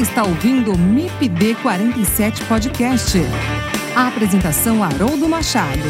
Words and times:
Está 0.00 0.24
ouvindo 0.24 0.72
o 0.72 0.78
MIPD 0.78 1.56
47 1.56 2.42
Podcast. 2.44 3.18
A 3.94 4.08
apresentação 4.08 4.82
Haroldo 4.82 5.28
Machado. 5.28 5.84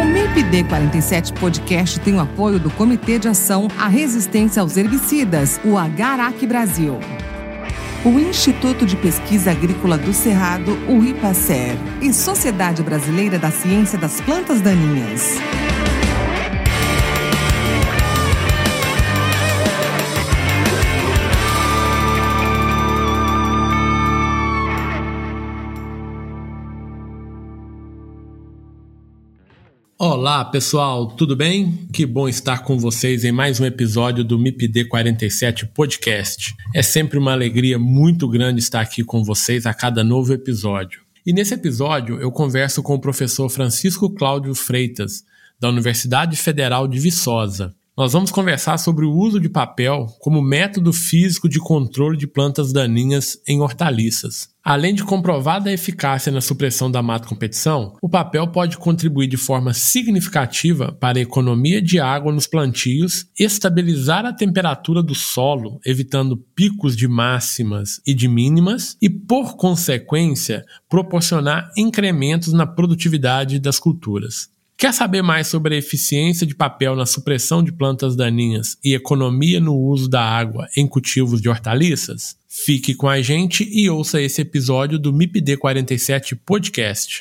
O 0.00 0.04
MIPD 0.04 0.62
47 0.62 1.32
Podcast 1.32 1.98
tem 1.98 2.14
o 2.14 2.20
apoio 2.20 2.60
do 2.60 2.70
Comitê 2.70 3.18
de 3.18 3.26
Ação 3.26 3.66
à 3.76 3.88
Resistência 3.88 4.62
aos 4.62 4.76
Herbicidas, 4.76 5.60
o 5.64 5.76
Agarac 5.76 6.46
Brasil. 6.46 6.96
O 8.04 8.10
Instituto 8.20 8.86
de 8.86 8.94
Pesquisa 8.94 9.50
Agrícola 9.50 9.98
do 9.98 10.12
Cerrado, 10.12 10.78
o 10.88 11.02
IPACER, 11.02 11.76
e 12.00 12.12
Sociedade 12.12 12.84
Brasileira 12.84 13.36
da 13.36 13.50
Ciência 13.50 13.98
das 13.98 14.20
Plantas 14.20 14.60
Daninhas. 14.60 15.40
Olá 30.22 30.44
pessoal, 30.44 31.08
tudo 31.08 31.34
bem? 31.34 31.88
Que 31.92 32.06
bom 32.06 32.28
estar 32.28 32.60
com 32.60 32.78
vocês 32.78 33.24
em 33.24 33.32
mais 33.32 33.58
um 33.58 33.64
episódio 33.64 34.22
do 34.22 34.38
MIPD 34.38 34.84
47 34.84 35.66
Podcast. 35.66 36.54
É 36.72 36.80
sempre 36.80 37.18
uma 37.18 37.32
alegria 37.32 37.76
muito 37.76 38.28
grande 38.28 38.60
estar 38.60 38.80
aqui 38.80 39.02
com 39.02 39.24
vocês 39.24 39.66
a 39.66 39.74
cada 39.74 40.04
novo 40.04 40.32
episódio. 40.32 41.00
E 41.26 41.32
nesse 41.32 41.54
episódio 41.54 42.20
eu 42.20 42.30
converso 42.30 42.84
com 42.84 42.94
o 42.94 43.00
professor 43.00 43.48
Francisco 43.48 44.08
Cláudio 44.10 44.54
Freitas, 44.54 45.24
da 45.58 45.68
Universidade 45.68 46.36
Federal 46.36 46.86
de 46.86 47.00
Viçosa. 47.00 47.74
Nós 48.02 48.14
vamos 48.14 48.32
conversar 48.32 48.78
sobre 48.78 49.04
o 49.04 49.12
uso 49.12 49.38
de 49.38 49.48
papel 49.48 50.08
como 50.18 50.42
método 50.42 50.92
físico 50.92 51.48
de 51.48 51.60
controle 51.60 52.18
de 52.18 52.26
plantas 52.26 52.72
daninhas 52.72 53.40
em 53.46 53.60
hortaliças. 53.60 54.48
Além 54.64 54.92
de 54.92 55.04
comprovada 55.04 55.72
eficácia 55.72 56.32
na 56.32 56.40
supressão 56.40 56.90
da 56.90 57.00
mata 57.00 57.28
competição, 57.28 57.96
o 58.02 58.08
papel 58.08 58.48
pode 58.48 58.76
contribuir 58.76 59.28
de 59.28 59.36
forma 59.36 59.72
significativa 59.72 60.90
para 60.90 61.18
a 61.18 61.22
economia 61.22 61.80
de 61.80 62.00
água 62.00 62.32
nos 62.32 62.48
plantios, 62.48 63.26
estabilizar 63.38 64.26
a 64.26 64.32
temperatura 64.32 65.00
do 65.00 65.14
solo, 65.14 65.80
evitando 65.86 66.36
picos 66.36 66.96
de 66.96 67.06
máximas 67.06 68.00
e 68.04 68.14
de 68.14 68.26
mínimas, 68.26 68.96
e, 69.00 69.08
por 69.08 69.56
consequência, 69.56 70.64
proporcionar 70.88 71.70
incrementos 71.76 72.52
na 72.52 72.66
produtividade 72.66 73.60
das 73.60 73.78
culturas. 73.78 74.51
Quer 74.82 74.92
saber 74.92 75.22
mais 75.22 75.46
sobre 75.46 75.76
a 75.76 75.78
eficiência 75.78 76.44
de 76.44 76.56
papel 76.56 76.96
na 76.96 77.06
supressão 77.06 77.62
de 77.62 77.70
plantas 77.70 78.16
daninhas 78.16 78.76
e 78.82 78.94
economia 78.94 79.60
no 79.60 79.76
uso 79.76 80.10
da 80.10 80.20
água 80.20 80.66
em 80.76 80.88
cultivos 80.88 81.40
de 81.40 81.48
hortaliças? 81.48 82.36
Fique 82.48 82.92
com 82.92 83.08
a 83.08 83.22
gente 83.22 83.62
e 83.62 83.88
ouça 83.88 84.20
esse 84.20 84.42
episódio 84.42 84.98
do 84.98 85.12
MIPD 85.12 85.56
47 85.56 86.34
Podcast. 86.34 87.18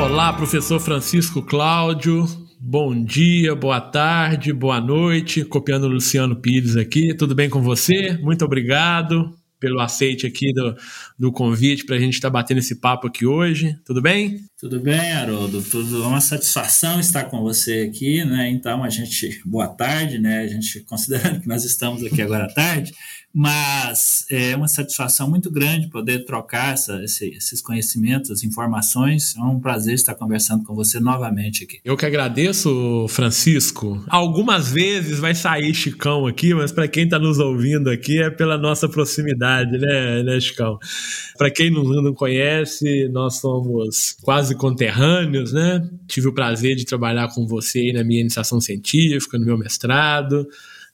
Olá, 0.00 0.32
professor 0.32 0.78
Francisco 0.78 1.42
Cláudio. 1.42 2.24
Bom 2.60 2.94
dia, 3.04 3.56
boa 3.56 3.80
tarde, 3.80 4.52
boa 4.52 4.80
noite. 4.80 5.44
Copiando 5.44 5.88
o 5.88 5.88
Luciano 5.88 6.36
Pires 6.36 6.76
aqui. 6.76 7.16
Tudo 7.16 7.34
bem 7.34 7.50
com 7.50 7.60
você? 7.60 8.16
Muito 8.22 8.44
obrigado 8.44 9.34
pelo 9.64 9.80
aceite 9.80 10.26
aqui 10.26 10.52
do, 10.52 10.76
do 11.18 11.32
convite 11.32 11.86
para 11.86 11.96
a 11.96 11.98
gente 11.98 12.12
estar 12.12 12.28
tá 12.28 12.32
batendo 12.32 12.58
esse 12.58 12.74
papo 12.74 13.06
aqui 13.06 13.24
hoje. 13.24 13.74
Tudo 13.82 14.02
bem? 14.02 14.44
Tudo 14.60 14.78
bem, 14.78 15.12
Haroldo. 15.12 15.62
Tudo 15.62 16.06
uma 16.06 16.20
satisfação 16.20 17.00
estar 17.00 17.24
com 17.24 17.40
você 17.40 17.88
aqui, 17.90 18.22
né? 18.26 18.50
Então 18.50 18.84
a 18.84 18.90
gente 18.90 19.40
boa 19.42 19.68
tarde, 19.68 20.18
né? 20.18 20.40
A 20.40 20.46
gente 20.46 20.80
considerando 20.80 21.40
que 21.40 21.48
nós 21.48 21.64
estamos 21.64 22.04
aqui 22.04 22.20
agora 22.20 22.44
à 22.44 22.52
tarde, 22.52 22.92
mas 23.34 24.24
é 24.30 24.54
uma 24.54 24.68
satisfação 24.68 25.28
muito 25.28 25.50
grande 25.50 25.88
poder 25.88 26.24
trocar 26.24 26.74
essa, 26.74 27.02
esses 27.02 27.60
conhecimentos, 27.60 28.44
informações. 28.44 29.34
É 29.36 29.40
um 29.40 29.58
prazer 29.58 29.94
estar 29.94 30.14
conversando 30.14 30.62
com 30.62 30.72
você 30.72 31.00
novamente 31.00 31.64
aqui. 31.64 31.80
Eu 31.84 31.96
que 31.96 32.06
agradeço, 32.06 33.06
Francisco. 33.08 34.04
Algumas 34.08 34.70
vezes 34.70 35.18
vai 35.18 35.34
sair 35.34 35.74
Chicão 35.74 36.28
aqui, 36.28 36.54
mas 36.54 36.70
para 36.70 36.86
quem 36.86 37.04
está 37.04 37.18
nos 37.18 37.40
ouvindo 37.40 37.90
aqui 37.90 38.22
é 38.22 38.30
pela 38.30 38.56
nossa 38.56 38.88
proximidade, 38.88 39.78
né, 39.78 40.22
né 40.22 40.38
Chicão? 40.38 40.78
Para 41.36 41.50
quem 41.50 41.72
não, 41.72 41.82
não 41.82 42.14
conhece, 42.14 43.08
nós 43.08 43.40
somos 43.40 44.16
quase 44.22 44.54
conterrâneos, 44.54 45.52
né? 45.52 45.84
Tive 46.06 46.28
o 46.28 46.32
prazer 46.32 46.76
de 46.76 46.84
trabalhar 46.84 47.34
com 47.34 47.48
você 47.48 47.92
na 47.92 48.04
minha 48.04 48.20
iniciação 48.20 48.60
científica, 48.60 49.36
no 49.40 49.44
meu 49.44 49.58
mestrado, 49.58 50.46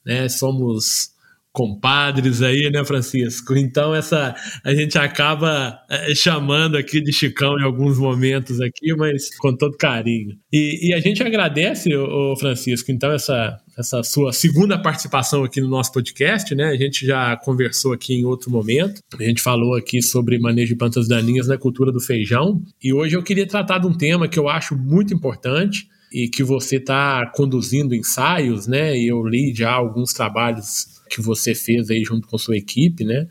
né? 0.03 0.27
Somos 0.27 1.10
compadres 1.51 2.41
aí, 2.41 2.69
né, 2.71 2.83
Francisco? 2.85 3.55
Então 3.55 3.93
essa 3.93 4.35
a 4.63 4.73
gente 4.73 4.97
acaba 4.97 5.79
é, 5.89 6.13
chamando 6.15 6.77
aqui 6.77 7.01
de 7.01 7.11
Chicão 7.11 7.59
em 7.59 7.63
alguns 7.63 7.97
momentos 7.97 8.59
aqui, 8.61 8.93
mas 8.95 9.35
com 9.37 9.55
todo 9.55 9.77
carinho. 9.77 10.35
E, 10.51 10.89
e 10.89 10.93
a 10.93 10.99
gente 10.99 11.21
agradece, 11.21 11.95
o 11.95 12.35
Francisco, 12.37 12.91
então 12.91 13.11
essa 13.11 13.57
essa 13.77 14.03
sua 14.03 14.33
segunda 14.33 14.77
participação 14.77 15.43
aqui 15.43 15.61
no 15.61 15.67
nosso 15.67 15.91
podcast, 15.91 16.53
né? 16.53 16.65
A 16.65 16.75
gente 16.75 17.05
já 17.05 17.35
conversou 17.37 17.93
aqui 17.93 18.13
em 18.13 18.25
outro 18.25 18.51
momento. 18.51 19.01
A 19.17 19.23
gente 19.23 19.41
falou 19.41 19.75
aqui 19.75 20.01
sobre 20.01 20.37
manejo 20.39 20.73
de 20.73 20.75
plantas 20.75 21.07
daninhas 21.07 21.47
na 21.47 21.57
cultura 21.57 21.91
do 21.91 21.99
feijão. 21.99 22.61
E 22.83 22.93
hoje 22.93 23.15
eu 23.15 23.23
queria 23.23 23.47
tratar 23.47 23.79
de 23.79 23.87
um 23.87 23.97
tema 23.97 24.27
que 24.27 24.37
eu 24.37 24.49
acho 24.49 24.77
muito 24.77 25.13
importante 25.13 25.87
e 26.11 26.27
que 26.27 26.43
você 26.43 26.75
está 26.75 27.25
conduzindo 27.33 27.95
ensaios, 27.95 28.67
né? 28.67 28.95
E 28.97 29.07
eu 29.07 29.25
li 29.25 29.53
já 29.55 29.71
alguns 29.71 30.11
trabalhos 30.11 30.90
que 31.11 31.21
você 31.21 31.53
fez 31.53 31.89
aí 31.89 32.03
junto 32.03 32.27
com 32.27 32.37
sua 32.37 32.57
equipe, 32.57 33.03
né? 33.03 33.27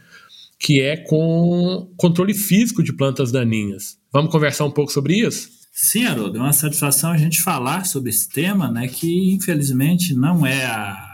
Que 0.59 0.81
é 0.81 0.97
com 0.97 1.91
controle 1.97 2.35
físico 2.35 2.83
de 2.83 2.93
plantas 2.93 3.33
daninhas. 3.33 3.99
Vamos 4.13 4.31
conversar 4.31 4.65
um 4.65 4.71
pouco 4.71 4.93
sobre 4.93 5.19
isso? 5.19 5.49
Sim, 5.73 6.05
Haroldo, 6.05 6.39
é 6.39 6.41
uma 6.41 6.53
satisfação 6.53 7.11
a 7.11 7.17
gente 7.17 7.41
falar 7.41 7.87
sobre 7.87 8.11
esse 8.11 8.29
tema, 8.29 8.71
né? 8.71 8.87
Que 8.89 9.33
infelizmente 9.33 10.15
não 10.15 10.45
é 10.45 10.65
a 10.65 11.10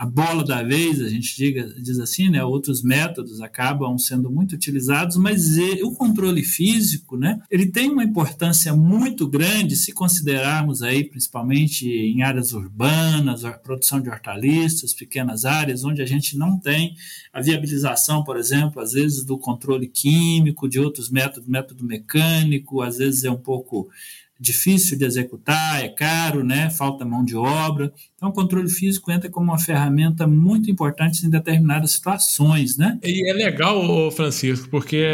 a 0.00 0.06
bola 0.06 0.42
da 0.42 0.62
vez, 0.62 0.98
a 1.02 1.10
gente 1.10 1.36
diga, 1.36 1.74
diz 1.78 2.00
assim, 2.00 2.30
né? 2.30 2.42
Outros 2.42 2.82
métodos 2.82 3.42
acabam 3.42 3.98
sendo 3.98 4.30
muito 4.30 4.54
utilizados, 4.54 5.18
mas 5.18 5.58
o 5.82 5.92
controle 5.92 6.42
físico, 6.42 7.18
né? 7.18 7.38
Ele 7.50 7.66
tem 7.66 7.90
uma 7.90 8.02
importância 8.02 8.74
muito 8.74 9.28
grande 9.28 9.76
se 9.76 9.92
considerarmos 9.92 10.82
aí, 10.82 11.04
principalmente 11.04 11.86
em 11.86 12.22
áreas 12.22 12.54
urbanas, 12.54 13.44
a 13.44 13.52
produção 13.52 14.00
de 14.00 14.08
hortaliças, 14.08 14.94
pequenas 14.94 15.44
áreas, 15.44 15.84
onde 15.84 16.00
a 16.00 16.06
gente 16.06 16.34
não 16.34 16.58
tem 16.58 16.94
a 17.30 17.42
viabilização, 17.42 18.24
por 18.24 18.38
exemplo, 18.38 18.80
às 18.80 18.92
vezes 18.92 19.22
do 19.22 19.36
controle 19.36 19.86
químico, 19.86 20.66
de 20.66 20.80
outros 20.80 21.10
métodos, 21.10 21.46
método 21.46 21.84
mecânico, 21.84 22.80
às 22.80 22.96
vezes 22.96 23.24
é 23.24 23.30
um 23.30 23.36
pouco 23.36 23.90
difícil 24.40 24.96
de 24.96 25.04
executar, 25.04 25.84
é 25.84 25.88
caro, 25.88 26.42
né? 26.42 26.70
falta 26.70 27.04
mão 27.04 27.22
de 27.22 27.36
obra. 27.36 27.92
Então, 28.16 28.30
o 28.30 28.32
controle 28.32 28.70
físico 28.70 29.12
entra 29.12 29.28
como 29.28 29.50
uma 29.50 29.58
ferramenta 29.58 30.26
muito 30.26 30.70
importante 30.70 31.26
em 31.26 31.30
determinadas 31.30 31.92
situações. 31.92 32.78
Né? 32.78 32.98
E 33.04 33.30
é 33.30 33.34
legal, 33.34 34.10
Francisco, 34.10 34.68
porque 34.70 35.04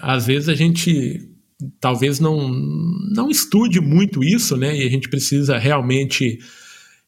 às 0.00 0.26
vezes 0.26 0.48
a 0.48 0.54
gente 0.54 1.28
talvez 1.80 2.20
não, 2.20 2.48
não 2.48 3.28
estude 3.28 3.80
muito 3.80 4.22
isso, 4.22 4.56
né? 4.56 4.76
e 4.76 4.86
a 4.86 4.90
gente 4.90 5.08
precisa 5.08 5.58
realmente 5.58 6.38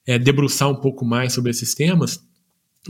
é, 0.06 0.18
debruçar 0.18 0.68
um 0.68 0.76
pouco 0.76 1.04
mais 1.04 1.32
sobre 1.32 1.52
esses 1.52 1.72
temas. 1.74 2.20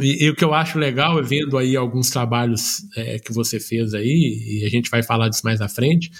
E, 0.00 0.25
e, 0.25 0.31
o 0.31 0.35
que 0.35 0.44
eu 0.44 0.52
acho 0.52 0.76
legal 0.76 1.19
é 1.20 1.23
vendo 1.23 1.56
aí 1.56 1.76
alguns 1.76 2.11
trabalhos 2.11 2.85
é, 2.96 3.19
que 3.20 3.32
você 3.32 3.61
fez 3.61 3.94
aí, 3.94 4.61
e 4.61 4.64
a 4.64 4.69
gente 4.69 4.91
vai 4.91 5.05
falar 5.05 5.29
disso 5.29 5.43
mais 5.44 5.61
à 5.61 5.69
frente, 5.69 6.11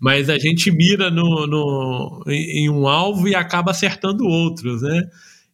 mas 0.00 0.28
a 0.28 0.36
gente 0.36 0.70
mira 0.70 1.10
no, 1.10 1.46
no, 1.46 2.24
em 2.26 2.68
um 2.68 2.88
alvo 2.88 3.28
e 3.28 3.34
acaba 3.34 3.70
acertando 3.70 4.24
outros, 4.24 4.82
né? 4.82 5.08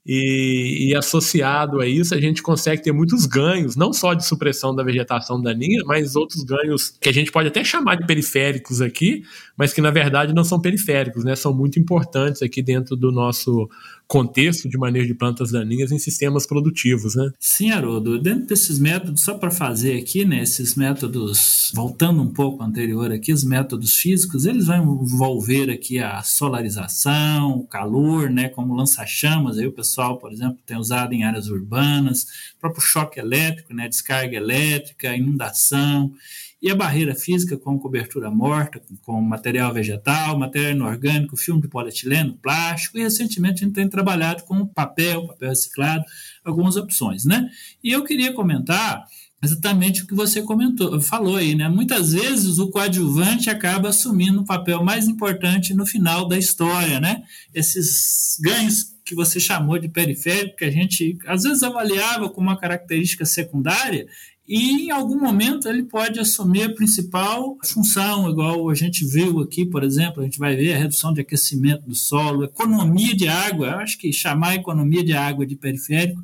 E, 0.08 0.88
e, 0.88 0.94
associado 0.94 1.80
a 1.80 1.86
isso, 1.86 2.14
a 2.14 2.20
gente 2.20 2.40
consegue 2.40 2.80
ter 2.80 2.92
muitos 2.92 3.26
ganhos, 3.26 3.74
não 3.74 3.92
só 3.92 4.14
de 4.14 4.24
supressão 4.24 4.72
da 4.72 4.84
vegetação 4.84 5.42
daninha, 5.42 5.82
mas 5.84 6.14
outros 6.14 6.44
ganhos 6.44 6.96
que 7.00 7.08
a 7.08 7.12
gente 7.12 7.32
pode 7.32 7.48
até 7.48 7.64
chamar 7.64 7.96
de 7.96 8.06
periféricos 8.06 8.80
aqui, 8.80 9.24
mas 9.56 9.72
que 9.72 9.80
na 9.80 9.90
verdade 9.90 10.32
não 10.32 10.44
são 10.44 10.60
periféricos, 10.60 11.24
né? 11.24 11.34
São 11.34 11.52
muito 11.52 11.80
importantes 11.80 12.40
aqui 12.40 12.62
dentro 12.62 12.94
do 12.94 13.10
nosso 13.10 13.68
contexto 14.06 14.68
de 14.68 14.78
manejo 14.78 15.06
de 15.06 15.14
plantas 15.14 15.50
daninhas 15.50 15.90
em 15.90 15.98
sistemas 15.98 16.46
produtivos, 16.46 17.16
né? 17.16 17.30
Sim, 17.40 17.70
Haroldo. 17.70 18.18
Dentro 18.18 18.46
desses 18.46 18.78
métodos, 18.78 19.22
só 19.22 19.34
para 19.34 19.50
fazer 19.50 19.98
aqui, 19.98 20.24
né, 20.24 20.42
esses 20.42 20.74
métodos, 20.74 21.72
voltando 21.74 22.22
um 22.22 22.32
pouco 22.32 22.62
anterior 22.62 23.10
aqui, 23.10 23.32
os 23.32 23.44
métodos 23.44 23.94
físicos, 23.96 24.46
eles 24.46 24.66
vão 24.66 25.02
envolver 25.02 25.70
aqui 25.70 25.98
a 25.98 26.22
solarização, 26.22 27.58
o 27.58 27.66
calor, 27.66 28.30
né, 28.30 28.48
como 28.48 28.74
lança-chamas, 28.74 29.58
aí 29.58 29.66
o 29.66 29.72
pessoal, 29.72 30.18
por 30.18 30.32
exemplo, 30.32 30.58
tem 30.64 30.76
usado 30.76 31.12
em 31.12 31.24
áreas 31.24 31.48
urbanas, 31.48 32.26
próprio 32.60 32.82
choque 32.82 33.18
elétrico, 33.18 33.74
né, 33.74 33.88
descarga 33.88 34.36
elétrica, 34.36 35.16
inundação, 35.16 36.12
e 36.60 36.70
a 36.70 36.74
barreira 36.74 37.14
física 37.14 37.56
com 37.56 37.78
cobertura 37.78 38.30
morta, 38.30 38.80
com 39.02 39.20
material 39.20 39.72
vegetal, 39.72 40.38
material 40.38 40.72
inorgânico, 40.72 41.36
filme 41.36 41.60
de 41.60 41.68
polietileno, 41.68 42.36
plástico, 42.38 42.98
e 42.98 43.02
recentemente 43.02 43.62
a 43.62 43.66
gente 43.66 43.74
tem 43.74 43.88
trabalhado 43.88 44.44
com 44.44 44.66
papel, 44.66 45.26
papel 45.26 45.50
reciclado, 45.50 46.04
algumas 46.44 46.76
opções, 46.76 47.24
né? 47.24 47.48
E 47.84 47.92
eu 47.92 48.04
queria 48.04 48.32
comentar 48.32 49.04
exatamente 49.42 50.02
o 50.02 50.06
que 50.06 50.14
você 50.14 50.42
comentou, 50.42 51.00
falou 51.00 51.36
aí, 51.36 51.54
né? 51.54 51.68
Muitas 51.68 52.12
vezes 52.12 52.58
o 52.58 52.70
coadjuvante 52.70 53.50
acaba 53.50 53.90
assumindo 53.90 54.40
o 54.40 54.46
papel 54.46 54.82
mais 54.82 55.06
importante 55.06 55.74
no 55.74 55.86
final 55.86 56.26
da 56.26 56.38
história, 56.38 56.98
né? 56.98 57.22
Esses 57.54 58.38
ganhos 58.40 58.96
que 59.04 59.14
você 59.14 59.38
chamou 59.38 59.78
de 59.78 59.88
periférico, 59.88 60.56
que 60.56 60.64
a 60.64 60.70
gente 60.70 61.16
às 61.26 61.44
vezes 61.44 61.62
avaliava 61.62 62.28
como 62.28 62.48
uma 62.48 62.58
característica 62.58 63.24
secundária, 63.24 64.06
e 64.48 64.86
em 64.86 64.90
algum 64.90 65.18
momento 65.18 65.68
ele 65.68 65.82
pode 65.82 66.20
assumir 66.20 66.62
a 66.62 66.74
principal 66.74 67.58
função, 67.64 68.30
igual 68.30 68.68
a 68.70 68.74
gente 68.74 69.04
viu 69.04 69.40
aqui, 69.40 69.66
por 69.66 69.82
exemplo, 69.82 70.20
a 70.20 70.24
gente 70.24 70.38
vai 70.38 70.54
ver 70.54 70.74
a 70.74 70.78
redução 70.78 71.12
de 71.12 71.20
aquecimento 71.20 71.82
do 71.82 71.94
solo, 71.94 72.44
economia 72.44 73.14
de 73.14 73.26
água, 73.26 73.66
eu 73.66 73.78
acho 73.78 73.98
que 73.98 74.12
chamar 74.12 74.54
economia 74.54 75.02
de 75.02 75.12
água 75.12 75.44
de 75.44 75.56
periférico 75.56 76.22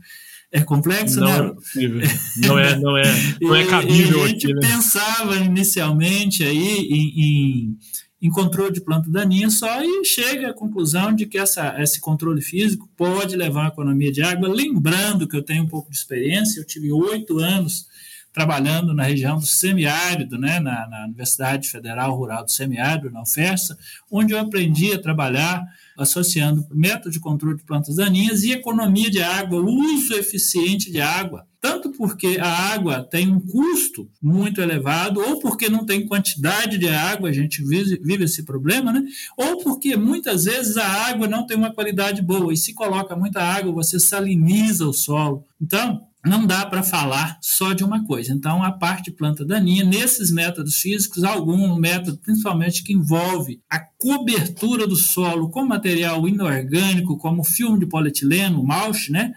é 0.53 0.61
complexo, 0.61 1.19
não 1.19 1.27
né? 1.27 1.49
É 1.49 1.55
possível. 1.55 2.01
Não 2.37 2.59
é, 2.59 2.79
não 2.79 2.97
é, 2.97 3.03
não 3.41 3.55
é 3.57 3.67
cabível. 3.67 4.19
E 4.19 4.25
a 4.25 4.29
gente 4.29 4.47
aqui, 4.47 4.55
né? 4.55 4.61
pensava 4.61 5.37
inicialmente 5.39 6.45
aí 6.45 6.79
em, 6.79 7.21
em, 7.21 7.79
em, 8.21 8.31
controle 8.31 8.71
de 8.71 8.83
planta 8.83 9.11
daninha 9.11 9.49
só 9.49 9.83
e 9.83 10.05
chega 10.05 10.51
à 10.51 10.55
conclusão 10.55 11.13
de 11.15 11.25
que 11.25 11.39
essa, 11.39 11.75
esse 11.83 12.01
controle 12.01 12.43
físico 12.43 12.89
pode 12.95 13.35
levar 13.35 13.65
à 13.65 13.69
economia 13.69 14.13
de 14.13 14.23
água. 14.23 14.47
Lembrando 14.47 15.27
que 15.27 15.37
eu 15.37 15.43
tenho 15.43 15.65
um 15.65 15.69
pouco 15.69 15.91
de 15.91 15.97
experiência, 15.97 16.61
eu 16.61 16.67
tive 16.67 16.93
oito 16.93 17.39
anos 17.39 17.87
trabalhando 18.33 18.95
na 18.95 19.05
região 19.05 19.39
do 19.39 19.47
semiárido, 19.47 20.39
né, 20.39 20.59
na, 20.59 20.89
na 20.89 21.05
Universidade 21.05 21.69
Federal 21.69 22.17
Rural 22.17 22.45
do 22.45 22.51
Semiárido, 22.51 23.11
na 23.11 23.23
UFESA, 23.23 23.77
onde 24.11 24.33
eu 24.33 24.39
aprendi 24.39 24.93
a 24.93 25.01
trabalhar 25.01 25.65
associando 25.97 26.67
método 26.73 27.11
de 27.11 27.21
controle 27.21 27.59
de 27.59 27.65
plantas 27.65 27.97
daninhas 27.97 28.43
e 28.43 28.53
economia 28.53 29.11
de 29.11 29.23
água, 29.23 29.61
uso 29.61 30.15
eficiente 30.15 30.91
de 30.91 31.01
água. 31.01 31.47
Tanto 31.61 31.91
porque 31.93 32.39
a 32.41 32.49
água 32.49 33.05
tem 33.05 33.31
um 33.31 33.39
custo 33.39 34.11
muito 34.21 34.61
elevado, 34.61 35.21
ou 35.21 35.39
porque 35.39 35.69
não 35.69 35.87
tem 35.87 36.07
quantidade 36.07 36.77
de 36.77 36.89
água, 36.89 37.29
a 37.29 37.33
gente 37.33 37.63
vive, 37.63 38.01
vive 38.03 38.25
esse 38.25 38.43
problema, 38.43 38.93
né? 38.93 39.05
ou 39.37 39.59
porque 39.59 39.95
muitas 39.95 40.45
vezes 40.45 40.77
a 40.77 40.87
água 40.87 41.29
não 41.29 41.47
tem 41.47 41.57
uma 41.57 41.73
qualidade 41.73 42.21
boa, 42.21 42.53
e 42.53 42.57
se 42.57 42.75
coloca 42.75 43.15
muita 43.15 43.41
água, 43.41 43.71
você 43.71 44.01
saliniza 44.01 44.87
o 44.87 44.93
solo. 44.93 45.45
Então, 45.61 46.09
não 46.25 46.47
dá 46.47 46.65
para 46.65 46.83
falar 46.83 47.37
só 47.41 47.73
de 47.73 47.83
uma 47.83 48.05
coisa. 48.05 48.33
Então, 48.33 48.63
a 48.63 48.71
parte 48.71 49.11
de 49.11 49.17
planta 49.17 49.45
daninha, 49.45 49.85
nesses 49.85 50.31
métodos 50.31 50.77
físicos, 50.77 51.25
algum 51.25 51.75
método, 51.77 52.19
principalmente 52.19 52.85
que 52.85 52.93
envolve 52.93 53.61
a 53.69 53.81
cobertura 53.81 54.87
do 54.87 54.95
solo 54.95 55.51
com 55.51 55.65
material 55.65 56.29
inorgânico, 56.29 57.19
como 57.19 57.43
filme 57.43 57.81
de 57.81 57.87
polietileno, 57.87 58.63
mulch, 58.63 59.11
né? 59.11 59.33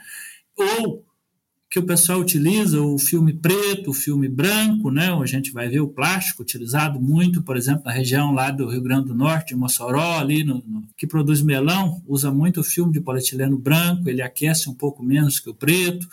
Ou 0.55 1.03
que 1.75 1.79
o 1.79 1.85
pessoal 1.85 2.19
utiliza 2.19 2.79
o 2.79 2.97
filme 2.97 3.33
preto, 3.33 3.89
o 3.89 3.93
filme 3.93 4.29
branco, 4.29 4.91
né? 4.91 5.11
A 5.11 5.25
gente 5.25 5.51
vai 5.51 5.67
ver 5.67 5.81
o 5.81 5.87
plástico 5.89 6.43
utilizado 6.43 7.01
muito, 7.01 7.41
por 7.41 7.57
exemplo, 7.57 7.83
na 7.83 7.91
região 7.91 8.31
lá 8.31 8.51
do 8.51 8.69
Rio 8.69 8.81
Grande 8.81 9.07
do 9.07 9.15
Norte, 9.15 9.55
Mossoró, 9.55 10.19
ali 10.19 10.43
no, 10.43 10.63
no, 10.65 10.83
que 10.95 11.07
produz 11.07 11.41
melão, 11.41 12.01
usa 12.07 12.31
muito 12.31 12.61
o 12.61 12.63
filme 12.63 12.93
de 12.93 13.01
polietileno 13.01 13.57
branco, 13.57 14.07
ele 14.07 14.21
aquece 14.21 14.69
um 14.69 14.73
pouco 14.73 15.03
menos 15.03 15.39
que 15.39 15.49
o 15.49 15.53
preto. 15.53 16.07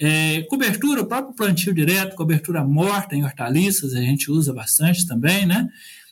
É, 0.00 0.40
cobertura, 0.48 1.02
o 1.02 1.06
próprio 1.06 1.34
plantio 1.34 1.74
direto, 1.74 2.16
cobertura 2.16 2.64
morta 2.64 3.14
em 3.14 3.22
hortaliças, 3.22 3.94
a 3.94 4.00
gente 4.00 4.30
usa 4.30 4.52
bastante 4.52 5.06
também, 5.06 5.44
né? 5.44 5.68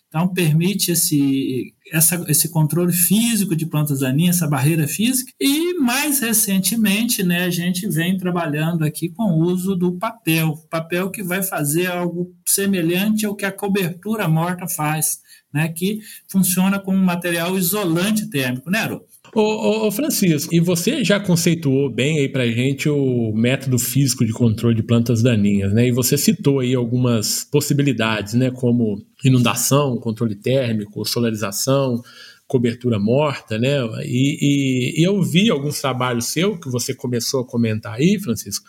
Então, 0.09 0.27
permite 0.29 0.91
esse, 0.91 1.75
essa, 1.93 2.25
esse 2.29 2.49
controle 2.49 2.93
físico 2.93 3.55
de 3.55 3.67
plantas 3.67 4.01
daninhas, 4.01 4.37
essa 4.37 4.47
barreira 4.47 4.89
física. 4.89 5.31
E, 5.39 5.75
mais 5.75 6.21
recentemente, 6.21 7.23
né, 7.23 7.45
a 7.45 7.51
gente 7.51 7.87
vem 7.87 8.17
trabalhando 8.17 8.85
aqui 8.85 9.11
com 9.11 9.25
o 9.25 9.41
uso 9.41 9.77
do 9.77 9.93
papel. 9.99 10.55
Papel 10.71 11.11
que 11.11 11.23
vai 11.23 11.43
fazer 11.43 11.87
algo 11.89 12.35
semelhante 12.47 13.27
ao 13.27 13.37
que 13.37 13.45
a 13.45 13.53
cobertura 13.53 14.27
morta 14.27 14.67
faz, 14.67 15.19
né, 15.53 15.69
que 15.69 16.01
funciona 16.27 16.79
como 16.79 16.97
um 16.97 17.05
material 17.05 17.59
isolante 17.59 18.31
térmico, 18.31 18.71
né, 18.71 18.81
Haroldo? 18.81 19.05
Ô, 19.41 19.87
ô, 19.87 19.91
Francisco, 19.93 20.53
e 20.53 20.59
você 20.59 21.05
já 21.05 21.21
conceituou 21.21 21.89
bem 21.89 22.19
aí 22.19 22.29
pra 22.29 22.45
gente 22.49 22.89
o 22.89 23.33
método 23.33 23.79
físico 23.79 24.25
de 24.25 24.33
controle 24.33 24.75
de 24.75 24.83
plantas 24.83 25.23
daninhas, 25.23 25.73
né? 25.73 25.87
E 25.87 25.93
você 25.93 26.19
citou 26.19 26.59
aí 26.59 26.75
algumas 26.75 27.45
possibilidades, 27.45 28.35
né? 28.35 28.51
Como 28.51 29.01
inundação, 29.23 29.97
controle 29.99 30.35
térmico, 30.35 31.05
solarização, 31.05 32.03
cobertura 32.49 32.99
morta, 32.99 33.57
né? 33.61 33.79
E, 34.05 34.97
e, 34.97 35.01
e 35.01 35.05
eu 35.07 35.23
vi 35.23 35.49
alguns 35.51 35.81
trabalhos 35.81 36.25
seu 36.25 36.59
que 36.59 36.69
você 36.69 36.93
começou 36.93 37.43
a 37.43 37.47
comentar 37.47 37.95
aí, 37.95 38.19
Francisco, 38.19 38.67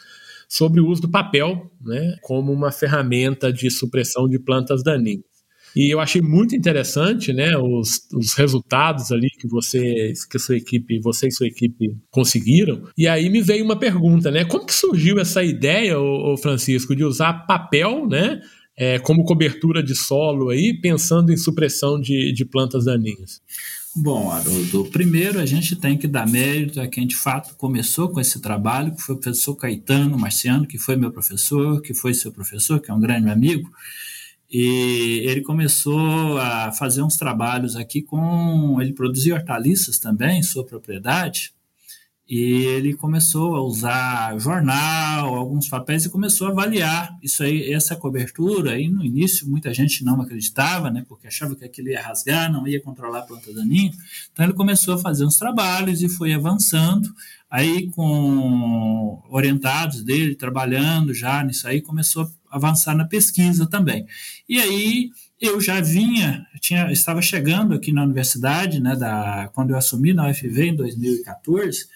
sobre 0.47 0.79
o 0.79 0.87
uso 0.87 1.01
do 1.01 1.09
papel, 1.09 1.67
né? 1.81 2.15
Como 2.21 2.51
uma 2.53 2.71
ferramenta 2.71 3.51
de 3.51 3.71
supressão 3.71 4.29
de 4.29 4.37
plantas 4.37 4.83
daninhas. 4.83 5.28
E 5.75 5.93
eu 5.93 5.99
achei 5.99 6.21
muito 6.21 6.55
interessante, 6.55 7.31
né, 7.31 7.57
os, 7.57 8.07
os 8.13 8.33
resultados 8.33 9.11
ali 9.11 9.29
que 9.29 9.47
você, 9.47 10.13
que 10.29 10.39
sua 10.39 10.57
equipe, 10.57 10.99
você 10.99 11.27
e 11.27 11.31
sua 11.31 11.47
equipe 11.47 11.95
conseguiram. 12.09 12.83
E 12.97 13.07
aí 13.07 13.29
me 13.29 13.41
veio 13.41 13.63
uma 13.63 13.77
pergunta, 13.77 14.31
né, 14.31 14.45
como 14.45 14.65
que 14.65 14.73
surgiu 14.73 15.19
essa 15.19 15.43
ideia, 15.43 15.99
ô, 15.99 16.33
ô 16.33 16.37
Francisco, 16.37 16.95
de 16.95 17.03
usar 17.03 17.45
papel, 17.45 18.07
né, 18.07 18.41
é, 18.77 18.97
como 18.97 19.25
cobertura 19.25 19.83
de 19.83 19.95
solo 19.95 20.49
aí, 20.49 20.73
pensando 20.73 21.31
em 21.31 21.37
supressão 21.37 21.99
de, 21.99 22.31
de 22.31 22.45
plantas 22.45 22.85
daninhas? 22.85 23.41
Bom, 23.95 24.31
Haroldo, 24.31 24.85
primeiro 24.85 25.39
a 25.39 25.45
gente 25.45 25.75
tem 25.75 25.97
que 25.97 26.07
dar 26.07 26.27
mérito 26.27 26.79
a 26.79 26.87
quem 26.87 27.05
de 27.05 27.15
fato 27.15 27.55
começou 27.55 28.07
com 28.07 28.19
esse 28.19 28.39
trabalho, 28.39 28.95
que 28.95 29.01
foi 29.01 29.15
o 29.15 29.17
professor 29.17 29.55
Caetano 29.55 30.17
Marciano, 30.17 30.67
que 30.67 30.77
foi 30.77 30.95
meu 30.95 31.11
professor, 31.11 31.81
que 31.81 31.93
foi 31.93 32.13
seu 32.13 32.31
professor, 32.31 32.79
que 32.79 32.89
é 32.89 32.93
um 32.93 32.99
grande 32.99 33.29
amigo, 33.29 33.69
e 34.51 35.21
ele 35.25 35.41
começou 35.41 36.37
a 36.37 36.71
fazer 36.71 37.03
uns 37.03 37.15
trabalhos 37.15 37.75
aqui 37.75 38.01
com. 38.01 38.81
Ele 38.81 38.93
produzia 38.93 39.35
hortaliças 39.35 39.99
também, 39.99 40.41
sua 40.41 40.65
propriedade, 40.65 41.53
e 42.29 42.63
ele 42.67 42.93
começou 42.93 43.55
a 43.55 43.63
usar 43.63 44.37
jornal, 44.37 45.33
alguns 45.33 45.67
papéis 45.67 46.05
e 46.05 46.11
começou 46.11 46.45
a 46.45 46.51
avaliar 46.51 47.17
isso 47.23 47.41
aí, 47.41 47.73
essa 47.73 47.95
cobertura. 47.95 48.73
Aí 48.73 48.87
no 48.87 49.03
início 49.03 49.49
muita 49.49 49.73
gente 49.73 50.05
não 50.05 50.21
acreditava, 50.21 50.91
né, 50.91 51.03
porque 51.09 51.25
achava 51.25 51.55
que 51.55 51.65
aquilo 51.65 51.89
ia 51.89 51.99
rasgar, 51.99 52.51
não 52.51 52.67
ia 52.67 52.79
controlar 52.79 53.19
a 53.19 53.23
planta 53.23 53.51
daninha. 53.51 53.91
Então 54.31 54.45
ele 54.45 54.53
começou 54.53 54.93
a 54.93 54.99
fazer 54.99 55.25
uns 55.25 55.37
trabalhos 55.37 56.03
e 56.03 56.07
foi 56.07 56.31
avançando. 56.31 57.11
Aí 57.49 57.89
com 57.89 59.23
orientados 59.27 60.03
dele, 60.03 60.35
trabalhando 60.35 61.15
já 61.15 61.43
nisso 61.43 61.67
aí, 61.67 61.81
começou 61.81 62.31
a 62.47 62.57
avançar 62.57 62.95
na 62.95 63.05
pesquisa 63.05 63.65
também. 63.65 64.05
E 64.47 64.59
aí 64.59 65.09
eu 65.41 65.59
já 65.59 65.81
vinha, 65.81 66.45
tinha, 66.61 66.91
estava 66.91 67.23
chegando 67.23 67.73
aqui 67.73 67.91
na 67.91 68.03
universidade, 68.03 68.79
né, 68.79 68.95
da, 68.95 69.49
quando 69.51 69.71
eu 69.71 69.77
assumi 69.77 70.13
na 70.13 70.29
UFV 70.29 70.67
em 70.67 70.75
2014, 70.75 71.87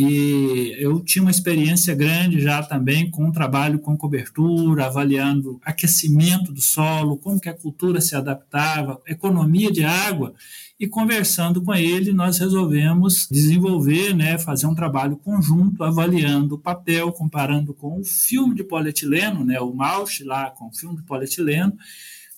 e 0.00 0.76
eu 0.78 1.00
tinha 1.00 1.22
uma 1.22 1.30
experiência 1.32 1.92
grande 1.92 2.40
já 2.40 2.62
também 2.62 3.10
com 3.10 3.28
o 3.28 3.32
trabalho 3.32 3.80
com 3.80 3.96
cobertura, 3.96 4.86
avaliando 4.86 5.58
aquecimento 5.64 6.52
do 6.52 6.60
solo, 6.60 7.16
como 7.16 7.40
que 7.40 7.48
a 7.48 7.52
cultura 7.52 8.00
se 8.00 8.14
adaptava, 8.14 9.02
economia 9.08 9.72
de 9.72 9.82
água, 9.82 10.34
e 10.78 10.86
conversando 10.86 11.60
com 11.60 11.74
ele, 11.74 12.12
nós 12.12 12.38
resolvemos 12.38 13.26
desenvolver, 13.28 14.14
né, 14.14 14.38
fazer 14.38 14.68
um 14.68 14.74
trabalho 14.74 15.16
conjunto, 15.16 15.82
avaliando 15.82 16.54
o 16.54 16.60
papel, 16.60 17.10
comparando 17.10 17.74
com 17.74 17.98
o 17.98 18.04
filme 18.04 18.54
de 18.54 18.62
polietileno, 18.62 19.44
né, 19.44 19.60
o 19.60 19.74
mulch 19.74 20.22
lá 20.22 20.48
com 20.48 20.68
o 20.68 20.72
filme 20.72 20.96
de 20.98 21.02
polietileno, 21.02 21.72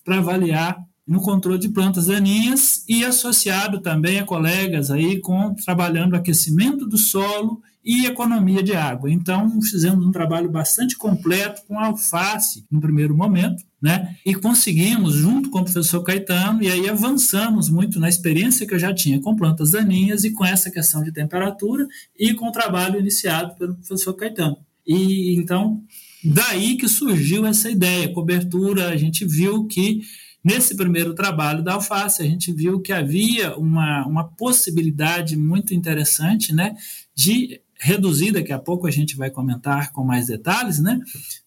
para 0.02 0.16
avaliar 0.16 0.82
no 1.06 1.20
controle 1.20 1.58
de 1.58 1.68
plantas 1.68 2.06
daninhas 2.06 2.84
e 2.88 3.04
associado 3.04 3.80
também 3.80 4.18
a 4.18 4.24
colegas 4.24 4.90
aí 4.90 5.18
com 5.20 5.54
trabalhando 5.54 6.14
aquecimento 6.14 6.86
do 6.86 6.96
solo 6.96 7.60
e 7.84 8.04
economia 8.04 8.62
de 8.62 8.74
água. 8.74 9.10
Então, 9.10 9.60
fizemos 9.62 10.04
um 10.04 10.12
trabalho 10.12 10.50
bastante 10.50 10.96
completo 10.96 11.62
com 11.66 11.78
alface 11.78 12.64
no 12.70 12.80
primeiro 12.80 13.16
momento, 13.16 13.64
né? 13.80 14.16
E 14.24 14.34
conseguimos, 14.34 15.14
junto 15.14 15.48
com 15.50 15.60
o 15.60 15.64
professor 15.64 16.02
Caetano, 16.02 16.62
e 16.62 16.70
aí 16.70 16.88
avançamos 16.88 17.70
muito 17.70 17.98
na 17.98 18.08
experiência 18.08 18.66
que 18.66 18.74
eu 18.74 18.78
já 18.78 18.94
tinha 18.94 19.20
com 19.20 19.34
plantas 19.34 19.70
daninhas 19.70 20.24
e 20.24 20.30
com 20.30 20.44
essa 20.44 20.70
questão 20.70 21.02
de 21.02 21.10
temperatura 21.10 21.86
e 22.18 22.34
com 22.34 22.48
o 22.48 22.52
trabalho 22.52 23.00
iniciado 23.00 23.56
pelo 23.56 23.74
professor 23.74 24.12
Caetano. 24.14 24.58
E 24.86 25.34
então, 25.36 25.82
daí 26.22 26.76
que 26.76 26.88
surgiu 26.88 27.46
essa 27.46 27.70
ideia, 27.70 28.12
cobertura, 28.12 28.90
a 28.90 28.96
gente 28.96 29.24
viu 29.24 29.66
que 29.66 30.02
Nesse 30.42 30.76
primeiro 30.76 31.14
trabalho 31.14 31.62
da 31.62 31.74
alface, 31.74 32.22
a 32.22 32.24
gente 32.24 32.52
viu 32.52 32.80
que 32.80 32.92
havia 32.92 33.56
uma, 33.56 34.06
uma 34.06 34.24
possibilidade 34.24 35.36
muito 35.36 35.74
interessante 35.74 36.54
né, 36.54 36.74
de 37.14 37.60
reduzir, 37.78 38.32
daqui 38.32 38.52
a 38.52 38.58
pouco 38.58 38.86
a 38.86 38.90
gente 38.90 39.16
vai 39.16 39.30
comentar 39.30 39.92
com 39.92 40.04
mais 40.04 40.26
detalhes, 40.26 40.78
né, 40.78 41.00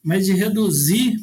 mas 0.03 0.25
de 0.25 0.33
reduzir 0.33 1.17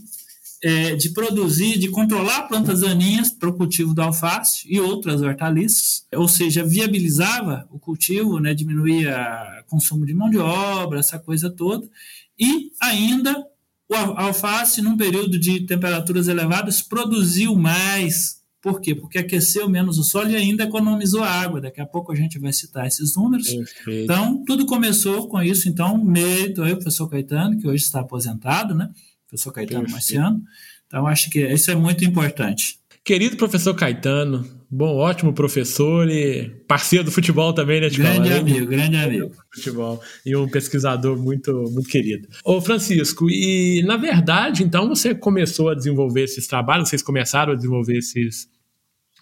é, 0.63 0.95
de 0.95 1.11
produzir, 1.11 1.79
de 1.79 1.89
controlar 1.89 2.43
plantas 2.43 2.81
daninhas 2.81 3.31
para 3.31 3.49
o 3.49 3.55
cultivo 3.55 3.95
da 3.95 4.05
alface 4.05 4.63
e 4.69 4.79
outras 4.79 5.23
hortaliças, 5.23 6.07
ou 6.15 6.29
seja, 6.29 6.65
viabilizava 6.65 7.67
o 7.71 7.79
cultivo, 7.79 8.39
né, 8.39 8.53
diminuía 8.53 9.63
o 9.63 9.71
consumo 9.71 10.05
de 10.05 10.13
mão 10.13 10.29
de 10.29 10.39
obra, 10.39 11.01
essa 11.01 11.19
coisa 11.19 11.51
toda, 11.51 11.89
e 12.39 12.71
ainda 12.81 13.43
a 13.95 14.23
alface, 14.23 14.81
num 14.81 14.97
período 14.97 15.39
de 15.39 15.61
temperaturas 15.61 16.29
elevadas, 16.29 16.81
produziu 16.83 17.55
mais 17.57 18.41
por 18.63 18.81
quê? 18.81 18.95
Porque 18.95 19.19
aqueceu 19.19 19.69
menos 19.69 19.99
o 19.99 20.05
solo 20.05 20.31
e 20.31 20.37
ainda 20.37 20.65
economizou 20.65 21.23
água. 21.23 21.63
Daqui 21.63 21.81
a 21.81 21.87
pouco 21.87 22.13
a 22.13 22.15
gente 22.15 22.39
vai 22.39 22.53
citar 22.53 22.87
esses 22.87 23.17
números. 23.17 23.49
Perfeito. 23.49 24.05
Então, 24.05 24.45
tudo 24.45 24.67
começou 24.67 25.27
com 25.29 25.43
isso. 25.43 25.69
Então, 25.69 25.97
mérito 25.97 26.63
aí, 26.63 26.73
o 26.73 26.77
professor 26.77 27.09
Caetano, 27.09 27.59
que 27.59 27.67
hoje 27.67 27.85
está 27.85 28.01
aposentado, 28.01 28.75
né? 28.75 28.91
Professor 29.27 29.53
Caetano 29.53 29.87
Perfeito. 29.87 29.93
Marciano. 29.93 30.43
Então, 30.87 31.07
acho 31.07 31.31
que 31.31 31.41
isso 31.41 31.71
é 31.71 31.75
muito 31.75 32.05
importante. 32.05 32.79
Querido 33.03 33.37
professor 33.37 33.75
Caetano, 33.75 34.47
bom, 34.71 34.97
ótimo 34.97 35.33
professor 35.33 36.09
e 36.09 36.49
parceiro 36.69 37.05
do 37.05 37.11
futebol 37.11 37.53
também, 37.53 37.81
né, 37.81 37.89
Grande 37.91 38.29
falar, 38.29 38.41
amigo, 38.41 38.67
grande 38.67 38.97
amigo. 38.97 39.31
Futebol 39.53 40.01
e 40.25 40.37
um 40.37 40.49
pesquisador 40.49 41.19
muito, 41.19 41.53
muito 41.73 41.89
querido. 41.89 42.29
Ô, 42.45 42.61
Francisco, 42.61 43.29
e 43.29 43.83
na 43.85 43.97
verdade, 43.97 44.63
então, 44.63 44.89
você 44.89 45.15
começou 45.15 45.69
a 45.71 45.75
desenvolver 45.75 46.23
esses 46.23 46.47
trabalhos, 46.47 46.89
vocês 46.89 47.03
começaram 47.03 47.53
a 47.53 47.57
desenvolver 47.57 47.99
esses, 47.99 48.49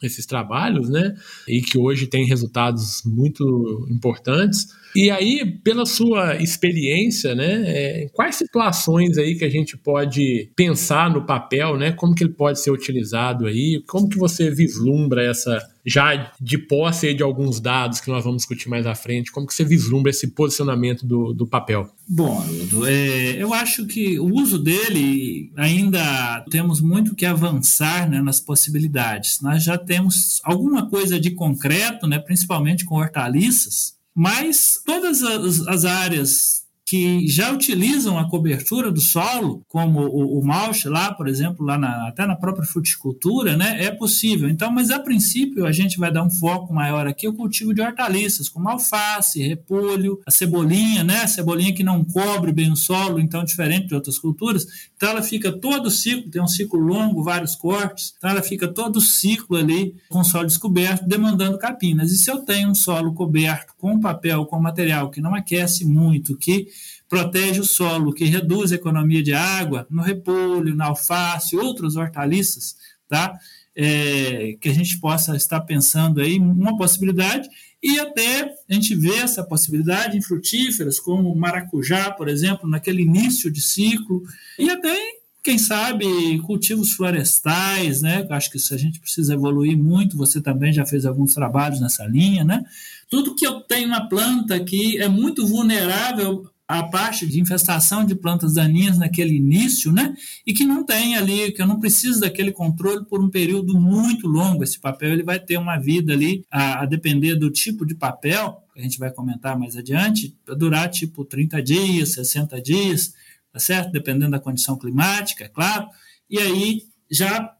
esses 0.02 0.26
trabalhos, 0.26 0.88
né? 0.88 1.14
E 1.46 1.60
que 1.60 1.78
hoje 1.78 2.06
tem 2.06 2.26
resultados 2.26 3.02
muito 3.04 3.86
importantes. 3.90 4.68
E 4.96 5.10
aí, 5.10 5.44
pela 5.62 5.84
sua 5.84 6.36
experiência, 6.42 7.34
né, 7.34 7.64
é, 7.66 8.08
quais 8.12 8.36
situações 8.36 9.18
aí 9.18 9.34
que 9.34 9.44
a 9.44 9.50
gente 9.50 9.76
pode 9.76 10.50
pensar 10.56 11.10
no 11.10 11.26
papel, 11.26 11.76
né? 11.76 11.92
Como 11.92 12.14
que 12.14 12.24
ele 12.24 12.32
pode 12.32 12.60
ser 12.60 12.70
utilizado 12.70 13.46
aí? 13.46 13.82
Como 13.86 14.08
que 14.08 14.18
você 14.18 14.50
vislumbra 14.50 15.22
essa 15.22 15.58
já 15.88 16.32
de 16.40 16.58
posse 16.58 17.14
de 17.14 17.22
alguns 17.22 17.60
dados 17.60 18.00
que 18.00 18.10
nós 18.10 18.22
vamos 18.22 18.38
discutir 18.38 18.68
mais 18.68 18.86
à 18.86 18.94
frente, 18.94 19.32
como 19.32 19.46
que 19.46 19.54
você 19.54 19.64
vislumbra 19.64 20.10
esse 20.10 20.28
posicionamento 20.28 21.06
do, 21.06 21.32
do 21.32 21.46
papel? 21.46 21.90
Bom, 22.06 22.44
é, 22.86 23.42
eu 23.42 23.54
acho 23.54 23.86
que 23.86 24.18
o 24.18 24.26
uso 24.26 24.58
dele 24.58 25.52
ainda 25.56 26.44
temos 26.50 26.80
muito 26.80 27.14
que 27.14 27.26
avançar 27.26 28.08
né, 28.08 28.20
nas 28.20 28.40
possibilidades. 28.40 29.40
Nós 29.40 29.62
já 29.64 29.78
temos 29.78 30.40
alguma 30.44 30.88
coisa 30.88 31.18
de 31.18 31.30
concreto, 31.30 32.06
né, 32.06 32.18
principalmente 32.18 32.84
com 32.84 32.96
hortaliças, 32.96 33.94
mas 34.14 34.80
todas 34.84 35.22
as, 35.22 35.66
as 35.66 35.84
áreas 35.84 36.67
que 36.88 37.28
já 37.28 37.52
utilizam 37.52 38.18
a 38.18 38.26
cobertura 38.26 38.90
do 38.90 38.98
solo, 38.98 39.62
como 39.68 40.00
o, 40.06 40.38
o 40.38 40.42
mulch 40.42 40.88
lá, 40.88 41.12
por 41.12 41.28
exemplo, 41.28 41.62
lá 41.62 41.76
na, 41.76 42.08
até 42.08 42.26
na 42.26 42.34
própria 42.34 42.64
fruticultura, 42.64 43.58
né, 43.58 43.84
é 43.84 43.90
possível. 43.90 44.48
Então, 44.48 44.72
mas 44.72 44.90
a 44.90 44.98
princípio 44.98 45.66
a 45.66 45.70
gente 45.70 45.98
vai 45.98 46.10
dar 46.10 46.22
um 46.22 46.30
foco 46.30 46.72
maior 46.72 47.06
aqui 47.06 47.28
o 47.28 47.34
cultivo 47.34 47.74
de 47.74 47.82
hortaliças, 47.82 48.48
como 48.48 48.70
alface, 48.70 49.46
repolho, 49.46 50.18
a 50.26 50.30
cebolinha, 50.30 51.04
né, 51.04 51.18
a 51.24 51.28
cebolinha 51.28 51.74
que 51.74 51.84
não 51.84 52.02
cobre 52.02 52.52
bem 52.52 52.72
o 52.72 52.76
solo, 52.76 53.20
então 53.20 53.44
diferente 53.44 53.88
de 53.88 53.94
outras 53.94 54.18
culturas, 54.18 54.66
então 54.96 55.10
ela 55.10 55.22
fica 55.22 55.52
todo 55.52 55.88
o 55.88 55.90
ciclo, 55.90 56.30
tem 56.30 56.40
um 56.40 56.48
ciclo 56.48 56.80
longo, 56.80 57.22
vários 57.22 57.54
cortes, 57.54 58.14
então 58.16 58.30
ela 58.30 58.42
fica 58.42 58.66
todo 58.66 58.96
o 58.96 59.02
ciclo 59.02 59.58
ali 59.58 59.94
com 60.08 60.20
o 60.20 60.24
solo 60.24 60.46
descoberto, 60.46 61.06
demandando 61.06 61.58
capinas. 61.58 62.10
E 62.10 62.16
se 62.16 62.30
eu 62.30 62.38
tenho 62.38 62.70
um 62.70 62.74
solo 62.74 63.12
coberto 63.12 63.74
com 63.76 64.00
papel, 64.00 64.46
com 64.46 64.58
material 64.58 65.10
que 65.10 65.20
não 65.20 65.34
aquece 65.34 65.84
muito, 65.84 66.34
que 66.34 66.66
protege 67.08 67.60
o 67.60 67.64
solo, 67.64 68.12
que 68.12 68.24
reduz 68.24 68.72
a 68.72 68.76
economia 68.76 69.22
de 69.22 69.32
água 69.32 69.86
no 69.90 70.02
repolho, 70.02 70.74
na 70.74 70.86
alface, 70.86 71.56
outras 71.56 71.96
hortaliças, 71.96 72.76
tá? 73.08 73.38
É, 73.74 74.56
que 74.60 74.68
a 74.68 74.74
gente 74.74 74.98
possa 74.98 75.36
estar 75.36 75.60
pensando 75.60 76.20
aí 76.20 76.38
uma 76.38 76.76
possibilidade 76.76 77.48
e 77.82 77.98
até 78.00 78.52
a 78.68 78.74
gente 78.74 78.94
vê 78.94 79.14
essa 79.18 79.44
possibilidade 79.44 80.16
em 80.16 80.22
frutíferas 80.22 80.98
como 80.98 81.34
maracujá, 81.34 82.10
por 82.10 82.28
exemplo, 82.28 82.68
naquele 82.68 83.02
início 83.02 83.50
de 83.50 83.62
ciclo 83.62 84.22
e 84.58 84.68
até 84.68 84.96
quem 85.44 85.56
sabe 85.56 86.04
cultivos 86.40 86.92
florestais, 86.92 88.02
né? 88.02 88.26
Acho 88.30 88.50
que 88.50 88.56
isso 88.56 88.74
a 88.74 88.76
gente 88.76 89.00
precisa 89.00 89.32
evoluir 89.32 89.78
muito. 89.78 90.16
Você 90.16 90.40
também 90.42 90.72
já 90.72 90.84
fez 90.84 91.06
alguns 91.06 91.32
trabalhos 91.32 91.80
nessa 91.80 92.04
linha, 92.04 92.44
né? 92.44 92.62
Tudo 93.08 93.34
que 93.34 93.46
eu 93.46 93.60
tenho 93.60 93.88
uma 93.88 94.08
planta 94.08 94.62
que 94.62 94.98
é 94.98 95.08
muito 95.08 95.46
vulnerável 95.46 96.50
a 96.68 96.82
parte 96.82 97.26
de 97.26 97.40
infestação 97.40 98.04
de 98.04 98.14
plantas 98.14 98.52
daninhas 98.52 98.98
naquele 98.98 99.34
início, 99.34 99.90
né? 99.90 100.14
E 100.46 100.52
que 100.52 100.66
não 100.66 100.84
tem 100.84 101.16
ali, 101.16 101.50
que 101.50 101.62
eu 101.62 101.66
não 101.66 101.80
preciso 101.80 102.20
daquele 102.20 102.52
controle 102.52 103.06
por 103.06 103.24
um 103.24 103.30
período 103.30 103.80
muito 103.80 104.28
longo. 104.28 104.62
Esse 104.62 104.78
papel 104.78 105.14
ele 105.14 105.22
vai 105.22 105.40
ter 105.40 105.56
uma 105.56 105.78
vida 105.78 106.12
ali, 106.12 106.44
a, 106.50 106.82
a 106.82 106.84
depender 106.84 107.36
do 107.36 107.50
tipo 107.50 107.86
de 107.86 107.94
papel, 107.94 108.62
que 108.74 108.80
a 108.80 108.82
gente 108.82 108.98
vai 108.98 109.10
comentar 109.10 109.58
mais 109.58 109.76
adiante, 109.76 110.36
durar 110.58 110.90
tipo 110.90 111.24
30 111.24 111.62
dias, 111.62 112.12
60 112.12 112.60
dias, 112.60 113.14
tá 113.50 113.58
certo? 113.58 113.90
Dependendo 113.90 114.32
da 114.32 114.38
condição 114.38 114.76
climática, 114.76 115.44
é 115.44 115.48
claro. 115.48 115.88
E 116.28 116.38
aí 116.38 116.82
já 117.10 117.50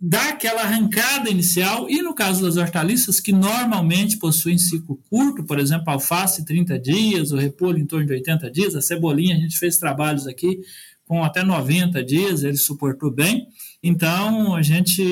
dá 0.00 0.30
aquela 0.30 0.62
arrancada 0.62 1.30
inicial, 1.30 1.88
e 1.88 2.02
no 2.02 2.14
caso 2.14 2.42
das 2.42 2.56
hortaliças, 2.56 3.18
que 3.18 3.32
normalmente 3.32 4.18
possuem 4.18 4.58
ciclo 4.58 5.00
curto, 5.08 5.44
por 5.44 5.58
exemplo, 5.58 5.90
alface 5.90 6.44
30 6.44 6.78
dias, 6.78 7.32
o 7.32 7.36
repolho 7.36 7.78
em 7.78 7.86
torno 7.86 8.06
de 8.06 8.12
80 8.12 8.50
dias, 8.50 8.74
a 8.74 8.82
cebolinha, 8.82 9.36
a 9.36 9.38
gente 9.38 9.58
fez 9.58 9.78
trabalhos 9.78 10.26
aqui 10.26 10.60
com 11.06 11.22
até 11.22 11.42
90 11.42 12.02
dias, 12.04 12.42
ele 12.42 12.56
suportou 12.56 13.10
bem. 13.10 13.46
Então, 13.82 14.54
a 14.56 14.62
gente 14.62 15.02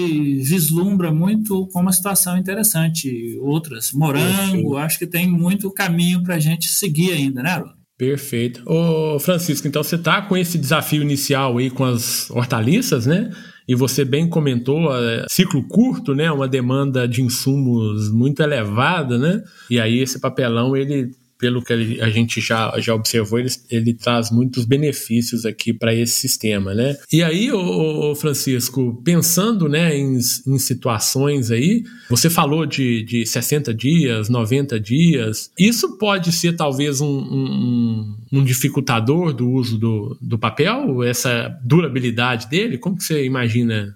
vislumbra 0.42 1.12
muito 1.12 1.68
como 1.68 1.84
uma 1.84 1.92
situação 1.92 2.36
interessante. 2.36 3.38
Outras, 3.40 3.92
morango, 3.92 4.76
acho 4.76 4.98
que 4.98 5.06
tem 5.06 5.30
muito 5.30 5.70
caminho 5.70 6.22
para 6.22 6.34
a 6.34 6.40
gente 6.40 6.68
seguir 6.68 7.12
ainda, 7.12 7.42
né, 7.42 7.50
Arona? 7.50 7.74
Perfeito. 7.96 8.60
Ô, 8.66 9.20
Francisco, 9.20 9.68
então 9.68 9.84
você 9.84 9.94
está 9.94 10.20
com 10.22 10.36
esse 10.36 10.58
desafio 10.58 11.00
inicial 11.00 11.58
aí 11.58 11.70
com 11.70 11.84
as 11.84 12.28
hortaliças, 12.30 13.06
né? 13.06 13.30
E 13.66 13.74
você 13.74 14.04
bem 14.04 14.28
comentou, 14.28 14.94
é, 14.94 15.24
ciclo 15.28 15.66
curto, 15.66 16.14
né, 16.14 16.30
uma 16.30 16.46
demanda 16.46 17.08
de 17.08 17.22
insumos 17.22 18.12
muito 18.12 18.42
elevada, 18.42 19.18
né, 19.18 19.42
e 19.70 19.80
aí 19.80 20.00
esse 20.00 20.20
papelão 20.20 20.76
ele 20.76 21.10
pelo 21.44 21.60
que 21.62 22.00
a 22.00 22.08
gente 22.08 22.40
já, 22.40 22.72
já 22.78 22.94
observou, 22.94 23.38
ele, 23.38 23.50
ele 23.70 23.92
traz 23.92 24.30
muitos 24.30 24.64
benefícios 24.64 25.44
aqui 25.44 25.74
para 25.74 25.94
esse 25.94 26.14
sistema, 26.14 26.72
né? 26.72 26.96
E 27.12 27.22
aí, 27.22 27.52
ô, 27.52 28.14
Francisco, 28.14 28.98
pensando 29.04 29.68
né, 29.68 29.94
em, 29.94 30.14
em, 30.16 30.58
situações 30.58 31.50
aí, 31.50 31.82
você 32.08 32.30
falou 32.30 32.64
de, 32.64 33.02
de 33.02 33.26
60 33.26 33.74
dias, 33.74 34.30
90 34.30 34.80
dias, 34.80 35.50
isso 35.58 35.98
pode 35.98 36.32
ser 36.32 36.56
talvez 36.56 37.02
um, 37.02 37.18
um, 37.18 38.16
um 38.32 38.42
dificultador 38.42 39.34
do 39.34 39.46
uso 39.50 39.76
do, 39.76 40.16
do 40.22 40.38
papel, 40.38 41.02
essa 41.02 41.54
durabilidade 41.62 42.48
dele? 42.48 42.78
Como 42.78 42.96
que 42.96 43.04
você 43.04 43.22
imagina 43.26 43.94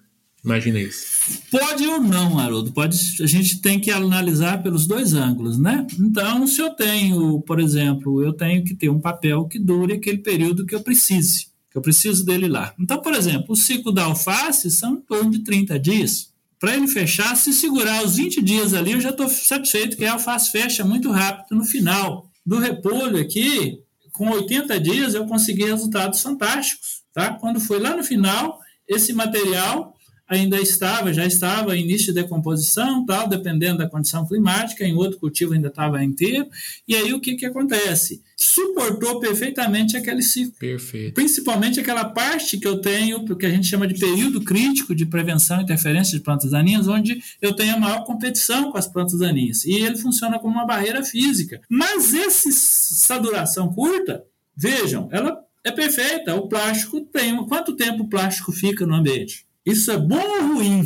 Imagina 0.48 0.80
isso. 0.80 1.04
Pode 1.50 1.86
ou 1.86 2.00
não, 2.00 2.38
Haroldo. 2.38 2.72
Pode, 2.72 2.98
a 3.22 3.26
gente 3.26 3.60
tem 3.60 3.78
que 3.78 3.90
analisar 3.90 4.62
pelos 4.62 4.86
dois 4.86 5.12
ângulos, 5.12 5.58
né? 5.58 5.86
Então, 6.00 6.46
se 6.46 6.58
eu 6.58 6.70
tenho, 6.70 7.42
por 7.42 7.60
exemplo, 7.60 8.24
eu 8.24 8.32
tenho 8.32 8.64
que 8.64 8.74
ter 8.74 8.88
um 8.88 8.98
papel 8.98 9.44
que 9.44 9.58
dure 9.58 9.92
aquele 9.92 10.18
período 10.18 10.64
que 10.64 10.74
eu 10.74 10.80
precise, 10.80 11.48
que 11.70 11.76
eu 11.76 11.82
preciso 11.82 12.24
dele 12.24 12.48
lá. 12.48 12.72
Então, 12.80 12.98
por 13.02 13.12
exemplo, 13.12 13.52
o 13.52 13.56
ciclo 13.56 13.92
da 13.92 14.04
alface 14.04 14.70
são 14.70 14.94
em 14.94 15.00
torno 15.02 15.30
de 15.30 15.40
30 15.40 15.78
dias. 15.78 16.32
Para 16.58 16.74
ele 16.74 16.88
fechar, 16.88 17.36
se 17.36 17.52
segurar 17.52 18.02
os 18.02 18.16
20 18.16 18.40
dias 18.40 18.72
ali, 18.72 18.92
eu 18.92 19.02
já 19.02 19.10
estou 19.10 19.28
satisfeito 19.28 19.98
que 19.98 20.06
a 20.06 20.14
alface 20.14 20.50
fecha 20.50 20.82
muito 20.82 21.10
rápido 21.10 21.58
no 21.58 21.64
final. 21.64 22.26
Do 22.44 22.58
repolho 22.58 23.18
aqui, 23.18 23.80
com 24.12 24.30
80 24.30 24.80
dias, 24.80 25.14
eu 25.14 25.26
consegui 25.26 25.64
resultados 25.64 26.22
fantásticos. 26.22 27.02
Tá? 27.12 27.34
Quando 27.34 27.60
foi 27.60 27.78
lá 27.78 27.94
no 27.94 28.02
final, 28.02 28.58
esse 28.88 29.12
material 29.12 29.97
ainda 30.28 30.60
estava, 30.60 31.12
já 31.12 31.24
estava 31.24 31.76
em 31.76 31.82
início 31.82 32.12
de 32.12 32.20
decomposição, 32.20 33.04
tal, 33.06 33.26
dependendo 33.26 33.78
da 33.78 33.88
condição 33.88 34.26
climática, 34.26 34.84
em 34.84 34.94
outro 34.94 35.18
cultivo 35.18 35.54
ainda 35.54 35.68
estava 35.68 36.04
inteiro. 36.04 36.46
E 36.86 36.94
aí 36.94 37.12
o 37.14 37.20
que, 37.20 37.34
que 37.34 37.46
acontece? 37.46 38.22
Suportou 38.36 39.18
perfeitamente 39.18 39.96
aquele 39.96 40.22
ciclo. 40.22 40.52
Perfeito. 40.58 41.14
Principalmente 41.14 41.80
aquela 41.80 42.04
parte 42.04 42.58
que 42.58 42.66
eu 42.68 42.80
tenho, 42.80 43.24
que 43.36 43.46
a 43.46 43.50
gente 43.50 43.66
chama 43.66 43.86
de 43.86 43.98
período 43.98 44.42
crítico 44.42 44.94
de 44.94 45.06
prevenção 45.06 45.60
e 45.60 45.62
interferência 45.64 46.16
de 46.16 46.22
plantas 46.22 46.50
daninhas, 46.50 46.86
onde 46.86 47.22
eu 47.40 47.54
tenho 47.54 47.74
a 47.74 47.78
maior 47.80 48.04
competição 48.04 48.70
com 48.70 48.76
as 48.76 48.86
plantas 48.86 49.18
daninhas. 49.18 49.64
E 49.64 49.72
ele 49.72 49.96
funciona 49.96 50.38
como 50.38 50.54
uma 50.54 50.66
barreira 50.66 51.02
física. 51.02 51.60
Mas 51.68 52.12
esse, 52.12 52.50
essa 52.50 53.18
duração 53.18 53.72
curta, 53.72 54.24
vejam, 54.54 55.08
ela 55.10 55.38
é 55.64 55.72
perfeita. 55.72 56.34
O 56.34 56.48
plástico 56.48 57.00
tem. 57.00 57.36
Quanto 57.46 57.74
tempo 57.74 58.04
o 58.04 58.08
plástico 58.08 58.52
fica 58.52 58.86
no 58.86 58.94
ambiente? 58.94 59.47
Isso 59.68 59.90
é 59.90 59.98
bom 59.98 60.18
ou 60.18 60.54
ruim? 60.54 60.82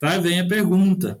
Tá? 0.00 0.18
Vem 0.18 0.40
a 0.40 0.48
pergunta. 0.48 1.20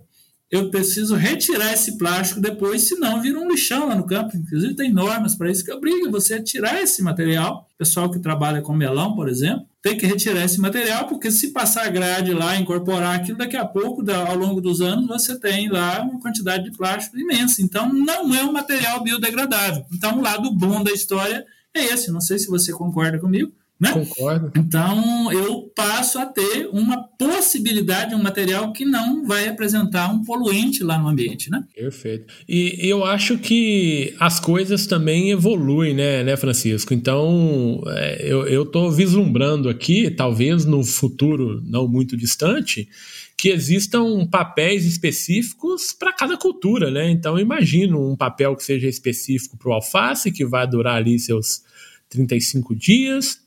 eu 0.50 0.70
preciso 0.70 1.16
retirar 1.16 1.72
esse 1.72 1.96
plástico 1.96 2.40
depois, 2.40 2.82
senão 2.82 3.20
vira 3.20 3.38
um 3.38 3.48
lixão 3.48 3.88
lá 3.88 3.94
no 3.94 4.06
campo. 4.06 4.36
Inclusive, 4.36 4.74
tem 4.74 4.92
normas 4.92 5.34
para 5.34 5.50
isso 5.50 5.64
que 5.64 5.72
obriga 5.72 6.10
você 6.10 6.34
a 6.34 6.42
tirar 6.42 6.80
esse 6.82 7.02
material. 7.02 7.68
O 7.74 7.78
pessoal 7.78 8.10
que 8.10 8.18
trabalha 8.18 8.62
com 8.62 8.72
melão, 8.72 9.14
por 9.14 9.28
exemplo, 9.28 9.64
tem 9.80 9.96
que 9.96 10.06
retirar 10.06 10.44
esse 10.44 10.60
material, 10.60 11.06
porque 11.06 11.30
se 11.30 11.52
passar 11.52 11.86
a 11.86 11.90
grade 11.90 12.32
lá, 12.32 12.56
incorporar 12.56 13.16
aquilo, 13.16 13.38
daqui 13.38 13.56
a 13.56 13.64
pouco, 13.64 14.04
ao 14.10 14.36
longo 14.36 14.60
dos 14.60 14.80
anos, 14.80 15.06
você 15.06 15.38
tem 15.38 15.68
lá 15.68 16.02
uma 16.02 16.20
quantidade 16.20 16.64
de 16.64 16.76
plástico 16.76 17.18
imensa. 17.18 17.62
Então, 17.62 17.92
não 17.92 18.34
é 18.34 18.42
um 18.44 18.52
material 18.52 19.02
biodegradável. 19.02 19.84
Então, 19.92 20.18
o 20.18 20.22
lado 20.22 20.52
bom 20.52 20.82
da 20.82 20.92
história 20.92 21.44
é 21.74 21.84
esse. 21.84 22.10
Não 22.10 22.20
sei 22.20 22.38
se 22.38 22.48
você 22.48 22.72
concorda 22.72 23.18
comigo. 23.18 23.52
Né? 23.78 23.90
Concordo. 23.92 24.52
Então, 24.56 25.32
eu 25.32 25.70
passo 25.74 26.18
a 26.18 26.26
ter 26.26 26.68
uma 26.72 27.02
possibilidade, 27.02 28.14
um 28.14 28.22
material 28.22 28.72
que 28.72 28.84
não 28.84 29.26
vai 29.26 29.44
representar 29.44 30.12
um 30.12 30.22
poluente 30.22 30.84
lá 30.84 30.96
no 30.96 31.08
ambiente, 31.08 31.50
né? 31.50 31.64
Perfeito. 31.74 32.32
E 32.48 32.78
eu 32.80 33.04
acho 33.04 33.36
que 33.36 34.14
as 34.20 34.38
coisas 34.38 34.86
também 34.86 35.30
evoluem, 35.30 35.92
né, 35.92 36.22
né 36.22 36.36
Francisco? 36.36 36.94
Então, 36.94 37.82
é, 37.88 38.28
eu 38.28 38.62
estou 38.62 38.92
vislumbrando 38.92 39.68
aqui, 39.68 40.08
talvez 40.08 40.64
no 40.64 40.84
futuro 40.84 41.60
não 41.66 41.88
muito 41.88 42.16
distante, 42.16 42.88
que 43.36 43.48
existam 43.48 44.26
papéis 44.26 44.86
específicos 44.86 45.92
para 45.92 46.12
cada 46.12 46.36
cultura, 46.36 46.90
né? 46.90 47.10
Então, 47.10 47.38
imagino 47.38 48.12
um 48.12 48.16
papel 48.16 48.54
que 48.54 48.62
seja 48.62 48.88
específico 48.88 49.56
para 49.58 49.70
o 49.70 49.74
alface, 49.74 50.30
que 50.30 50.46
vai 50.46 50.66
durar 50.66 50.96
ali 50.96 51.18
seus 51.18 51.62
35 52.08 52.74
dias, 52.74 53.43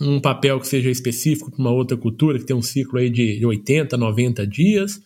um 0.00 0.20
papel 0.20 0.60
que 0.60 0.68
seja 0.68 0.90
específico 0.90 1.50
para 1.50 1.60
uma 1.60 1.70
outra 1.70 1.96
cultura, 1.96 2.38
que 2.38 2.44
tem 2.44 2.56
um 2.56 2.62
ciclo 2.62 2.98
aí 2.98 3.08
de 3.08 3.44
80, 3.44 3.96
90 3.96 4.46
dias. 4.46 5.00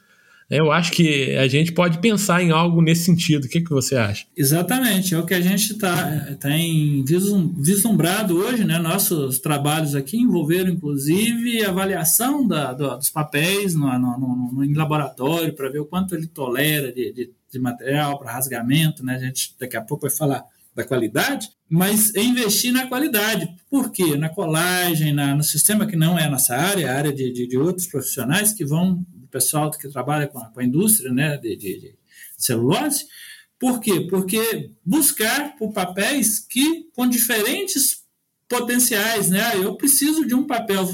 Eu 0.51 0.73
acho 0.73 0.91
que 0.91 1.37
a 1.37 1.47
gente 1.47 1.71
pode 1.71 2.01
pensar 2.01 2.43
em 2.43 2.51
algo 2.51 2.83
nesse 2.83 3.05
sentido. 3.05 3.45
O 3.45 3.49
que, 3.49 3.61
que 3.61 3.71
você 3.71 3.95
acha? 3.95 4.27
Exatamente, 4.37 5.15
é 5.15 5.19
o 5.19 5.25
que 5.25 5.33
a 5.33 5.41
gente 5.41 5.71
está 5.71 6.35
tá 6.41 6.49
vislumbrado 7.57 8.37
hoje. 8.37 8.65
Né? 8.65 8.77
Nossos 8.81 9.39
trabalhos 9.39 9.95
aqui 9.95 10.17
envolveram, 10.17 10.71
inclusive, 10.71 11.65
avaliação 11.65 12.49
da, 12.49 12.73
do, 12.73 12.97
dos 12.97 13.11
papéis 13.11 13.77
no, 13.77 13.87
no, 13.97 14.19
no, 14.19 14.53
no 14.55 14.65
em 14.65 14.75
laboratório 14.75 15.55
para 15.55 15.69
ver 15.69 15.79
o 15.79 15.87
quanto 15.87 16.17
ele 16.17 16.27
tolera 16.27 16.93
de, 16.93 17.13
de, 17.13 17.31
de 17.53 17.59
material 17.61 18.19
para 18.19 18.33
rasgamento. 18.33 19.05
Né? 19.05 19.15
A 19.15 19.19
gente 19.21 19.55
daqui 19.57 19.77
a 19.77 19.83
pouco 19.83 20.09
vai 20.09 20.11
falar 20.11 20.45
da 20.75 20.85
qualidade, 20.85 21.49
mas 21.69 22.15
investir 22.15 22.73
na 22.73 22.87
qualidade. 22.87 23.49
Por 23.69 23.91
quê? 23.91 24.17
Na 24.17 24.29
colagem, 24.29 25.13
na, 25.13 25.35
no 25.35 25.43
sistema 25.43 25.87
que 25.87 25.97
não 25.97 26.19
é 26.19 26.25
a 26.25 26.31
nossa 26.31 26.55
área, 26.57 26.91
a 26.91 26.97
área 26.97 27.13
de, 27.13 27.33
de, 27.33 27.47
de 27.47 27.59
outros 27.59 27.87
profissionais 27.87 28.53
que 28.53 28.65
vão, 28.65 29.05
o 29.23 29.27
pessoal 29.29 29.71
que 29.71 29.89
trabalha 29.89 30.27
com 30.27 30.39
a, 30.39 30.47
com 30.47 30.61
a 30.61 30.65
indústria 30.65 31.13
né, 31.13 31.37
de, 31.37 31.57
de, 31.57 31.81
de 31.81 31.95
celulose. 32.37 33.07
Por 33.59 33.81
quê? 33.81 34.01
Porque 34.09 34.71
buscar 34.85 35.57
por 35.57 35.73
papéis 35.73 36.39
que 36.39 36.89
com 36.95 37.07
diferentes 37.07 38.01
potenciais, 38.49 39.31
né? 39.31 39.53
Eu 39.55 39.77
preciso 39.77 40.27
de 40.27 40.35
um 40.35 40.47
papel 40.47 40.89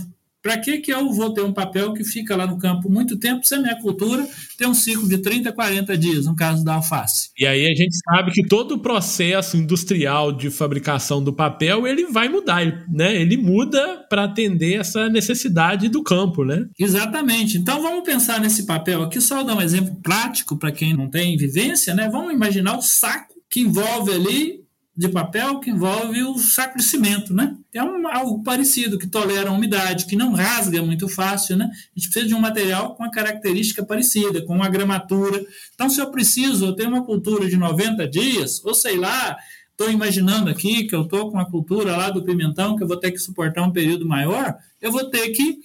para 0.46 0.58
que, 0.58 0.78
que 0.78 0.92
eu 0.92 1.12
vou 1.12 1.34
ter 1.34 1.42
um 1.42 1.52
papel 1.52 1.92
que 1.92 2.04
fica 2.04 2.36
lá 2.36 2.46
no 2.46 2.56
campo 2.56 2.88
muito 2.88 3.18
tempo 3.18 3.44
se 3.44 3.52
a 3.52 3.58
minha 3.58 3.74
cultura 3.80 4.24
tem 4.56 4.68
um 4.68 4.74
ciclo 4.74 5.08
de 5.08 5.18
30, 5.18 5.50
40 5.50 5.98
dias, 5.98 6.26
no 6.26 6.36
caso 6.36 6.64
da 6.64 6.74
alface? 6.74 7.30
E 7.36 7.44
aí 7.44 7.66
a 7.66 7.74
gente 7.74 7.96
sabe 7.96 8.30
que 8.30 8.46
todo 8.46 8.76
o 8.76 8.78
processo 8.78 9.56
industrial 9.56 10.30
de 10.30 10.48
fabricação 10.48 11.20
do 11.20 11.32
papel 11.32 11.84
ele 11.84 12.06
vai 12.06 12.28
mudar, 12.28 12.64
né? 12.88 13.20
Ele 13.20 13.36
muda 13.36 14.06
para 14.08 14.22
atender 14.22 14.78
essa 14.78 15.08
necessidade 15.08 15.88
do 15.88 16.00
campo, 16.04 16.44
né? 16.44 16.64
Exatamente. 16.78 17.58
Então 17.58 17.82
vamos 17.82 18.04
pensar 18.04 18.40
nesse 18.40 18.66
papel 18.66 19.02
aqui, 19.02 19.20
só 19.20 19.42
dar 19.42 19.56
um 19.56 19.60
exemplo 19.60 19.96
prático 20.00 20.56
para 20.56 20.70
quem 20.70 20.94
não 20.94 21.10
tem 21.10 21.36
vivência, 21.36 21.92
né? 21.92 22.08
Vamos 22.08 22.32
imaginar 22.32 22.78
o 22.78 22.82
saco 22.82 23.34
que 23.50 23.62
envolve 23.62 24.12
ali 24.12 24.65
de 24.96 25.08
papel 25.08 25.60
que 25.60 25.70
envolve 25.70 26.22
o 26.22 26.38
saco 26.38 26.78
de 26.78 26.84
cimento, 26.84 27.34
né? 27.34 27.54
É 27.74 27.84
um, 27.84 28.08
algo 28.08 28.42
parecido, 28.42 28.98
que 28.98 29.06
tolera 29.06 29.50
a 29.50 29.52
umidade, 29.52 30.06
que 30.06 30.16
não 30.16 30.32
rasga 30.32 30.82
muito 30.82 31.06
fácil, 31.06 31.56
né? 31.56 31.66
A 31.66 31.98
gente 31.98 32.10
precisa 32.10 32.26
de 32.26 32.34
um 32.34 32.40
material 32.40 32.94
com 32.94 33.02
uma 33.02 33.10
característica 33.10 33.84
parecida, 33.84 34.42
com 34.46 34.54
uma 34.54 34.70
gramatura. 34.70 35.44
Então, 35.74 35.90
se 35.90 36.00
eu 36.00 36.10
preciso, 36.10 36.66
eu 36.66 36.72
tenho 36.72 36.88
uma 36.88 37.04
cultura 37.04 37.46
de 37.46 37.56
90 37.56 38.08
dias, 38.08 38.64
ou 38.64 38.72
sei 38.72 38.96
lá, 38.96 39.36
estou 39.76 39.90
imaginando 39.90 40.48
aqui 40.48 40.84
que 40.84 40.94
eu 40.94 41.02
estou 41.02 41.30
com 41.30 41.38
a 41.38 41.44
cultura 41.44 41.94
lá 41.94 42.08
do 42.08 42.24
pimentão, 42.24 42.76
que 42.76 42.82
eu 42.82 42.88
vou 42.88 42.96
ter 42.96 43.12
que 43.12 43.18
suportar 43.18 43.62
um 43.62 43.70
período 43.70 44.08
maior, 44.08 44.56
eu 44.80 44.90
vou 44.90 45.04
ter 45.10 45.28
que 45.30 45.58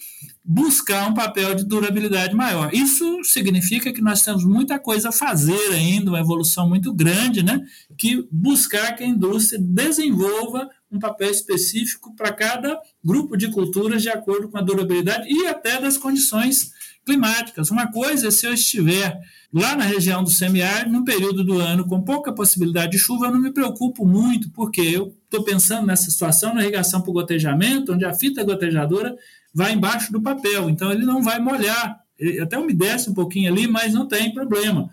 buscar 0.43 1.07
um 1.07 1.13
papel 1.13 1.55
de 1.55 1.63
durabilidade 1.63 2.35
maior. 2.35 2.73
Isso 2.73 3.23
significa 3.23 3.93
que 3.93 4.01
nós 4.01 4.21
temos 4.21 4.43
muita 4.43 4.77
coisa 4.77 5.09
a 5.09 5.13
fazer 5.13 5.71
ainda, 5.71 6.11
uma 6.11 6.19
evolução 6.19 6.67
muito 6.67 6.93
grande, 6.93 7.41
né? 7.41 7.61
Que 7.97 8.27
buscar 8.29 8.95
que 8.97 9.03
a 9.03 9.07
indústria 9.07 9.61
desenvolva 9.61 10.69
um 10.91 10.99
papel 10.99 11.31
específico 11.31 12.13
para 12.15 12.33
cada 12.33 12.79
grupo 13.03 13.37
de 13.37 13.49
culturas 13.49 14.01
de 14.01 14.09
acordo 14.09 14.49
com 14.49 14.57
a 14.57 14.61
durabilidade 14.61 15.31
e 15.31 15.47
até 15.47 15.79
das 15.79 15.97
condições 15.97 16.71
climáticas. 17.05 17.71
Uma 17.71 17.91
coisa 17.91 18.27
é 18.27 18.31
se 18.31 18.45
eu 18.45 18.53
estiver 18.53 19.19
lá 19.53 19.75
na 19.75 19.83
região 19.83 20.23
do 20.23 20.29
semiárido, 20.29 20.91
num 20.91 21.03
período 21.03 21.43
do 21.43 21.59
ano 21.59 21.85
com 21.87 22.01
pouca 22.01 22.33
possibilidade 22.33 22.91
de 22.91 22.99
chuva, 22.99 23.27
eu 23.27 23.31
não 23.31 23.41
me 23.41 23.51
preocupo 23.51 24.05
muito, 24.05 24.49
porque 24.51 24.81
eu 24.81 25.15
estou 25.23 25.43
pensando 25.43 25.87
nessa 25.87 26.11
situação 26.11 26.53
na 26.53 26.61
irrigação 26.61 27.01
por 27.01 27.13
gotejamento, 27.13 27.93
onde 27.93 28.05
a 28.05 28.13
fita 28.13 28.43
gotejadora 28.43 29.15
vai 29.53 29.73
embaixo 29.73 30.11
do 30.11 30.21
papel, 30.21 30.69
então 30.69 30.91
ele 30.91 31.05
não 31.05 31.21
vai 31.21 31.39
molhar. 31.39 31.99
Ele 32.17 32.39
até 32.39 32.57
umedece 32.57 33.09
um 33.09 33.13
pouquinho 33.13 33.51
ali, 33.51 33.67
mas 33.67 33.93
não 33.93 34.07
tem 34.07 34.33
problema. 34.33 34.89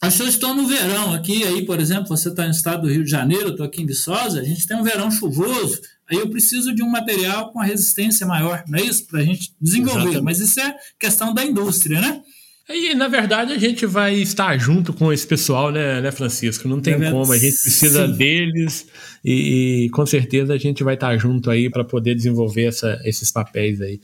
As 0.00 0.20
eu 0.20 0.28
estou 0.28 0.54
no 0.54 0.66
verão 0.66 1.14
aqui, 1.14 1.42
aí, 1.44 1.64
por 1.64 1.80
exemplo, 1.80 2.08
você 2.08 2.28
está 2.28 2.44
no 2.44 2.50
estado 2.50 2.82
do 2.82 2.92
Rio 2.92 3.02
de 3.02 3.10
Janeiro, 3.10 3.46
eu 3.46 3.50
estou 3.50 3.66
aqui 3.66 3.82
em 3.82 3.86
Viçosa, 3.86 4.40
a 4.40 4.44
gente 4.44 4.66
tem 4.66 4.76
um 4.76 4.82
verão 4.82 5.10
chuvoso, 5.10 5.80
aí 6.08 6.18
eu 6.18 6.28
preciso 6.28 6.74
de 6.74 6.82
um 6.82 6.90
material 6.90 7.50
com 7.50 7.60
a 7.60 7.64
resistência 7.64 8.26
maior, 8.26 8.62
não 8.68 8.78
é 8.78 8.82
isso? 8.82 9.06
Para 9.06 9.20
a 9.20 9.24
gente 9.24 9.52
desenvolver. 9.60 10.00
Exatamente. 10.00 10.24
Mas 10.24 10.38
isso 10.38 10.60
é 10.60 10.74
questão 11.00 11.32
da 11.32 11.44
indústria, 11.44 12.00
né? 12.00 12.20
E, 12.68 12.94
na 12.94 13.06
verdade, 13.06 13.52
a 13.52 13.58
gente 13.58 13.86
vai 13.86 14.16
estar 14.16 14.58
junto 14.58 14.92
com 14.92 15.12
esse 15.12 15.24
pessoal, 15.24 15.70
né, 15.70 16.00
né 16.00 16.10
Francisco? 16.10 16.66
Não 16.66 16.80
tem 16.80 16.94
é 16.94 17.10
como, 17.12 17.32
a 17.32 17.38
gente 17.38 17.56
precisa 17.62 18.08
Sim. 18.08 18.16
deles 18.16 18.86
e, 19.24 19.84
e, 19.84 19.90
com 19.90 20.04
certeza 20.04 20.52
a 20.52 20.58
gente 20.58 20.82
vai 20.82 20.94
estar 20.94 21.16
junto 21.16 21.48
aí 21.48 21.70
para 21.70 21.84
poder 21.84 22.16
desenvolver 22.16 22.64
essa, 22.64 23.00
esses 23.04 23.30
papéis 23.30 23.80
aí. 23.80 24.00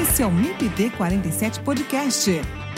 Esse 0.00 0.22
é 0.22 0.26
o 0.26 0.32
MIPD 0.32 0.90
47 0.96 1.60
Podcast. 1.60 2.30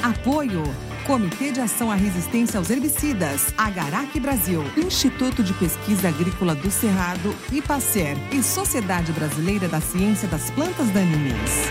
Apoio. 0.02 0.91
Comitê 1.06 1.50
de 1.50 1.60
Ação 1.60 1.90
à 1.90 1.96
Resistência 1.96 2.58
aos 2.58 2.70
Herbicidas, 2.70 3.52
Agarac 3.58 4.18
Brasil, 4.20 4.62
Instituto 4.76 5.42
de 5.42 5.52
Pesquisa 5.54 6.08
Agrícola 6.08 6.54
do 6.54 6.70
Cerrado, 6.70 7.34
IPACER 7.50 8.16
e 8.32 8.40
Sociedade 8.40 9.10
Brasileira 9.12 9.68
da 9.68 9.80
Ciência 9.80 10.28
das 10.28 10.48
Plantas 10.52 10.88
Daninhas. 10.90 11.66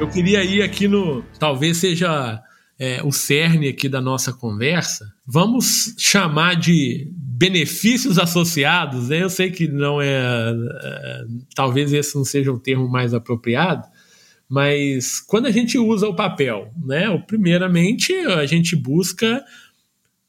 Eu 0.00 0.08
queria 0.08 0.42
ir 0.42 0.60
aqui 0.60 0.88
no. 0.88 1.22
Talvez 1.38 1.76
seja 1.76 2.42
é, 2.78 3.00
o 3.04 3.12
cerne 3.12 3.68
aqui 3.68 3.88
da 3.88 4.00
nossa 4.00 4.32
conversa. 4.32 5.12
Vamos 5.24 5.94
chamar 5.98 6.56
de 6.56 7.12
benefícios 7.14 8.18
associados, 8.18 9.08
né? 9.08 9.22
Eu 9.22 9.30
sei 9.30 9.52
que 9.52 9.68
não 9.68 10.02
é, 10.02 10.08
é. 10.08 11.24
Talvez 11.54 11.92
esse 11.92 12.16
não 12.16 12.24
seja 12.24 12.52
o 12.52 12.58
termo 12.58 12.88
mais 12.88 13.14
apropriado, 13.14 13.86
mas 14.48 15.20
quando 15.20 15.46
a 15.46 15.50
gente 15.50 15.78
usa 15.78 16.08
o 16.08 16.16
papel, 16.16 16.72
né? 16.82 17.06
Primeiramente, 17.26 18.14
a 18.14 18.46
gente 18.46 18.74
busca 18.74 19.44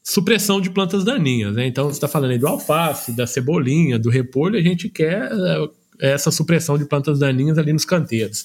supressão 0.03 0.59
de 0.59 0.69
plantas 0.69 1.05
daninhas, 1.05 1.55
né? 1.55 1.65
Então, 1.67 1.85
você 1.85 1.97
está 1.97 2.07
falando 2.07 2.31
aí 2.31 2.37
do 2.37 2.47
alface, 2.47 3.15
da 3.15 3.25
cebolinha, 3.25 3.97
do 3.97 4.09
repolho, 4.09 4.57
a 4.57 4.61
gente 4.61 4.89
quer 4.89 5.29
é, 6.01 6.11
essa 6.11 6.31
supressão 6.31 6.77
de 6.77 6.85
plantas 6.85 7.19
daninhas 7.19 7.57
ali 7.57 7.71
nos 7.71 7.85
canteiros. 7.85 8.43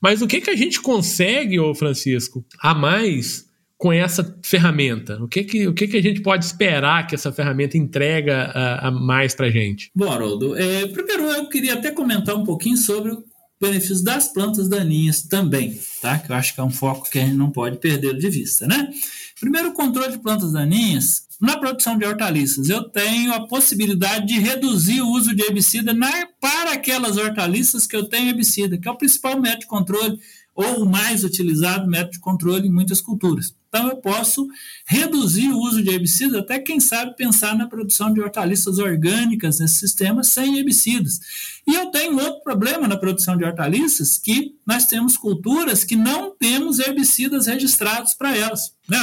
Mas 0.00 0.22
o 0.22 0.26
que, 0.26 0.40
que 0.40 0.50
a 0.50 0.56
gente 0.56 0.80
consegue, 0.80 1.58
ô 1.58 1.74
Francisco, 1.74 2.44
a 2.60 2.74
mais 2.74 3.46
com 3.76 3.92
essa 3.92 4.38
ferramenta? 4.42 5.22
O 5.22 5.28
que, 5.28 5.44
que, 5.44 5.66
o 5.66 5.74
que, 5.74 5.88
que 5.88 5.96
a 5.96 6.02
gente 6.02 6.20
pode 6.20 6.44
esperar 6.44 7.06
que 7.06 7.14
essa 7.14 7.32
ferramenta 7.32 7.76
entrega 7.76 8.44
a, 8.54 8.88
a 8.88 8.90
mais 8.90 9.34
para 9.34 9.46
a 9.46 9.50
gente? 9.50 9.90
Bom, 9.94 10.10
Haroldo, 10.10 10.56
é, 10.56 10.86
primeiro 10.86 11.24
eu 11.24 11.48
queria 11.48 11.74
até 11.74 11.90
comentar 11.90 12.34
um 12.36 12.44
pouquinho 12.44 12.76
sobre 12.76 13.12
o 13.60 13.66
benefício 13.66 14.02
das 14.02 14.32
plantas 14.32 14.68
daninhas 14.68 15.22
também, 15.22 15.80
tá? 16.00 16.18
Que 16.18 16.30
eu 16.30 16.36
acho 16.36 16.54
que 16.54 16.60
é 16.60 16.64
um 16.64 16.70
foco 16.70 17.08
que 17.08 17.18
a 17.18 17.24
gente 17.24 17.36
não 17.36 17.50
pode 17.50 17.78
perder 17.78 18.16
de 18.16 18.28
vista, 18.28 18.66
né? 18.66 18.90
Primeiro, 19.38 19.70
o 19.70 19.72
controle 19.72 20.12
de 20.12 20.18
plantas 20.18 20.52
daninhas 20.52 21.24
na 21.40 21.58
produção 21.58 21.98
de 21.98 22.04
hortaliças, 22.04 22.70
eu 22.70 22.84
tenho 22.84 23.32
a 23.32 23.46
possibilidade 23.46 24.26
de 24.26 24.38
reduzir 24.38 25.00
o 25.02 25.08
uso 25.08 25.34
de 25.34 25.42
herbicida 25.42 25.92
na, 25.92 26.26
para 26.40 26.72
aquelas 26.72 27.16
hortaliças 27.16 27.86
que 27.86 27.96
eu 27.96 28.08
tenho 28.08 28.28
herbicida, 28.28 28.78
que 28.78 28.88
é 28.88 28.90
o 28.90 28.96
principal 28.96 29.40
método 29.40 29.60
de 29.60 29.66
controle. 29.66 30.18
Ou 30.54 30.82
o 30.82 30.88
mais 30.88 31.24
utilizado 31.24 31.88
método 31.88 32.12
de 32.12 32.20
controle 32.20 32.68
em 32.68 32.72
muitas 32.72 33.00
culturas. 33.00 33.54
Então, 33.68 33.88
eu 33.88 33.96
posso 33.96 34.46
reduzir 34.86 35.48
o 35.48 35.58
uso 35.58 35.82
de 35.82 35.90
herbicidas, 35.90 36.38
até 36.38 36.60
quem 36.60 36.78
sabe 36.78 37.16
pensar 37.16 37.56
na 37.56 37.66
produção 37.66 38.12
de 38.12 38.20
hortaliças 38.20 38.78
orgânicas 38.78 39.58
nesse 39.58 39.74
sistema 39.74 40.22
sem 40.22 40.58
herbicidas. 40.58 41.18
E 41.66 41.74
eu 41.74 41.90
tenho 41.90 42.16
outro 42.16 42.40
problema 42.44 42.86
na 42.86 42.96
produção 42.96 43.36
de 43.36 43.42
hortaliças, 43.42 44.16
que 44.16 44.54
nós 44.64 44.86
temos 44.86 45.16
culturas 45.16 45.82
que 45.82 45.96
não 45.96 46.36
temos 46.36 46.78
herbicidas 46.78 47.46
registrados 47.46 48.14
para 48.14 48.36
elas. 48.36 48.72
Né, 48.88 48.98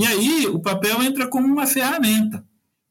e 0.00 0.06
aí 0.06 0.46
o 0.48 0.58
papel 0.58 1.00
entra 1.02 1.28
como 1.28 1.46
uma 1.46 1.66
ferramenta 1.66 2.44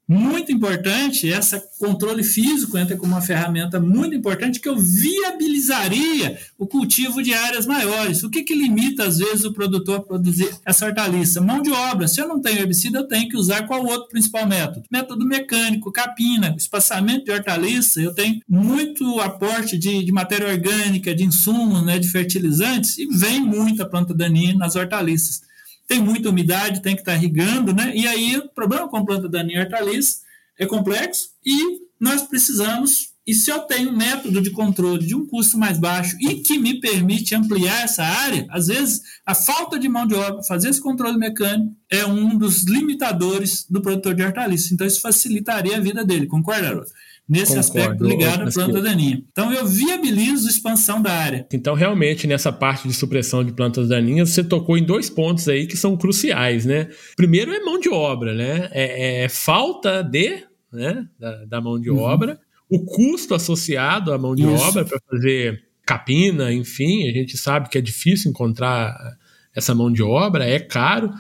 muito 0.07 0.51
importante, 0.51 1.27
esse 1.27 1.59
controle 1.79 2.23
físico 2.23 2.77
entra 2.77 2.95
como 2.95 3.13
uma 3.13 3.21
ferramenta 3.21 3.79
muito 3.79 4.15
importante 4.15 4.59
que 4.59 4.69
eu 4.69 4.77
viabilizaria 4.77 6.37
o 6.59 6.67
cultivo 6.67 7.23
de 7.23 7.33
áreas 7.33 7.65
maiores. 7.65 8.23
O 8.23 8.29
que, 8.29 8.43
que 8.43 8.53
limita, 8.53 9.03
às 9.03 9.17
vezes, 9.17 9.43
o 9.45 9.53
produtor 9.53 9.97
a 9.97 10.03
produzir 10.03 10.49
essa 10.63 10.85
hortaliça? 10.85 11.41
Mão 11.41 11.61
de 11.61 11.71
obra. 11.71 12.07
Se 12.07 12.21
eu 12.21 12.27
não 12.27 12.39
tenho 12.39 12.59
herbicida, 12.59 12.99
eu 12.99 13.07
tenho 13.07 13.27
que 13.27 13.35
usar 13.35 13.63
qual 13.63 13.83
outro 13.83 14.09
principal 14.09 14.47
método? 14.47 14.85
Método 14.91 15.25
mecânico, 15.25 15.91
capina, 15.91 16.53
espaçamento 16.55 17.25
de 17.25 17.31
hortaliça. 17.31 17.99
Eu 17.99 18.13
tenho 18.13 18.41
muito 18.47 19.19
aporte 19.19 19.75
de, 19.75 20.03
de 20.03 20.11
matéria 20.11 20.47
orgânica, 20.47 21.15
de 21.15 21.23
insumos, 21.23 21.83
né, 21.83 21.97
de 21.97 22.07
fertilizantes, 22.07 22.97
e 22.99 23.07
vem 23.07 23.41
muita 23.41 23.85
planta 23.89 24.13
daninha 24.13 24.53
nas 24.53 24.75
hortaliças 24.75 25.41
tem 25.87 26.01
muita 26.01 26.29
umidade, 26.29 26.81
tem 26.81 26.95
que 26.95 27.01
estar 27.01 27.13
tá 27.13 27.17
irrigando, 27.17 27.73
né? 27.73 27.91
E 27.95 28.07
aí 28.07 28.37
o 28.37 28.49
problema 28.49 28.87
com 28.87 29.05
planta 29.05 29.29
daninha 29.29 29.61
hortaliça 29.61 30.19
é 30.57 30.65
complexo 30.65 31.29
e 31.45 31.85
nós 31.99 32.23
precisamos, 32.23 33.13
e 33.25 33.33
se 33.33 33.49
eu 33.49 33.59
tenho 33.59 33.89
um 33.89 33.95
método 33.95 34.41
de 34.41 34.51
controle 34.51 35.05
de 35.05 35.15
um 35.15 35.25
custo 35.25 35.57
mais 35.57 35.79
baixo 35.79 36.15
e 36.19 36.35
que 36.35 36.57
me 36.57 36.79
permite 36.79 37.33
ampliar 37.33 37.83
essa 37.83 38.03
área, 38.03 38.45
às 38.49 38.67
vezes 38.67 39.01
a 39.25 39.33
falta 39.33 39.79
de 39.79 39.87
mão 39.87 40.05
de 40.05 40.13
obra, 40.13 40.43
fazer 40.43 40.69
esse 40.69 40.81
controle 40.81 41.17
mecânico 41.17 41.75
é 41.89 42.05
um 42.05 42.37
dos 42.37 42.63
limitadores 42.63 43.65
do 43.69 43.81
produtor 43.81 44.13
de 44.13 44.23
hortaliça. 44.23 44.73
Então 44.73 44.85
isso 44.85 45.01
facilitaria 45.01 45.77
a 45.77 45.79
vida 45.79 46.03
dele, 46.03 46.27
concorda, 46.27 46.67
Haroldo? 46.67 46.89
Nesse 47.27 47.55
Concordo, 47.55 47.59
aspecto 47.59 48.03
ligado 48.05 48.47
à 48.47 48.51
planta 48.51 48.81
daninha. 48.81 49.23
Então 49.31 49.51
eu 49.51 49.65
viabilizo 49.65 50.47
a 50.47 50.51
expansão 50.51 51.01
da 51.01 51.11
área. 51.11 51.47
Então 51.51 51.73
realmente 51.73 52.27
nessa 52.27 52.51
parte 52.51 52.87
de 52.87 52.93
supressão 52.93 53.43
de 53.43 53.51
plantas 53.51 53.89
daninhas 53.89 54.29
você 54.29 54.43
tocou 54.43 54.77
em 54.77 54.83
dois 54.83 55.09
pontos 55.09 55.47
aí 55.47 55.65
que 55.65 55.75
são 55.75 55.97
cruciais, 55.97 56.65
né? 56.65 56.87
Primeiro 57.15 57.51
é 57.51 57.59
mão 57.59 57.79
de 57.79 57.89
obra, 57.89 58.33
né? 58.33 58.69
É, 58.71 59.23
é 59.23 59.29
falta 59.29 60.03
de, 60.03 60.43
né, 60.71 61.05
da, 61.19 61.45
da 61.45 61.61
mão 61.61 61.79
de 61.79 61.89
uhum. 61.89 61.99
obra, 61.99 62.39
o 62.69 62.83
custo 62.85 63.33
associado 63.33 64.13
à 64.13 64.17
mão 64.17 64.35
de 64.35 64.43
Isso. 64.43 64.63
obra 64.63 64.85
para 64.85 64.99
fazer 65.09 65.63
capina, 65.85 66.51
enfim, 66.51 67.07
a 67.07 67.11
gente 67.11 67.37
sabe 67.37 67.69
que 67.69 67.77
é 67.77 67.81
difícil 67.81 68.31
encontrar 68.31 68.97
essa 69.55 69.73
mão 69.73 69.91
de 69.91 70.01
obra, 70.01 70.45
é 70.45 70.59
caro, 70.59 71.11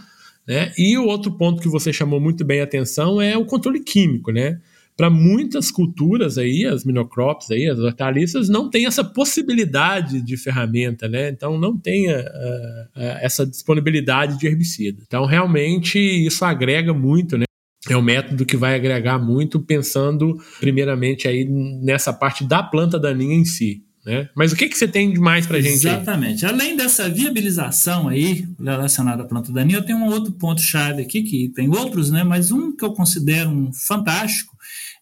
né? 0.47 0.73
E 0.77 0.97
o 0.97 1.05
outro 1.05 1.31
ponto 1.31 1.61
que 1.61 1.69
você 1.69 1.93
chamou 1.93 2.19
muito 2.19 2.43
bem 2.43 2.61
a 2.61 2.63
atenção 2.63 3.21
é 3.21 3.37
o 3.37 3.45
controle 3.45 3.79
químico, 3.79 4.31
né? 4.31 4.59
Para 4.95 5.09
muitas 5.09 5.69
culturas 5.71 6.37
aí, 6.37 6.65
as 6.65 6.85
minocrops 6.85 7.51
aí, 7.51 7.69
as 7.69 7.79
hortaliças, 7.79 8.47
não 8.47 8.69
tem 8.69 8.85
essa 8.85 9.03
possibilidade 9.03 10.21
de 10.21 10.37
ferramenta, 10.37 11.07
né? 11.07 11.29
Então 11.29 11.59
não 11.59 11.77
tem 11.77 12.09
uh, 12.09 12.17
uh, 12.17 13.17
essa 13.21 13.45
disponibilidade 13.45 14.39
de 14.39 14.47
herbicida. 14.47 15.01
Então 15.05 15.25
realmente 15.25 15.99
isso 15.99 16.45
agrega 16.45 16.93
muito, 16.93 17.37
né? 17.37 17.45
É 17.89 17.95
um 17.95 18.01
método 18.01 18.45
que 18.45 18.57
vai 18.57 18.75
agregar 18.75 19.19
muito 19.19 19.59
pensando 19.59 20.41
primeiramente 20.59 21.27
aí 21.27 21.45
nessa 21.45 22.11
parte 22.11 22.43
da 22.43 22.63
planta 22.63 22.97
daninha 22.97 23.35
em 23.35 23.45
si. 23.45 23.83
Né? 24.03 24.29
Mas 24.35 24.51
o 24.51 24.55
que, 24.55 24.69
que 24.69 24.77
você 24.77 24.87
tem 24.87 25.11
de 25.11 25.19
mais 25.19 25.47
para 25.47 25.59
gente? 25.59 25.73
Exatamente. 25.73 26.45
Aí? 26.45 26.51
Além 26.51 26.77
dessa 26.77 27.09
viabilização 27.09 28.07
aí 28.07 28.47
relacionada 28.59 29.23
à 29.23 29.25
planta 29.25 29.51
daninha, 29.51 29.79
eu 29.79 29.83
tenho 29.83 29.97
um 29.97 30.05
outro 30.05 30.31
ponto 30.31 30.61
chave 30.61 31.01
aqui 31.01 31.23
que 31.23 31.49
tem 31.49 31.69
outros, 31.69 32.11
né? 32.11 32.23
Mas 32.23 32.51
um 32.51 32.75
que 32.75 32.85
eu 32.85 32.93
considero 32.93 33.49
um 33.49 33.73
fantástico 33.73 34.55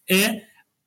é 0.09 0.43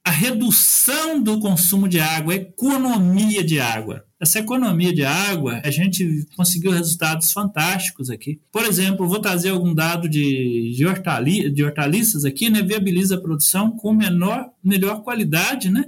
a 0.07 0.11
redução 0.11 1.21
do 1.21 1.41
consumo 1.41 1.89
de 1.89 1.99
água, 1.99 2.33
a 2.33 2.37
economia 2.37 3.43
de 3.43 3.59
água. 3.59 4.07
Essa 4.21 4.39
economia 4.39 4.95
de 4.95 5.05
água, 5.05 5.61
a 5.65 5.71
gente 5.71 6.25
conseguiu 6.37 6.71
resultados 6.71 7.33
fantásticos 7.33 8.09
aqui. 8.09 8.41
Por 8.53 8.65
exemplo, 8.65 9.09
vou 9.09 9.19
trazer 9.19 9.49
algum 9.51 9.75
dado 9.75 10.09
de, 10.09 10.73
de, 10.77 10.87
hortali, 10.87 11.51
de 11.51 11.65
hortaliças 11.65 12.25
aqui, 12.25 12.49
né? 12.49 12.63
Viabiliza 12.63 13.17
a 13.17 13.21
produção 13.21 13.73
com 13.73 13.93
menor, 13.93 14.49
melhor 14.63 15.03
qualidade, 15.03 15.71
né? 15.71 15.85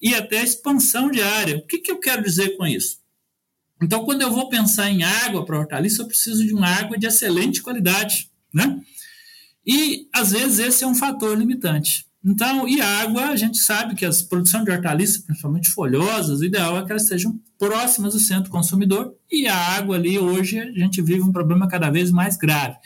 E 0.00 0.14
até 0.14 0.44
expansão 0.44 1.10
de 1.10 1.22
área. 1.22 1.56
O 1.56 1.66
que, 1.66 1.78
que 1.78 1.90
eu 1.90 1.98
quero 1.98 2.22
dizer 2.22 2.58
com 2.58 2.66
isso? 2.66 2.98
Então, 3.82 4.04
quando 4.04 4.20
eu 4.20 4.30
vou 4.30 4.50
pensar 4.50 4.90
em 4.90 5.02
água 5.02 5.46
para 5.46 5.58
hortaliça, 5.58 6.02
eu 6.02 6.06
preciso 6.06 6.46
de 6.46 6.52
uma 6.52 6.68
água 6.68 6.98
de 6.98 7.06
excelente 7.06 7.62
qualidade, 7.62 8.30
né? 8.52 8.78
E, 9.66 10.08
às 10.12 10.32
vezes, 10.32 10.58
esse 10.58 10.84
é 10.84 10.86
um 10.86 10.94
fator 10.94 11.36
limitante. 11.38 12.04
Então, 12.24 12.68
e 12.68 12.80
água, 12.80 13.30
a 13.30 13.36
gente 13.36 13.58
sabe 13.58 13.96
que 13.96 14.04
as 14.04 14.22
produções 14.22 14.64
de 14.64 14.70
hortaliças, 14.70 15.18
principalmente 15.18 15.70
folhosas, 15.70 16.40
o 16.40 16.44
ideal 16.44 16.78
é 16.78 16.84
que 16.84 16.92
elas 16.92 17.06
sejam 17.08 17.38
próximas 17.58 18.14
do 18.14 18.20
centro 18.20 18.50
consumidor, 18.50 19.14
e 19.30 19.46
a 19.48 19.56
água 19.56 19.96
ali, 19.96 20.18
hoje, 20.18 20.58
a 20.58 20.70
gente 20.70 21.02
vive 21.02 21.22
um 21.22 21.32
problema 21.32 21.66
cada 21.66 21.90
vez 21.90 22.12
mais 22.12 22.36
grave. 22.36 22.76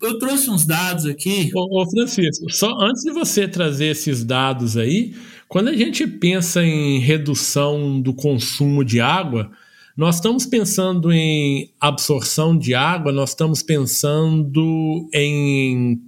Eu 0.00 0.18
trouxe 0.18 0.48
uns 0.48 0.64
dados 0.64 1.04
aqui. 1.04 1.50
Ô, 1.54 1.82
ô 1.82 1.90
Francisco, 1.90 2.50
só 2.50 2.70
antes 2.80 3.02
de 3.02 3.10
você 3.10 3.46
trazer 3.46 3.86
esses 3.86 4.24
dados 4.24 4.78
aí, 4.78 5.14
quando 5.46 5.68
a 5.68 5.76
gente 5.76 6.06
pensa 6.06 6.64
em 6.64 7.00
redução 7.00 8.00
do 8.00 8.14
consumo 8.14 8.82
de 8.82 8.98
água, 8.98 9.50
nós 9.94 10.14
estamos 10.14 10.46
pensando 10.46 11.12
em 11.12 11.70
absorção 11.78 12.56
de 12.56 12.74
água, 12.74 13.12
nós 13.12 13.30
estamos 13.30 13.62
pensando 13.62 15.06
em 15.12 16.00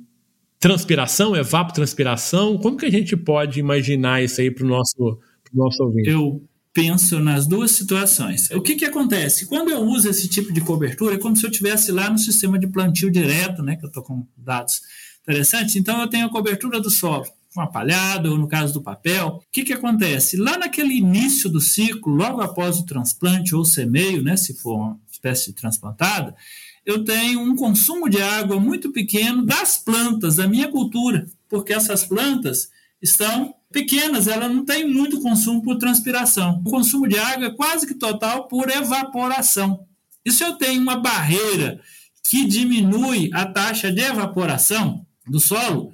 transpiração, 0.62 1.34
evapotranspiração? 1.34 2.56
Como 2.56 2.76
que 2.76 2.86
a 2.86 2.90
gente 2.90 3.16
pode 3.16 3.58
imaginar 3.58 4.22
isso 4.22 4.40
aí 4.40 4.48
para 4.48 4.64
o 4.64 4.68
nosso, 4.68 4.94
pro 4.94 5.56
nosso 5.56 5.82
ouvinte? 5.82 6.08
Eu 6.08 6.40
penso 6.72 7.18
nas 7.18 7.48
duas 7.48 7.72
situações. 7.72 8.48
O 8.52 8.60
que, 8.60 8.76
que 8.76 8.84
acontece? 8.84 9.46
Quando 9.46 9.72
eu 9.72 9.80
uso 9.80 10.08
esse 10.08 10.28
tipo 10.28 10.52
de 10.52 10.60
cobertura, 10.60 11.16
é 11.16 11.18
como 11.18 11.36
se 11.36 11.44
eu 11.44 11.50
estivesse 11.50 11.90
lá 11.90 12.08
no 12.08 12.16
sistema 12.16 12.60
de 12.60 12.68
plantio 12.68 13.10
direto, 13.10 13.60
né, 13.60 13.74
que 13.74 13.84
eu 13.84 13.88
estou 13.88 14.04
com 14.04 14.24
dados 14.36 14.80
interessantes. 15.22 15.74
Então, 15.74 16.00
eu 16.00 16.06
tenho 16.06 16.26
a 16.26 16.30
cobertura 16.30 16.80
do 16.80 16.90
solo, 16.90 17.26
uma 17.56 17.66
palhada, 17.66 18.30
ou 18.30 18.38
no 18.38 18.46
caso 18.46 18.72
do 18.72 18.80
papel. 18.80 19.40
O 19.40 19.42
que, 19.50 19.64
que 19.64 19.72
acontece? 19.72 20.36
Lá 20.36 20.56
naquele 20.56 20.94
início 20.94 21.50
do 21.50 21.60
ciclo, 21.60 22.14
logo 22.14 22.40
após 22.40 22.78
o 22.78 22.86
transplante 22.86 23.52
ou 23.52 23.64
semeio, 23.64 24.22
né, 24.22 24.36
se 24.36 24.54
for 24.54 24.76
uma 24.76 25.00
espécie 25.10 25.52
transplantada, 25.52 26.36
eu 26.84 27.04
tenho 27.04 27.40
um 27.40 27.54
consumo 27.54 28.08
de 28.08 28.20
água 28.20 28.58
muito 28.58 28.90
pequeno 28.90 29.44
das 29.44 29.78
plantas, 29.78 30.36
da 30.36 30.48
minha 30.48 30.68
cultura, 30.68 31.26
porque 31.48 31.72
essas 31.72 32.04
plantas 32.04 32.70
estão 33.00 33.54
pequenas, 33.72 34.26
ela 34.26 34.48
não 34.48 34.64
tem 34.64 34.86
muito 34.88 35.20
consumo 35.20 35.62
por 35.62 35.78
transpiração. 35.78 36.60
O 36.64 36.70
consumo 36.70 37.08
de 37.08 37.18
água 37.18 37.46
é 37.46 37.50
quase 37.50 37.86
que 37.86 37.94
total 37.94 38.46
por 38.48 38.70
evaporação. 38.70 39.86
E 40.24 40.30
se 40.30 40.44
eu 40.44 40.54
tenho 40.54 40.80
uma 40.80 40.96
barreira 40.96 41.80
que 42.24 42.44
diminui 42.44 43.30
a 43.32 43.46
taxa 43.46 43.90
de 43.90 44.00
evaporação 44.00 45.06
do 45.26 45.40
solo, 45.40 45.92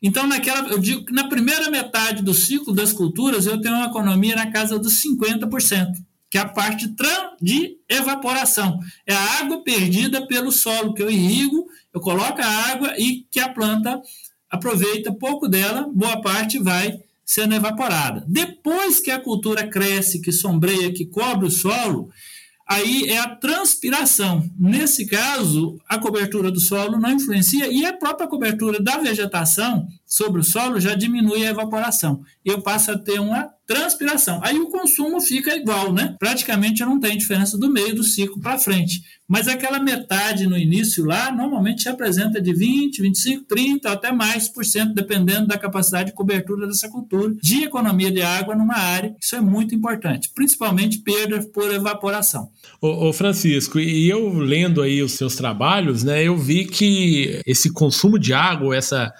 então 0.00 0.26
naquela, 0.26 0.68
eu 0.68 0.78
digo 0.78 1.04
que 1.04 1.12
na 1.12 1.28
primeira 1.28 1.70
metade 1.70 2.22
do 2.22 2.32
ciclo 2.32 2.72
das 2.72 2.92
culturas 2.92 3.46
eu 3.46 3.60
tenho 3.60 3.74
uma 3.74 3.86
economia 3.86 4.36
na 4.36 4.50
casa 4.50 4.78
dos 4.78 5.02
50% 5.02 6.07
que 6.30 6.36
é 6.36 6.40
a 6.40 6.48
parte 6.48 6.86
de 7.40 7.78
evaporação. 7.88 8.80
É 9.06 9.14
a 9.14 9.40
água 9.40 9.62
perdida 9.62 10.26
pelo 10.26 10.52
solo, 10.52 10.92
que 10.92 11.02
eu 11.02 11.10
irrigo, 11.10 11.66
eu 11.92 12.00
coloco 12.00 12.40
a 12.40 12.70
água 12.70 12.94
e 12.98 13.26
que 13.30 13.40
a 13.40 13.48
planta 13.48 14.00
aproveita 14.50 15.12
pouco 15.12 15.48
dela, 15.48 15.88
boa 15.92 16.20
parte 16.20 16.58
vai 16.58 16.98
sendo 17.24 17.54
evaporada. 17.54 18.24
Depois 18.26 19.00
que 19.00 19.10
a 19.10 19.20
cultura 19.20 19.66
cresce, 19.66 20.20
que 20.20 20.32
sombreia, 20.32 20.92
que 20.92 21.04
cobre 21.04 21.46
o 21.46 21.50
solo, 21.50 22.10
aí 22.66 23.08
é 23.08 23.18
a 23.18 23.36
transpiração. 23.36 24.48
Nesse 24.58 25.06
caso, 25.06 25.78
a 25.86 25.98
cobertura 25.98 26.50
do 26.50 26.60
solo 26.60 26.98
não 26.98 27.10
influencia 27.10 27.70
e 27.70 27.84
a 27.84 27.92
própria 27.92 28.28
cobertura 28.28 28.82
da 28.82 28.98
vegetação 28.98 29.86
sobre 30.06 30.40
o 30.40 30.44
solo 30.44 30.80
já 30.80 30.94
diminui 30.94 31.46
a 31.46 31.50
evaporação. 31.50 32.22
Eu 32.44 32.62
passo 32.62 32.92
a 32.92 32.98
ter 32.98 33.20
uma 33.20 33.50
transpiração. 33.68 34.40
Aí 34.42 34.58
o 34.58 34.68
consumo 34.68 35.20
fica 35.20 35.54
igual, 35.54 35.92
né? 35.92 36.16
Praticamente 36.18 36.80
não 36.80 36.98
tem 36.98 37.18
diferença 37.18 37.58
do 37.58 37.70
meio 37.70 37.94
do 37.94 38.02
ciclo 38.02 38.40
para 38.40 38.58
frente. 38.58 39.02
Mas 39.28 39.46
aquela 39.46 39.78
metade 39.78 40.46
no 40.46 40.56
início 40.56 41.04
lá, 41.04 41.30
normalmente 41.30 41.82
se 41.82 41.88
apresenta 41.90 42.40
de 42.40 42.54
20, 42.54 43.02
25, 43.02 43.44
30, 43.44 43.92
até 43.92 44.10
mais 44.10 44.48
por 44.48 44.64
cento, 44.64 44.94
dependendo 44.94 45.48
da 45.48 45.58
capacidade 45.58 46.08
de 46.08 46.16
cobertura 46.16 46.66
dessa 46.66 46.88
cultura, 46.88 47.34
de 47.42 47.64
economia 47.64 48.10
de 48.10 48.22
água 48.22 48.56
numa 48.56 48.78
área. 48.78 49.14
Isso 49.20 49.36
é 49.36 49.40
muito 49.42 49.74
importante, 49.74 50.30
principalmente 50.34 51.00
perda 51.00 51.42
por 51.52 51.70
evaporação. 51.70 52.48
Ô, 52.80 53.08
ô 53.08 53.12
Francisco, 53.12 53.78
e 53.78 54.08
eu 54.08 54.32
lendo 54.32 54.80
aí 54.80 55.02
os 55.02 55.12
seus 55.12 55.36
trabalhos, 55.36 56.02
né, 56.02 56.24
eu 56.24 56.38
vi 56.38 56.64
que 56.64 57.42
esse 57.44 57.70
consumo 57.70 58.18
de 58.18 58.32
água, 58.32 58.74
essa 58.74 59.12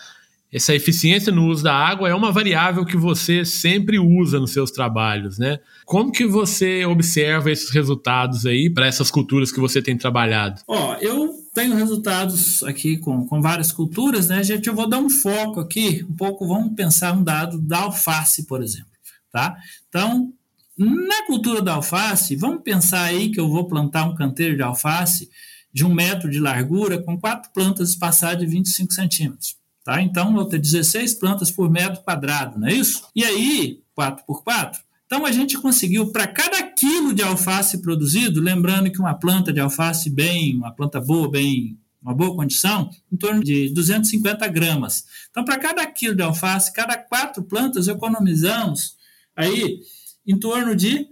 essa 0.53 0.75
eficiência 0.75 1.31
no 1.31 1.47
uso 1.47 1.63
da 1.63 1.75
água 1.75 2.09
é 2.09 2.15
uma 2.15 2.33
variável 2.33 2.85
que 2.85 2.97
você 2.97 3.45
sempre 3.45 3.99
usa 3.99 4.41
nos 4.41 4.53
seus 4.53 4.71
trabalhos, 4.71 5.39
né? 5.39 5.59
Como 5.85 6.11
que 6.11 6.25
você 6.25 6.87
observa 6.87 7.51
esses 7.51 7.71
resultados 7.71 8.47
aí 8.47 8.71
para 8.71 8.87
essas 8.87 9.11
culturas 9.11 9.53
que 9.53 9.61
você 9.61 9.83
tem 9.83 9.97
trabalhado? 9.97 10.63
Ó, 10.67 10.95
eu 11.01 11.35
tenho 11.55 11.75
resultados 11.75 12.63
aqui 12.63 12.97
com, 12.97 13.27
com 13.27 13.43
várias 13.43 13.73
culturas, 13.73 14.29
né, 14.29 14.43
gente? 14.43 14.69
Eu 14.69 14.75
vou 14.75 14.89
dar 14.89 14.99
um 14.99 15.11
foco 15.11 15.61
aqui, 15.61 16.05
um 16.09 16.17
pouco, 16.17 16.47
vamos 16.47 16.75
pensar 16.75 17.13
um 17.13 17.23
dado 17.23 17.59
da 17.59 17.81
alface, 17.81 18.47
por 18.47 18.63
exemplo, 18.63 18.93
tá? 19.31 19.55
Então, 19.89 20.33
na 20.79 21.27
cultura 21.27 21.61
da 21.61 21.75
alface, 21.75 22.37
vamos 22.37 22.63
pensar 22.63 23.03
aí 23.03 23.31
que 23.31 23.41
eu 23.41 23.49
vou 23.51 23.67
plantar 23.67 24.05
um 24.05 24.15
canteiro 24.15 24.57
de 24.57 24.63
alface 24.63 25.29
de 25.71 25.85
um 25.85 25.93
metro 25.93 26.31
de 26.31 26.41
largura 26.41 27.03
com 27.03 27.19
quatro 27.19 27.51
plantas 27.53 27.91
espaçadas 27.91 28.39
de 28.39 28.47
25 28.47 28.95
centímetros. 28.95 29.59
Tá? 29.89 30.03
Então, 30.03 30.35
vou 30.35 30.45
ter 30.45 30.59
16 30.59 31.15
plantas 31.15 31.51
por 31.51 31.71
metro 31.71 32.03
quadrado, 32.03 32.61
não 32.61 32.69
é 32.69 32.75
isso? 32.75 33.09
E 33.17 33.25
aí, 33.25 33.81
4 33.95 34.23
por 34.27 34.45
4. 34.45 34.83
Então, 35.07 35.25
a 35.25 35.33
gente 35.33 35.57
conseguiu, 35.57 36.13
para 36.13 36.27
cada 36.27 36.63
quilo 36.63 37.15
de 37.15 37.23
alface 37.23 37.79
produzido, 37.81 38.39
lembrando 38.39 38.91
que 38.91 39.01
uma 39.01 39.15
planta 39.15 39.51
de 39.51 39.61
alface 39.61 40.11
bem, 40.11 40.55
uma 40.55 40.71
planta 40.73 41.01
boa, 41.01 41.31
bem, 41.31 41.79
uma 42.03 42.13
boa 42.13 42.37
condição, 42.37 42.91
em 43.11 43.17
torno 43.17 43.43
de 43.43 43.71
250 43.71 44.47
gramas. 44.49 45.07
Então, 45.31 45.43
para 45.43 45.57
cada 45.57 45.87
quilo 45.87 46.15
de 46.15 46.23
alface, 46.23 46.71
cada 46.71 46.99
quatro 46.99 47.43
plantas, 47.43 47.89
economizamos 47.89 48.95
aí 49.35 49.81
em 50.27 50.39
torno 50.39 50.77
de 50.77 51.07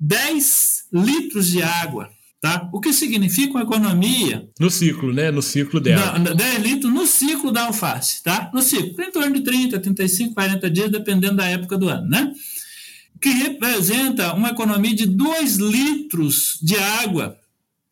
10 0.00 0.88
litros 0.92 1.46
de 1.46 1.62
água. 1.62 2.10
Tá? 2.40 2.68
O 2.72 2.80
que 2.80 2.92
significa 2.92 3.54
uma 3.54 3.62
economia. 3.62 4.48
No 4.60 4.70
ciclo, 4.70 5.12
né? 5.12 5.28
No 5.30 5.42
ciclo 5.42 5.80
dela. 5.80 6.16
10 6.18 6.62
litros 6.62 6.92
no 6.92 7.04
ciclo 7.04 7.50
da 7.50 7.64
alface, 7.64 8.22
tá? 8.22 8.48
No 8.54 8.62
ciclo, 8.62 9.02
em 9.02 9.10
torno 9.10 9.34
de 9.34 9.40
30, 9.40 9.80
35, 9.80 10.34
40 10.34 10.70
dias, 10.70 10.90
dependendo 10.90 11.36
da 11.36 11.46
época 11.46 11.76
do 11.76 11.88
ano, 11.88 12.08
né? 12.08 12.32
Que 13.20 13.30
representa 13.30 14.34
uma 14.34 14.50
economia 14.50 14.94
de 14.94 15.04
2 15.06 15.56
litros 15.56 16.60
de 16.62 16.76
água 16.76 17.36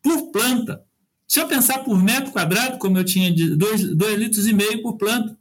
por 0.01 0.31
planta. 0.31 0.81
Se 1.27 1.41
eu 1.41 1.47
pensar 1.47 1.79
por 1.79 2.01
metro 2.01 2.31
quadrado, 2.31 2.77
como 2.77 2.97
eu 2.97 3.03
tinha 3.03 3.29
de 3.29 3.53
2 3.53 3.81
litros 4.17 4.47
e 4.47 4.53
meio 4.53 4.81
por 4.81 4.95
planta, 4.95 5.37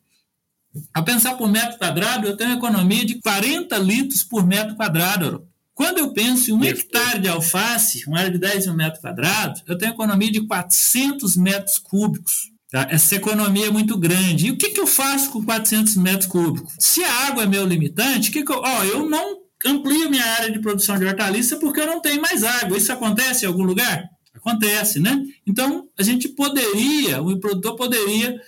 ao 0.92 1.04
pensar 1.04 1.36
por 1.36 1.48
metro 1.48 1.78
quadrado, 1.78 2.26
eu 2.26 2.36
tenho 2.36 2.50
uma 2.50 2.58
economia 2.58 3.04
de 3.04 3.20
40 3.20 3.78
litros 3.78 4.24
por 4.24 4.44
metro 4.44 4.74
quadrado. 4.74 5.46
Quando 5.76 5.98
eu 5.98 6.10
penso 6.10 6.50
em 6.50 6.54
um 6.54 6.64
hectare 6.64 7.18
de 7.18 7.28
alface, 7.28 8.02
uma 8.06 8.18
área 8.18 8.30
de 8.30 8.38
10 8.38 8.64
mil 8.64 8.76
metros 8.76 8.98
quadrados, 8.98 9.62
eu 9.66 9.76
tenho 9.76 9.92
economia 9.92 10.32
de 10.32 10.40
400 10.40 11.36
metros 11.36 11.76
cúbicos. 11.76 12.50
Tá? 12.70 12.88
Essa 12.90 13.16
economia 13.16 13.66
é 13.66 13.70
muito 13.70 13.94
grande. 13.98 14.46
E 14.46 14.50
o 14.50 14.56
que, 14.56 14.70
que 14.70 14.80
eu 14.80 14.86
faço 14.86 15.30
com 15.30 15.44
400 15.44 15.96
metros 15.96 16.30
cúbicos? 16.30 16.72
Se 16.80 17.04
a 17.04 17.26
água 17.26 17.42
é 17.42 17.46
meu 17.46 17.66
limitante, 17.66 18.30
que 18.30 18.42
que 18.42 18.50
eu, 18.50 18.58
ó, 18.58 18.84
eu 18.84 19.06
não 19.06 19.42
amplio 19.66 20.08
minha 20.08 20.24
área 20.24 20.50
de 20.50 20.60
produção 20.60 20.98
de 20.98 21.04
hortaliça 21.04 21.58
porque 21.58 21.80
eu 21.80 21.86
não 21.86 22.00
tenho 22.00 22.22
mais 22.22 22.42
água. 22.42 22.78
Isso 22.78 22.90
acontece 22.90 23.44
em 23.44 23.48
algum 23.48 23.62
lugar? 23.62 24.02
Acontece, 24.34 24.98
né? 24.98 25.22
Então, 25.46 25.90
a 25.98 26.02
gente 26.02 26.26
poderia, 26.30 27.20
o 27.20 27.38
produtor 27.38 27.76
poderia, 27.76 28.40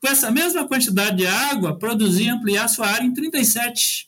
com 0.00 0.06
essa 0.06 0.30
mesma 0.30 0.68
quantidade 0.68 1.16
de 1.16 1.26
água, 1.26 1.76
produzir 1.76 2.26
e 2.26 2.28
ampliar 2.28 2.68
sua 2.68 2.86
área 2.86 3.04
em 3.04 3.12
37%. 3.12 4.06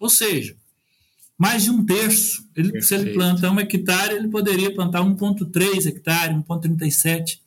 Ou 0.00 0.08
seja, 0.08 0.56
mais 1.38 1.64
de 1.64 1.70
um 1.70 1.84
terço. 1.84 2.44
Ele, 2.54 2.80
se 2.80 2.94
ele 2.94 3.12
planta 3.12 3.50
um 3.50 3.58
hectare, 3.58 4.14
ele 4.14 4.28
poderia 4.28 4.74
plantar 4.74 5.00
1,3 5.00 5.86
hectare, 5.86 6.34
1,37. 6.34 7.38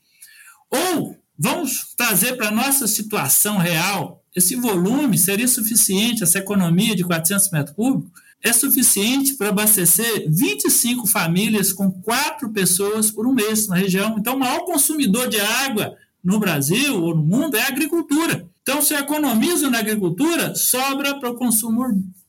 Ou, 0.69 1.17
vamos 1.38 1.93
trazer 1.95 2.36
para 2.36 2.50
a 2.50 2.52
nossa 2.52 2.88
situação 2.88 3.58
real, 3.58 4.23
esse 4.36 4.56
volume 4.56 5.17
seria 5.17 5.47
suficiente, 5.47 6.23
essa 6.23 6.38
economia 6.38 6.95
de 6.95 7.04
400 7.04 7.50
metros 7.52 7.76
cúbicos, 7.76 8.21
é 8.43 8.54
suficiente 8.54 9.34
para 9.34 9.50
abastecer 9.50 10.28
25 10.30 11.08
famílias 11.08 11.73
com 11.73 11.91
quatro 11.91 12.52
pessoas 12.52 13.10
por 13.10 13.26
um 13.26 13.34
mês 13.34 13.67
na 13.67 13.76
região. 13.76 14.15
Então, 14.17 14.36
o 14.36 14.39
maior 14.39 14.60
consumidor 14.60 15.28
de 15.28 15.39
água 15.39 15.95
no 16.23 16.39
Brasil 16.39 17.02
ou 17.02 17.15
no 17.15 17.23
mundo 17.23 17.56
é 17.58 17.62
a 17.62 17.67
agricultura. 17.67 18.47
Então, 18.62 18.82
se 18.82 18.93
eu 18.93 19.00
economizo 19.00 19.71
na 19.71 19.80
agricultura, 19.80 20.54
sobra 20.54 21.19
para 21.19 21.32
o 21.32 21.36
consumo 21.36 21.84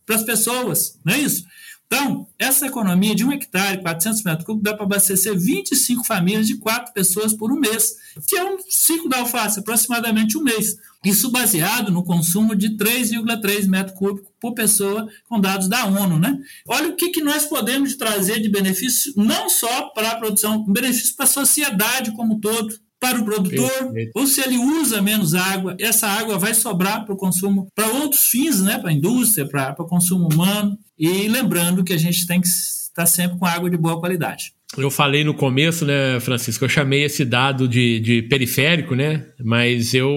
para 0.09 0.17
as 0.17 0.23
pessoas, 0.23 0.99
não 1.05 1.13
é 1.13 1.19
isso? 1.19 1.45
Então, 1.87 2.27
essa 2.39 2.67
economia 2.67 3.15
de 3.15 3.25
um 3.25 3.33
hectare, 3.33 3.81
400 3.81 4.23
metros 4.23 4.45
cúbicos, 4.45 4.65
dá 4.65 4.75
para 4.75 4.85
abastecer 4.85 5.39
25 5.39 6.05
famílias 6.05 6.47
de 6.47 6.57
quatro 6.57 6.93
pessoas 6.93 7.33
por 7.33 7.53
um 7.53 7.59
mês, 7.59 7.95
que 8.27 8.37
é 8.37 8.45
um 8.45 8.59
ciclo 8.69 9.09
da 9.09 9.19
alface, 9.19 9.61
aproximadamente 9.61 10.37
um 10.37 10.43
mês. 10.43 10.77
Isso 11.05 11.31
baseado 11.31 11.91
no 11.91 12.05
consumo 12.05 12.55
de 12.55 12.77
3,3 12.77 13.67
metros 13.67 13.97
cúbicos 13.99 14.31
por 14.39 14.53
pessoa, 14.53 15.09
com 15.29 15.41
dados 15.41 15.69
da 15.69 15.87
ONU. 15.87 16.19
Né? 16.19 16.39
Olha 16.67 16.89
o 16.89 16.97
que, 16.97 17.11
que 17.11 17.23
nós 17.23 17.47
podemos 17.47 17.95
trazer 17.97 18.41
de 18.41 18.51
benefício, 18.51 19.13
não 19.17 19.49
só 19.49 19.89
para 19.91 20.11
a 20.11 20.17
produção, 20.17 20.65
benefício 20.65 21.17
para 21.17 21.25
a 21.25 21.29
sociedade 21.29 22.13
como 22.13 22.35
um 22.35 22.41
todo 22.41 22.79
para 23.01 23.21
o 23.21 23.25
produtor, 23.25 23.71
Perfeito. 23.71 24.13
ou 24.15 24.27
se 24.27 24.41
ele 24.41 24.59
usa 24.59 25.01
menos 25.01 25.35
água, 25.35 25.77
essa 25.79 26.07
água 26.09 26.39
vai 26.39 26.53
sobrar 26.53 27.05
para 27.05 27.15
o 27.15 27.17
consumo, 27.17 27.69
para 27.75 27.87
outros 27.87 28.27
fins, 28.29 28.61
né, 28.61 28.79
para 28.79 28.91
a 28.91 28.93
indústria, 28.93 29.47
para 29.47 29.75
o 29.79 29.87
consumo 29.87 30.29
humano. 30.33 30.77
E 30.99 31.29
lembrando 31.29 31.85
que 31.85 31.93
a 31.93 31.99
gente 31.99 32.27
tem 32.27 32.41
que 32.41 32.49
estar 32.49 33.07
sempre 33.07 33.39
com 33.39 33.47
água 33.47 33.71
de 33.71 33.77
boa 33.77 34.01
qualidade. 34.01 34.53
Eu 34.77 34.91
falei 34.91 35.25
no 35.25 35.33
começo, 35.33 35.87
né, 35.87 36.21
Francisco, 36.21 36.65
eu 36.65 36.69
chamei 36.69 37.05
esse 37.05 37.25
dado 37.25 37.67
de, 37.67 38.01
de 38.01 38.23
periférico, 38.23 38.95
né? 38.95 39.25
Mas 39.43 39.95
eu, 39.95 40.11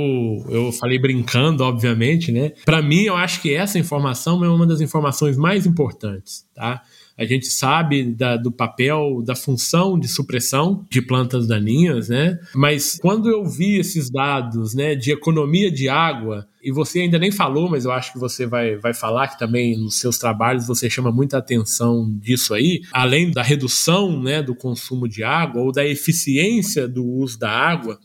eu 0.50 0.72
falei 0.74 1.00
brincando, 1.00 1.64
obviamente, 1.64 2.34
né? 2.34 2.52
Para 2.66 2.82
mim, 2.82 3.04
eu 3.04 3.16
acho 3.16 3.42
que 3.42 3.54
essa 3.54 3.80
informação 3.80 4.44
é 4.44 4.50
uma 4.50 4.68
das 4.68 4.82
informações 4.82 5.38
mais 5.38 5.66
importantes, 5.66 6.46
tá? 6.54 6.82
A 7.18 7.26
gente 7.26 7.48
sabe 7.48 8.04
da, 8.04 8.38
do 8.38 8.52
papel, 8.52 9.22
da 9.24 9.36
função 9.36 10.00
de 10.00 10.08
supressão 10.08 10.86
de 10.90 11.02
plantas 11.02 11.48
daninhas, 11.48 12.10
né? 12.10 12.40
Mas 12.56 12.98
quando 13.02 13.30
eu 13.30 13.46
vi 13.46 13.78
esses 13.78 14.10
dados, 14.10 14.74
né, 14.74 14.96
de 14.96 15.12
economia 15.12 15.72
de 15.72 15.88
água, 15.90 16.48
e 16.64 16.72
você 16.72 17.02
ainda 17.02 17.18
nem 17.18 17.32
falou, 17.32 17.70
mas 17.70 17.86
eu 17.86 17.92
acho 17.92 18.14
que 18.14 18.20
você 18.20 18.46
vai, 18.46 18.76
vai 18.76 18.94
falar 18.94 19.30
que 19.30 19.40
também 19.40 19.78
nos 19.78 19.96
seus 19.96 20.18
trabalhos 20.18 20.68
você 20.68 20.90
chama 20.90 21.12
muita 21.12 21.38
atenção 21.38 22.12
disso 22.20 22.54
aí, 22.54 22.82
além 22.92 23.32
da 23.32 23.42
redução 23.42 24.22
né, 24.22 24.42
do 24.44 24.54
consumo 24.54 25.08
de 25.08 25.24
água 25.24 25.62
ou 25.62 25.72
da 25.72 25.86
eficiência 25.86 26.88
do 26.88 27.04
uso 27.04 27.40
da 27.40 27.50
água, 27.50 28.00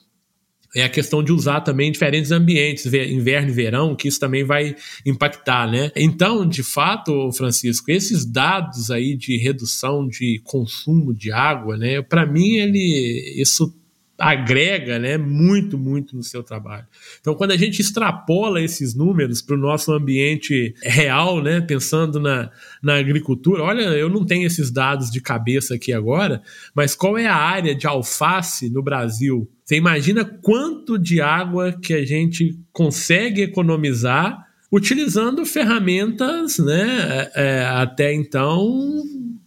é 0.74 0.85
a 0.85 0.88
questão 0.88 1.22
de 1.22 1.33
usar 1.33 1.61
também 1.61 1.92
diferentes 1.92 2.31
ambientes, 2.31 2.87
inverno 2.87 3.50
e 3.50 3.52
verão, 3.52 3.94
que 3.94 4.09
isso 4.09 4.20
também 4.20 4.44
vai 4.44 4.74
impactar, 5.05 5.70
né? 5.70 5.90
Então, 5.96 6.46
de 6.46 6.62
fato, 6.62 7.31
Francisco, 7.33 7.90
esses 7.90 8.24
dados 8.24 8.90
aí 8.90 9.16
de 9.16 9.37
redução 9.37 10.07
de 10.07 10.40
consumo 10.44 11.14
de 11.14 11.33
água, 11.33 11.76
né? 11.76 12.02
Para 12.02 12.26
mim, 12.26 12.57
ele 12.57 13.35
isso 13.37 13.74
agrega 14.18 14.98
né, 14.98 15.18
muito, 15.18 15.76
muito 15.76 16.16
no 16.16 16.22
seu 16.22 16.42
trabalho. 16.42 16.87
Então, 17.20 17.35
quando 17.35 17.50
a 17.50 17.57
gente 17.57 17.81
extrapola 17.81 18.61
esses 18.62 18.94
números 18.94 19.42
para 19.42 19.55
o 19.55 19.59
nosso 19.59 19.92
ambiente 19.92 20.74
real, 20.83 21.42
né, 21.42 21.61
pensando 21.61 22.18
na, 22.18 22.50
na 22.83 22.96
agricultura, 22.96 23.62
olha, 23.62 23.83
eu 23.83 24.09
não 24.09 24.24
tenho 24.24 24.46
esses 24.46 24.70
dados 24.70 25.11
de 25.11 25.20
cabeça 25.20 25.74
aqui 25.74 25.92
agora, 25.92 26.42
mas 26.74 26.94
qual 26.94 27.18
é 27.18 27.26
a 27.26 27.37
área 27.37 27.74
de 27.74 27.87
alface 27.87 28.70
no 28.70 28.83
Brasil? 28.83 29.50
Você 29.64 29.76
imagina 29.76 30.24
quanto 30.24 30.98
de 30.98 31.20
água 31.20 31.72
que 31.72 31.92
a 31.92 32.05
gente 32.05 32.59
consegue 32.72 33.42
economizar 33.42 34.46
utilizando 34.72 35.46
ferramentas, 35.46 36.59
né, 36.59 37.31
é, 37.35 37.64
até 37.64 38.12
então 38.12 39.02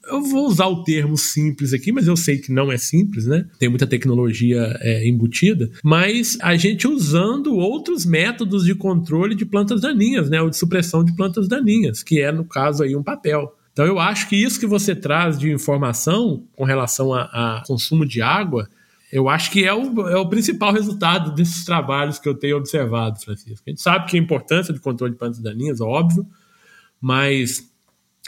eu 0.10 0.22
vou 0.22 0.48
usar 0.48 0.68
o 0.68 0.84
termo 0.84 1.18
simples 1.18 1.74
aqui, 1.74 1.92
mas 1.92 2.08
eu 2.08 2.18
sei 2.18 2.38
que 2.38 2.52
não 2.52 2.72
é 2.72 2.78
simples, 2.78 3.26
né? 3.26 3.46
Tem 3.58 3.70
muita 3.70 3.88
tecnologia 3.88 4.78
é, 4.82 5.08
embutida, 5.08 5.70
mas 5.84 6.38
a 6.42 6.56
gente 6.56 6.88
usando 6.88 7.56
outros 7.56 8.06
métodos 8.06 8.66
de 8.66 8.76
controle 8.76 9.36
de 9.36 9.46
plantas 9.46 9.82
daninhas, 9.82 10.30
né? 10.30 10.42
Ou 10.42 10.50
de 10.50 10.58
supressão 10.58 11.04
de 11.04 11.16
plantas 11.16 11.48
daninhas, 11.48 12.04
que 12.04 12.22
é, 12.22 12.32
no 12.32 12.44
caso, 12.44 12.84
aí 12.84 12.96
um 12.96 13.04
papel. 13.04 13.56
Então 13.72 13.86
eu 13.86 14.00
acho 14.00 14.28
que 14.28 14.36
isso 14.36 14.60
que 14.60 14.66
você 14.66 14.94
traz 14.94 15.38
de 15.38 15.52
informação 15.52 16.44
com 16.56 16.66
relação 16.66 17.14
a, 17.14 17.22
a 17.60 17.64
consumo 17.66 18.06
de 18.06 18.22
água, 18.22 18.68
eu 19.12 19.28
acho 19.30 19.52
que 19.52 19.64
é 19.64 19.74
o, 19.74 20.08
é 20.08 20.18
o 20.18 20.28
principal 20.28 20.72
resultado 20.74 21.34
desses 21.34 21.64
trabalhos 21.66 22.20
que 22.20 22.30
eu 22.30 22.36
tenho 22.36 22.58
observado, 22.58 23.20
Francisco. 23.20 23.64
A 23.66 23.70
gente 23.70 23.82
sabe 23.82 24.10
que 24.10 24.18
a 24.18 24.20
importância 24.20 24.74
de 24.74 24.80
controle 24.80 25.14
de 25.14 25.20
plantas 25.20 25.40
daninhas, 25.40 25.82
óbvio, 25.82 26.28
mas 27.02 27.69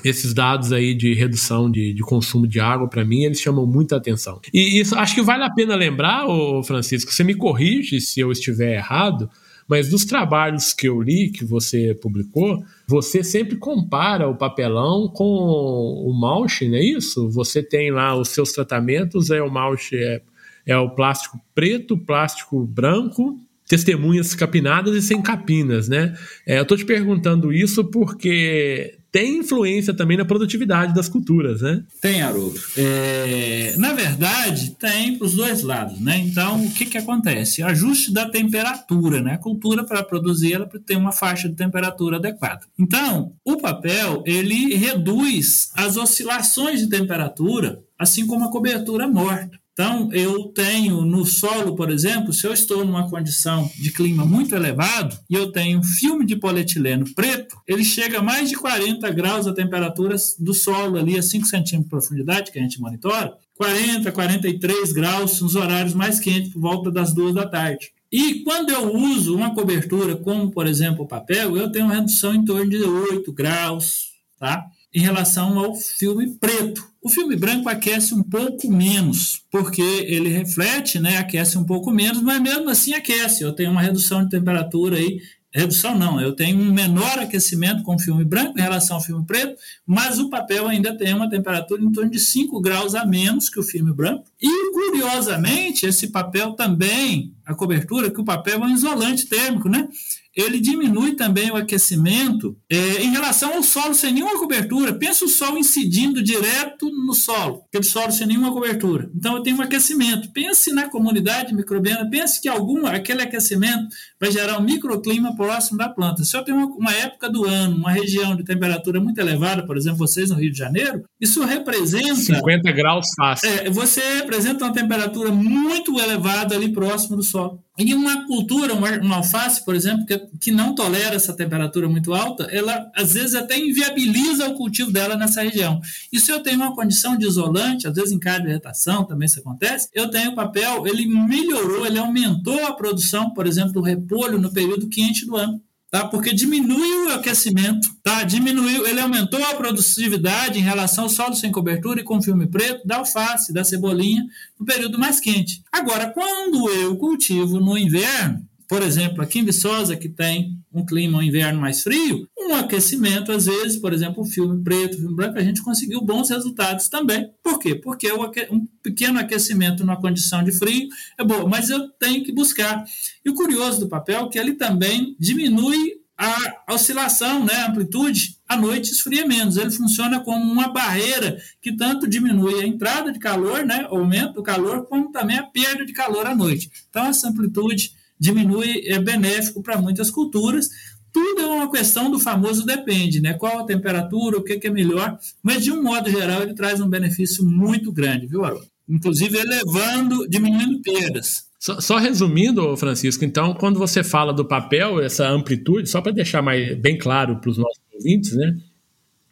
esses 0.04 0.34
dados 0.34 0.72
aí 0.72 0.94
de 0.94 1.14
redução 1.14 1.70
de, 1.70 1.94
de 1.94 2.02
consumo 2.02 2.48
de 2.48 2.60
água, 2.60 2.88
para 2.88 3.06
mim, 3.06 3.24
eles 3.24 3.40
chamam 3.40 3.66
muita 3.66 3.96
atenção. 3.96 4.40
E 4.54 4.80
isso 4.80 4.96
acho 4.96 5.16
que 5.16 5.22
vale 5.22 5.44
a 5.44 5.50
pena 5.50 5.76
lembrar, 5.76 6.28
ô 6.28 6.64
Francisco, 6.64 7.12
você 7.12 7.24
me 7.24 7.36
corrige 7.36 8.00
se 8.02 8.20
eu 8.20 8.32
estiver 8.32 8.76
errado, 8.76 9.30
mas 9.68 9.90
dos 9.90 10.04
trabalhos 10.04 10.74
que 10.74 10.90
eu 10.90 11.02
li, 11.02 11.30
que 11.30 11.46
você 11.46 11.94
publicou, 12.02 12.62
você 12.88 13.24
sempre 13.24 13.56
compara 13.56 14.28
o 14.28 14.36
papelão 14.36 15.08
com 15.08 15.24
o 15.24 16.14
mulch, 16.14 16.68
não 16.68 16.76
é 16.76 16.84
isso? 16.84 17.30
Você 17.30 17.64
tem 17.64 17.90
lá 17.92 18.16
os 18.16 18.30
seus 18.30 18.52
tratamentos, 18.52 19.30
é 19.30 19.42
o 19.42 19.50
mulch 19.50 19.96
é, 19.96 20.22
é 20.66 20.78
o 20.78 20.90
plástico 20.90 21.40
preto, 21.56 21.98
plástico 21.98 22.66
branco, 22.66 23.40
testemunhas 23.66 24.36
capinadas 24.36 24.94
e 24.94 25.02
sem 25.02 25.22
capinas, 25.22 25.88
né? 25.88 26.18
É, 26.46 26.58
eu 26.58 26.64
estou 26.64 26.76
te 26.76 26.84
perguntando 26.84 27.54
isso 27.54 27.86
porque 27.86 28.98
tem 29.12 29.40
influência 29.40 29.94
também 29.94 30.16
na 30.16 30.24
produtividade 30.24 30.94
das 30.94 31.10
culturas, 31.10 31.62
né? 31.62 31.84
Tem, 32.02 32.22
Haroldo. 32.22 32.60
É, 32.78 33.76
na 33.78 33.92
verdade, 33.94 34.76
tem 34.80 35.18
para 35.18 35.28
os 35.28 35.34
dois 35.34 35.64
lados, 35.64 36.00
né? 36.00 36.18
Então, 36.18 36.64
o 36.64 36.72
que, 36.72 36.86
que 36.86 36.98
acontece? 36.98 37.62
Ajuste 37.62 38.14
da 38.14 38.30
temperatura, 38.30 39.22
né? 39.22 39.34
A 39.34 39.38
cultura, 39.38 39.84
para 39.84 40.02
produzir, 40.02 40.54
ela 40.54 40.70
tem 40.86 40.96
uma 40.96 41.12
faixa 41.12 41.50
de 41.50 41.56
temperatura 41.56 42.18
adequada. 42.18 42.62
Então, 42.80 43.34
o 43.44 43.58
papel, 43.58 44.24
ele 44.26 44.76
reduz 44.76 45.72
as 45.76 45.98
oscilações 45.98 46.80
de 46.80 46.88
temperatura, 46.88 47.84
assim 48.00 48.26
como 48.26 48.46
a 48.46 48.52
cobertura 48.52 49.08
morta. 49.08 49.61
Então, 49.74 50.12
eu 50.12 50.50
tenho 50.50 51.02
no 51.04 51.26
solo, 51.26 51.76
por 51.76 51.90
exemplo, 51.90 52.34
se 52.34 52.46
eu 52.46 52.52
estou 52.52 52.84
numa 52.84 53.10
condição 53.10 53.70
de 53.80 53.92
clima 53.92 54.26
muito 54.26 54.54
elevado 54.54 55.18
e 55.30 55.34
eu 55.34 55.52
tenho 55.52 55.80
um 55.80 55.84
filme 55.84 56.26
de 56.26 56.36
polietileno 56.36 57.06
preto, 57.16 57.56
ele 57.66 57.84
chega 57.84 58.20
a 58.20 58.22
mais 58.22 58.50
de 58.50 58.56
40 58.58 59.10
graus 59.12 59.48
a 59.48 59.54
temperatura 59.54 60.16
do 60.38 60.54
solo 60.54 60.98
ali 60.98 61.18
a 61.18 61.22
5 61.22 61.46
centímetros 61.46 61.84
de 61.84 61.90
profundidade, 61.90 62.52
que 62.52 62.60
a 62.60 62.62
gente 62.62 62.82
monitora, 62.82 63.34
40, 63.56 64.12
43 64.12 64.92
graus 64.92 65.40
nos 65.40 65.56
horários 65.56 65.94
mais 65.94 66.20
quentes, 66.20 66.52
por 66.52 66.62
volta 66.62 66.92
das 66.92 67.14
duas 67.14 67.34
da 67.34 67.48
tarde. 67.48 67.92
E 68.12 68.44
quando 68.44 68.72
eu 68.72 68.94
uso 68.94 69.34
uma 69.34 69.56
cobertura, 69.56 70.18
como 70.18 70.52
por 70.52 70.68
exemplo 70.68 71.06
o 71.06 71.08
papel, 71.08 71.56
eu 71.56 71.72
tenho 71.72 71.86
uma 71.86 71.96
redução 71.96 72.36
em 72.36 72.44
torno 72.44 72.70
de 72.70 72.84
8 72.84 73.32
graus, 73.32 74.10
tá? 74.38 74.66
Em 74.94 75.00
relação 75.00 75.58
ao 75.58 75.76
filme 75.76 76.36
preto. 76.40 76.90
O 77.02 77.10
filme 77.10 77.36
branco 77.36 77.68
aquece 77.68 78.14
um 78.14 78.22
pouco 78.22 78.70
menos, 78.70 79.42
porque 79.50 79.82
ele 79.82 80.30
reflete, 80.30 81.00
né, 81.00 81.18
aquece 81.18 81.58
um 81.58 81.64
pouco 81.64 81.92
menos, 81.92 82.22
mas 82.22 82.42
mesmo 82.42 82.70
assim 82.70 82.94
aquece. 82.94 83.44
Eu 83.44 83.54
tenho 83.54 83.72
uma 83.72 83.82
redução 83.82 84.24
de 84.24 84.30
temperatura 84.30 84.98
aí 84.98 85.20
redução 85.54 85.98
não, 85.98 86.20
eu 86.20 86.34
tenho 86.34 86.58
um 86.58 86.72
menor 86.72 87.20
aquecimento 87.20 87.84
com 87.84 87.96
o 87.96 88.00
filme 88.00 88.24
branco 88.24 88.58
em 88.58 88.62
relação 88.62 88.96
ao 88.96 89.04
filme 89.04 89.26
preto, 89.26 89.60
mas 89.86 90.18
o 90.18 90.30
papel 90.30 90.68
ainda 90.68 90.98
tem 90.98 91.14
uma 91.14 91.30
temperatura 91.30 91.84
em 91.84 91.92
torno 91.92 92.10
de 92.10 92.20
5 92.20 92.62
graus 92.62 92.96
a 92.96 93.06
menos 93.06 93.50
que 93.50 93.60
o 93.60 93.64
filme 93.64 93.94
branco. 93.94 94.24
E, 94.42 94.72
curiosamente, 94.72 95.86
esse 95.86 96.08
papel 96.08 96.54
também, 96.54 97.34
a 97.46 97.54
cobertura, 97.54 98.10
que 98.10 98.22
o 98.22 98.26
papel 98.26 98.64
é 98.64 98.66
um 98.66 98.70
isolante 98.70 99.28
térmico, 99.28 99.68
né? 99.68 99.88
Ele 100.36 100.60
diminui 100.60 101.16
também 101.16 101.52
o 101.52 101.56
aquecimento 101.56 102.58
é, 102.70 103.02
em 103.02 103.12
relação 103.12 103.56
ao 103.56 103.64
solo 103.64 103.94
sem 103.94 104.14
nenhuma 104.14 104.40
cobertura. 104.40 104.94
Pensa 104.94 105.26
o 105.26 105.28
sol 105.28 105.58
incidindo 105.58 106.24
direto 106.24 106.90
no 106.90 107.14
solo, 107.14 107.64
aquele 107.68 107.84
solo 107.84 108.12
sem 108.12 108.28
nenhuma 108.28 108.52
cobertura. 108.52 109.10
Então 109.16 109.36
eu 109.36 109.44
tenho 109.44 109.58
um 109.58 109.62
aquecimento. 109.62 110.32
Pense 110.32 110.72
na 110.72 110.90
comunidade 110.90 111.54
microbiana, 111.54 112.10
pense 112.10 112.42
que 112.42 112.48
algum, 112.48 112.86
aquele 112.86 113.22
aquecimento 113.22 113.88
vai 114.20 114.32
gerar 114.32 114.58
um 114.58 114.64
microclima 114.64 115.36
próximo 115.36 115.78
da 115.78 115.90
planta. 115.90 116.24
Se 116.24 116.36
eu 116.36 116.44
tenho 116.44 116.58
uma, 116.58 116.68
uma 116.68 116.94
época 116.94 117.30
do 117.30 117.46
ano, 117.46 117.76
uma 117.76 117.92
região 117.92 118.36
de 118.36 118.44
temperatura 118.44 119.02
muito 119.02 119.20
elevada, 119.20 119.66
por 119.66 119.76
exemplo, 119.76 120.00
vocês 120.00 120.30
no 120.30 120.38
Rio 120.38 120.52
de 120.52 120.58
Janeiro, 120.58 121.04
isso 121.20 121.44
representa. 121.44 122.16
50 122.16 122.72
graus 122.72 123.08
fácil. 123.18 123.50
É, 123.50 123.70
você 123.70 124.02
representa 124.16 124.64
uma 124.64 124.74
temperatura 124.74 125.32
muito 125.32 126.00
elevada 126.00 126.56
ali 126.56 126.72
próximo 126.72 127.18
do 127.18 127.24
solo. 127.24 127.62
E 127.88 127.94
uma 127.94 128.28
cultura, 128.28 128.74
uma, 128.74 129.16
alface, 129.16 129.64
por 129.66 129.76
exemplo, 129.76 130.06
que, 130.06 130.18
que 130.40 130.52
não 130.52 130.76
tolera 130.76 131.16
essa 131.16 131.34
temperatura 131.34 131.90
muito 131.90 132.14
alta, 132.14 132.44
ela 132.52 132.92
às 132.96 133.14
vezes 133.14 133.36
até 133.36 133.58
inviabiliza 133.58 134.48
o 134.48 134.56
cultivo 134.56 134.92
dela 134.92 135.16
nessa 135.16 135.42
região. 135.42 135.82
E 136.12 136.20
se 136.20 136.32
eu 136.32 136.42
tenho 136.42 136.58
uma 136.58 136.76
condição 136.76 137.18
de 137.18 137.26
isolante, 137.26 137.88
às 137.88 137.96
vezes 137.96 138.12
em 138.12 138.20
cada 138.20 138.44
vegetação 138.44 139.04
também 139.04 139.26
isso 139.26 139.40
acontece, 139.40 139.90
eu 139.94 140.10
tenho 140.10 140.36
papel, 140.36 140.86
ele 140.86 141.08
melhorou, 141.08 141.86
ele 141.86 141.98
aumentou 141.98 142.66
a 142.66 142.74
produção, 142.74 143.34
por 143.34 143.48
exemplo, 143.48 143.74
do 143.74 143.82
repolho 143.82 144.40
no 144.40 144.52
período 144.52 144.88
quente 144.88 145.26
do 145.26 145.36
ano 145.36 145.62
tá? 145.92 146.08
Porque 146.08 146.34
diminuiu 146.34 147.08
o 147.08 147.12
aquecimento, 147.12 147.90
tá? 148.02 148.24
Diminuiu, 148.24 148.88
ele 148.88 149.02
aumentou 149.02 149.44
a 149.44 149.54
produtividade 149.54 150.58
em 150.58 150.62
relação 150.64 151.04
ao 151.04 151.10
solo 151.10 151.36
sem 151.36 151.52
cobertura 151.52 152.00
e 152.00 152.04
com 152.04 152.22
filme 152.22 152.48
preto 152.48 152.88
da 152.88 152.98
alface, 152.98 153.54
da 153.54 153.64
cebolinha 153.64 154.26
no 154.58 154.66
período 154.66 154.98
mais 154.98 155.20
quente. 155.20 155.62
Agora, 155.70 156.10
quando 156.10 156.70
eu 156.70 156.96
cultivo 156.96 157.60
no 157.60 157.78
inverno, 157.78 158.48
por 158.72 158.82
exemplo, 158.82 159.22
aqui 159.22 159.40
em 159.40 159.44
Viçosa, 159.44 159.98
que 159.98 160.08
tem 160.08 160.58
um 160.74 160.86
clima, 160.86 161.18
um 161.18 161.22
inverno 161.22 161.60
mais 161.60 161.84
frio, 161.84 162.26
um 162.40 162.54
aquecimento, 162.56 163.30
às 163.30 163.46
vezes, 163.46 163.76
por 163.76 163.92
exemplo, 163.92 164.24
o 164.24 164.26
filme 164.26 164.64
preto, 164.64 164.94
o 164.94 165.00
filme 165.02 165.14
branco, 165.14 165.38
a 165.38 165.44
gente 165.44 165.62
conseguiu 165.62 166.00
bons 166.00 166.30
resultados 166.30 166.88
também. 166.88 167.30
Por 167.44 167.60
quê? 167.60 167.76
Porque 167.76 168.10
um 168.50 168.66
pequeno 168.82 169.20
aquecimento 169.20 169.84
numa 169.84 170.00
condição 170.00 170.42
de 170.42 170.54
frio 170.54 170.88
é 171.18 171.24
bom, 171.26 171.50
mas 171.50 171.70
eu 171.70 171.90
tenho 172.00 172.24
que 172.24 172.32
buscar. 172.32 172.86
E 173.26 173.30
o 173.30 173.34
curioso 173.34 173.82
do 173.82 173.90
papel 173.90 174.28
é 174.28 174.30
que 174.30 174.40
ele 174.40 174.54
também 174.54 175.18
diminui 175.20 176.00
a 176.18 176.74
oscilação, 176.74 177.44
né, 177.44 177.56
a 177.56 177.68
amplitude, 177.68 178.38
à 178.48 178.56
noite 178.56 178.94
esfria 178.94 179.28
menos. 179.28 179.58
Ele 179.58 179.72
funciona 179.72 180.22
como 180.22 180.50
uma 180.50 180.70
barreira 180.70 181.38
que 181.62 181.76
tanto 181.76 182.08
diminui 182.08 182.62
a 182.62 182.66
entrada 182.66 183.12
de 183.12 183.20
calor, 183.20 183.66
né, 183.66 183.86
aumento 183.90 184.36
do 184.36 184.44
calor, 184.44 184.86
como 184.86 185.12
também 185.12 185.38
a 185.38 185.44
perda 185.44 185.86
de 185.86 185.92
calor 185.92 186.26
à 186.26 186.34
noite. 186.34 186.72
Então, 186.90 187.08
essa 187.08 187.28
amplitude 187.28 188.00
diminui, 188.22 188.84
é 188.86 189.00
benéfico 189.00 189.64
para 189.64 189.82
muitas 189.82 190.12
culturas. 190.12 190.70
Tudo 191.12 191.42
é 191.42 191.46
uma 191.48 191.72
questão 191.72 192.12
do 192.12 192.20
famoso 192.20 192.64
depende, 192.64 193.20
né? 193.20 193.34
Qual 193.34 193.60
a 193.60 193.66
temperatura, 193.66 194.38
o 194.38 194.44
que, 194.44 194.60
que 194.60 194.68
é 194.68 194.70
melhor, 194.70 195.18
mas 195.42 195.64
de 195.64 195.72
um 195.72 195.82
modo 195.82 196.10
geral 196.10 196.44
ele 196.44 196.54
traz 196.54 196.80
um 196.80 196.88
benefício 196.88 197.44
muito 197.44 197.92
grande, 197.92 198.28
viu, 198.28 198.46
Haroldo? 198.46 198.68
Inclusive 198.88 199.40
elevando, 199.40 200.30
diminuindo 200.30 200.80
perdas. 200.82 201.48
Só, 201.60 201.82
só, 201.82 201.98
resumindo, 201.98 202.76
Francisco, 202.78 203.26
então, 203.26 203.54
quando 203.56 203.80
você 203.80 204.04
fala 204.04 204.34
do 204.34 204.46
papel, 204.46 205.02
essa 205.02 205.28
amplitude, 205.28 205.90
só 205.90 206.00
para 206.00 206.12
deixar 206.12 206.42
mais 206.42 206.78
bem 206.78 206.98
claro 206.98 207.38
para 207.40 207.50
os 207.50 207.58
nossos 207.58 207.82
ouvintes, 207.94 208.34
né? 208.34 208.58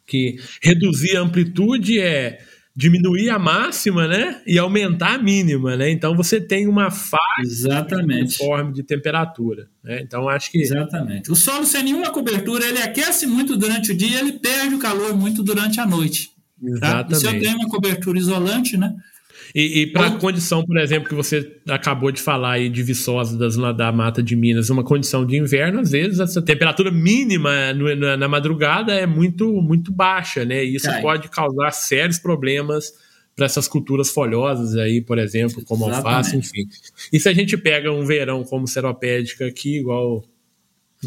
Que 0.06 0.36
reduzir 0.62 1.16
a 1.16 1.20
amplitude 1.20 2.00
é 2.00 2.40
diminuir 2.74 3.30
a 3.30 3.38
máxima, 3.38 4.06
né, 4.06 4.40
e 4.46 4.58
aumentar 4.58 5.14
a 5.14 5.18
mínima, 5.18 5.76
né? 5.76 5.90
Então 5.90 6.16
você 6.16 6.40
tem 6.40 6.68
uma 6.68 6.90
faixa 6.90 7.20
Exatamente. 7.42 8.40
uniforme 8.40 8.72
de 8.72 8.82
temperatura, 8.82 9.68
né? 9.82 10.00
Então 10.02 10.28
acho 10.28 10.50
que 10.50 10.58
Exatamente. 10.58 11.30
O 11.30 11.36
solo 11.36 11.66
sem 11.66 11.82
nenhuma 11.82 12.10
cobertura, 12.10 12.64
ele 12.64 12.80
aquece 12.80 13.26
muito 13.26 13.56
durante 13.56 13.92
o 13.92 13.96
dia, 13.96 14.20
ele 14.20 14.32
perde 14.34 14.74
o 14.74 14.78
calor 14.78 15.16
muito 15.16 15.42
durante 15.42 15.80
a 15.80 15.86
noite. 15.86 16.30
Exatamente. 16.62 17.10
Tá? 17.10 17.16
Se 17.16 17.26
eu 17.26 17.40
tenho 17.40 17.56
uma 17.56 17.68
cobertura 17.68 18.18
isolante, 18.18 18.76
né, 18.76 18.94
e, 19.54 19.82
e 19.82 19.86
para 19.86 20.06
a 20.06 20.10
condição, 20.16 20.64
por 20.64 20.78
exemplo, 20.78 21.08
que 21.08 21.14
você 21.14 21.56
acabou 21.68 22.10
de 22.10 22.20
falar 22.20 22.52
aí 22.52 22.68
de 22.68 22.82
Viçosa, 22.82 23.36
das, 23.36 23.56
da 23.76 23.90
Mata 23.92 24.22
de 24.22 24.36
Minas, 24.36 24.70
uma 24.70 24.84
condição 24.84 25.26
de 25.26 25.36
inverno, 25.36 25.80
às 25.80 25.90
vezes 25.90 26.20
essa 26.20 26.40
temperatura 26.40 26.90
mínima 26.90 27.72
no, 27.72 27.94
na, 27.96 28.16
na, 28.16 28.28
madrugada 28.28 28.92
é 28.92 29.06
muito, 29.06 29.60
muito 29.60 29.92
baixa, 29.92 30.44
né? 30.44 30.64
E 30.64 30.76
isso 30.76 30.86
Cai. 30.86 31.02
pode 31.02 31.28
causar 31.28 31.70
sérios 31.72 32.18
problemas 32.18 32.92
para 33.34 33.46
essas 33.46 33.66
culturas 33.66 34.10
folhosas 34.10 34.76
aí, 34.76 35.00
por 35.00 35.18
exemplo, 35.18 35.64
como 35.64 35.88
Exatamente. 35.88 36.16
alface, 36.16 36.36
enfim. 36.36 36.68
E 37.12 37.18
se 37.18 37.28
a 37.28 37.32
gente 37.32 37.56
pega 37.56 37.90
um 37.90 38.04
verão 38.04 38.44
como 38.44 38.66
seropédica 38.68 39.46
aqui, 39.46 39.78
igual 39.78 40.22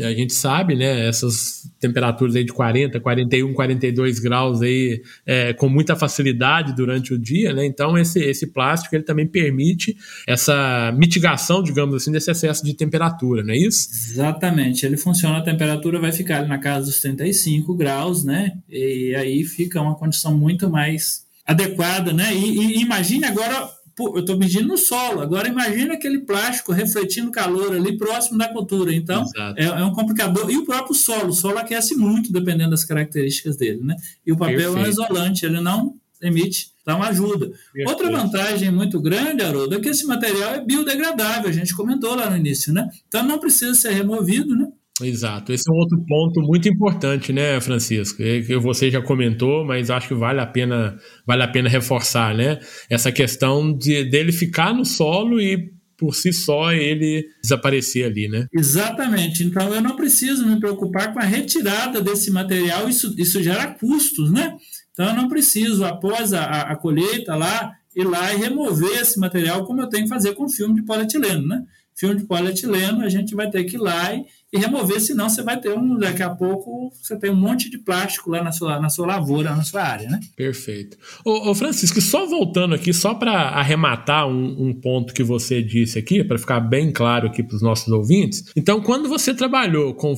a 0.02 0.12
gente 0.12 0.34
sabe, 0.34 0.76
né, 0.76 1.08
essas 1.08 1.70
temperaturas 1.80 2.36
aí 2.36 2.44
de 2.44 2.52
40, 2.52 3.00
41, 3.00 3.54
42 3.54 4.20
graus 4.20 4.62
aí 4.62 5.02
é, 5.26 5.54
com 5.54 5.70
muita 5.70 5.96
facilidade 5.96 6.76
durante 6.76 7.14
o 7.14 7.20
dia, 7.20 7.54
né? 7.54 7.64
Então 7.66 7.96
esse, 7.96 8.20
esse 8.20 8.48
plástico 8.48 8.96
ele 8.96 9.04
também 9.04 9.28
permite 9.28 9.96
essa 10.28 10.92
mitigação, 10.98 11.62
digamos 11.62 11.96
assim, 11.96 12.12
desse 12.12 12.32
excesso 12.32 12.66
de 12.66 12.74
temperatura, 12.74 13.44
não 13.44 13.54
é 13.54 13.58
isso? 13.58 13.90
Exatamente. 13.92 14.84
Ele 14.84 14.98
funciona, 14.98 15.38
a 15.38 15.44
temperatura 15.44 16.00
vai 16.00 16.12
ficar 16.12 16.48
na 16.48 16.58
casa 16.58 16.88
dos 16.88 17.00
35 17.00 17.76
graus, 17.76 18.24
né? 18.24 18.54
E 18.68 19.14
aí 19.16 19.44
fica 19.44 19.80
uma 19.80 19.96
condição 19.96 20.36
muito 20.36 20.70
mais 20.72 21.24
adequada, 21.46 22.12
né? 22.12 22.34
E, 22.34 22.78
e 22.78 22.82
imagine 22.82 23.26
agora 23.26 23.70
eu 24.00 24.20
estou 24.20 24.38
medindo 24.38 24.68
no 24.68 24.78
solo. 24.78 25.22
Agora 25.22 25.48
imagina 25.48 25.94
aquele 25.94 26.20
plástico 26.20 26.72
refletindo 26.72 27.32
calor 27.32 27.76
ali 27.76 27.98
próximo 27.98 28.38
da 28.38 28.48
cultura. 28.48 28.94
Então 28.94 29.26
é, 29.56 29.66
é, 29.66 29.84
um 29.84 29.92
complicador. 29.92 30.50
E 30.50 30.58
o 30.58 30.66
próprio 30.66 30.96
solo, 30.96 31.30
o 31.30 31.34
solo 31.34 31.58
aquece 31.58 31.96
muito 31.96 32.32
dependendo 32.32 32.72
das 32.72 32.84
características 32.84 33.58
dele, 33.58 33.84
né? 33.84 33.96
E 34.26 34.32
o 34.32 34.38
papel 34.38 34.74
Perfeito. 34.74 34.78
é 34.78 34.82
um 34.82 34.90
isolante, 34.90 35.46
ele 35.46 35.62
não 35.62 35.96
emite, 36.22 36.72
dá 36.86 36.96
uma 36.96 37.10
ajuda. 37.10 37.48
Perfeito. 37.48 37.90
Outra 37.90 38.12
vantagem 38.12 38.72
muito 38.72 39.00
grande, 39.00 39.44
Haroldo, 39.44 39.76
é 39.76 39.80
que 39.80 39.90
esse 39.90 40.06
material 40.06 40.56
é 40.56 40.64
biodegradável. 40.64 41.50
A 41.50 41.54
gente 41.54 41.76
comentou 41.76 42.16
lá 42.16 42.30
no 42.30 42.38
início, 42.38 42.74
né? 42.74 42.90
Então 43.08 43.24
não 43.24 43.40
precisa 43.40 43.74
ser 43.76 43.92
removido, 43.92 44.56
né? 44.56 44.70
Exato. 45.02 45.52
Esse 45.52 45.64
é 45.70 45.74
um 45.74 45.78
outro 45.78 46.04
ponto 46.08 46.42
muito 46.42 46.70
importante, 46.70 47.34
né, 47.34 47.60
Francisco? 47.60 48.18
Que 48.18 48.56
você 48.58 48.92
já 48.92 49.02
comentou, 49.02 49.66
mas 49.66 49.90
acho 49.90 50.08
que 50.08 50.14
vale 50.14 50.40
a 50.40 50.46
pena, 50.46 50.98
vale 51.26 51.42
a 51.42 51.48
pena 51.48 51.68
reforçar, 51.68 52.36
né? 52.36 52.60
Essa 52.90 53.12
questão 53.12 53.76
de 53.76 54.04
dele 54.04 54.32
ficar 54.32 54.74
no 54.74 54.86
solo 54.86 55.42
e 55.42 55.72
por 55.98 56.14
si 56.14 56.32
só 56.34 56.72
ele 56.72 57.26
desaparecer 57.42 58.06
ali, 58.06 58.28
né? 58.28 58.48
Exatamente. 58.54 59.44
Então 59.44 59.74
eu 59.74 59.82
não 59.82 59.96
preciso 59.96 60.46
me 60.46 60.60
preocupar 60.60 61.14
com 61.14 61.20
a 61.20 61.24
retirada 61.24 62.02
desse 62.02 62.30
material, 62.30 62.88
isso, 62.88 63.16
isso 63.18 63.42
gera 63.42 63.68
custos, 63.68 64.32
né? 64.32 64.56
Então 64.92 65.08
eu 65.08 65.16
não 65.16 65.28
preciso, 65.28 65.84
após 65.86 66.34
a, 66.34 66.44
a 66.44 66.76
colheita 66.76 67.36
lá, 67.36 67.72
ir 67.96 68.04
lá 68.04 68.34
e 68.34 68.38
remover 68.38 69.02
esse 69.02 69.20
material, 69.20 69.66
como 69.66 69.82
eu 69.82 69.90
tenho 69.90 70.04
que 70.04 70.10
fazer 70.10 70.34
com 70.34 70.50
filme 70.50 70.76
de 70.76 70.84
polietileno, 70.84 71.48
né? 71.48 71.64
Filme 71.96 72.22
de 72.22 72.26
polietileno, 72.26 73.04
a 73.04 73.10
gente 73.10 73.36
vai 73.36 73.50
ter 73.50 73.64
que 73.64 73.76
ir 73.76 73.80
lá 73.80 74.14
e, 74.14 74.26
e, 74.52 74.58
remover, 74.58 75.00
senão 75.00 75.30
você 75.30 75.42
vai 75.42 75.60
ter 75.60 75.78
um, 75.78 75.98
daqui 75.98 76.24
a 76.24 76.30
pouco, 76.30 76.92
você 77.02 77.18
tem 77.18 77.32
um 77.32 77.36
monte 77.36 77.70
de 77.70 77.78
plástico 77.78 78.30
lá 78.30 78.44
na 78.44 78.52
sua, 78.52 78.80
na 78.80 78.90
sua 78.90 79.08
lavoura, 79.08 79.56
na 79.56 79.64
sua 79.64 79.84
área, 79.84 80.10
né? 80.10 80.20
Perfeito. 80.36 80.98
Ô, 81.24 81.52
ô 81.52 81.56
Francisco, 81.56 82.02
só 82.02 82.26
voltando 82.26 82.76
aqui, 82.76 82.94
só 82.94 83.14
para 83.14 83.32
arrematar 83.32 84.28
um, 84.28 84.68
um, 84.68 84.74
ponto 84.74 85.14
que 85.14 85.24
você 85.24 85.62
disse 85.62 85.98
aqui, 85.98 86.24
para 86.24 86.38
ficar 86.38 86.60
bem 86.60 86.92
claro 86.92 87.28
aqui 87.28 87.44
para 87.44 87.56
os 87.56 87.62
nossos 87.62 87.88
ouvintes. 87.88 88.52
Então, 88.56 88.82
quando 88.82 89.08
você 89.08 89.34
trabalhou 89.34 89.94
com 89.94 90.14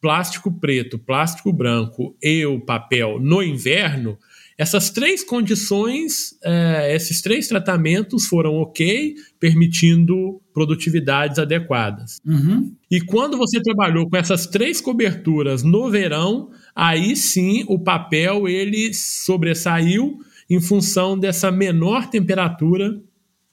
plástico 0.00 0.50
preto, 0.50 0.98
plástico 0.98 1.52
branco 1.52 2.16
e 2.22 2.44
o 2.46 2.58
papel 2.60 3.18
no 3.20 3.42
inverno, 3.42 4.18
essas 4.60 4.90
três 4.90 5.24
condições, 5.24 6.34
é, 6.44 6.94
esses 6.94 7.22
três 7.22 7.48
tratamentos 7.48 8.26
foram 8.26 8.56
ok, 8.56 9.14
permitindo 9.38 10.38
produtividades 10.52 11.38
adequadas. 11.38 12.20
Uhum. 12.26 12.70
E 12.90 13.00
quando 13.00 13.38
você 13.38 13.58
trabalhou 13.62 14.06
com 14.10 14.18
essas 14.18 14.46
três 14.46 14.78
coberturas 14.78 15.62
no 15.62 15.90
verão, 15.90 16.50
aí 16.76 17.16
sim 17.16 17.64
o 17.68 17.78
papel 17.78 18.46
ele 18.46 18.92
sobressaiu 18.92 20.18
em 20.50 20.60
função 20.60 21.18
dessa 21.18 21.50
menor 21.50 22.10
temperatura 22.10 23.00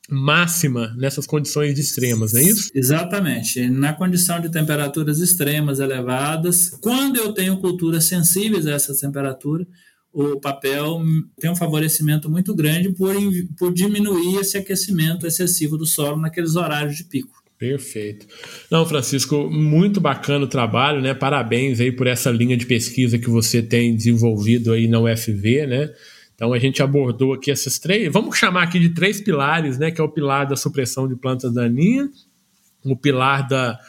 máxima 0.10 0.94
nessas 0.98 1.26
condições 1.26 1.80
extremas, 1.80 2.34
não 2.34 2.42
é 2.42 2.44
isso? 2.44 2.70
Exatamente. 2.76 3.70
Na 3.70 3.94
condição 3.94 4.42
de 4.42 4.52
temperaturas 4.52 5.20
extremas 5.20 5.80
elevadas, 5.80 6.70
quando 6.82 7.16
eu 7.16 7.32
tenho 7.32 7.62
culturas 7.62 8.04
sensíveis 8.04 8.68
a 8.68 8.72
essa 8.72 8.94
temperatura, 8.94 9.66
o 10.14 10.40
papel 10.40 11.02
tem 11.40 11.52
um 11.52 11.56
favorecimento 11.56 12.30
muito 12.30 12.56
grande 12.56 12.92
por, 12.94 13.16
por 13.58 13.74
diminuir 13.74 14.38
esse 14.40 14.58
aquecimento 14.58 15.28
excessivo 15.28 15.78
do 15.78 15.86
solo 15.86 16.20
naqueles 16.20 16.56
horários 16.56 16.96
de 16.96 17.04
pico. 17.04 17.38
Perfeito. 17.58 18.28
Não, 18.70 18.86
Francisco, 18.86 19.50
muito 19.50 20.00
bacana 20.00 20.46
o 20.46 20.48
trabalho, 20.48 21.02
né? 21.02 21.14
Parabéns 21.16 21.80
aí 21.80 21.92
por 21.92 22.06
essa 22.06 22.30
linha 22.30 22.56
de 22.56 22.68
pesquisa 22.68 23.18
que 23.18 23.30
você 23.30 23.64
tem 23.64 23.96
desenvolvido 23.96 24.74
aí 24.74 24.88
na 24.88 25.00
UFV, 25.00 25.66
né? 25.66 25.92
Então 26.36 26.54
a 26.54 26.60
gente 26.60 26.84
abordou 26.84 27.34
aqui 27.34 27.50
essas 27.50 27.80
três, 27.80 28.14
vamos 28.14 28.38
chamar 28.38 28.62
aqui 28.62 28.80
de 28.80 28.90
três 28.90 29.20
pilares, 29.20 29.80
né? 29.80 29.90
Que 29.90 30.00
é 30.00 30.04
o 30.04 30.10
pilar 30.10 30.46
da 30.46 30.56
supressão 30.56 31.08
de 31.08 31.16
plantas 31.16 31.52
daninhas, 31.52 32.10
o 32.86 32.96
pilar 32.96 33.48
da 33.48 33.80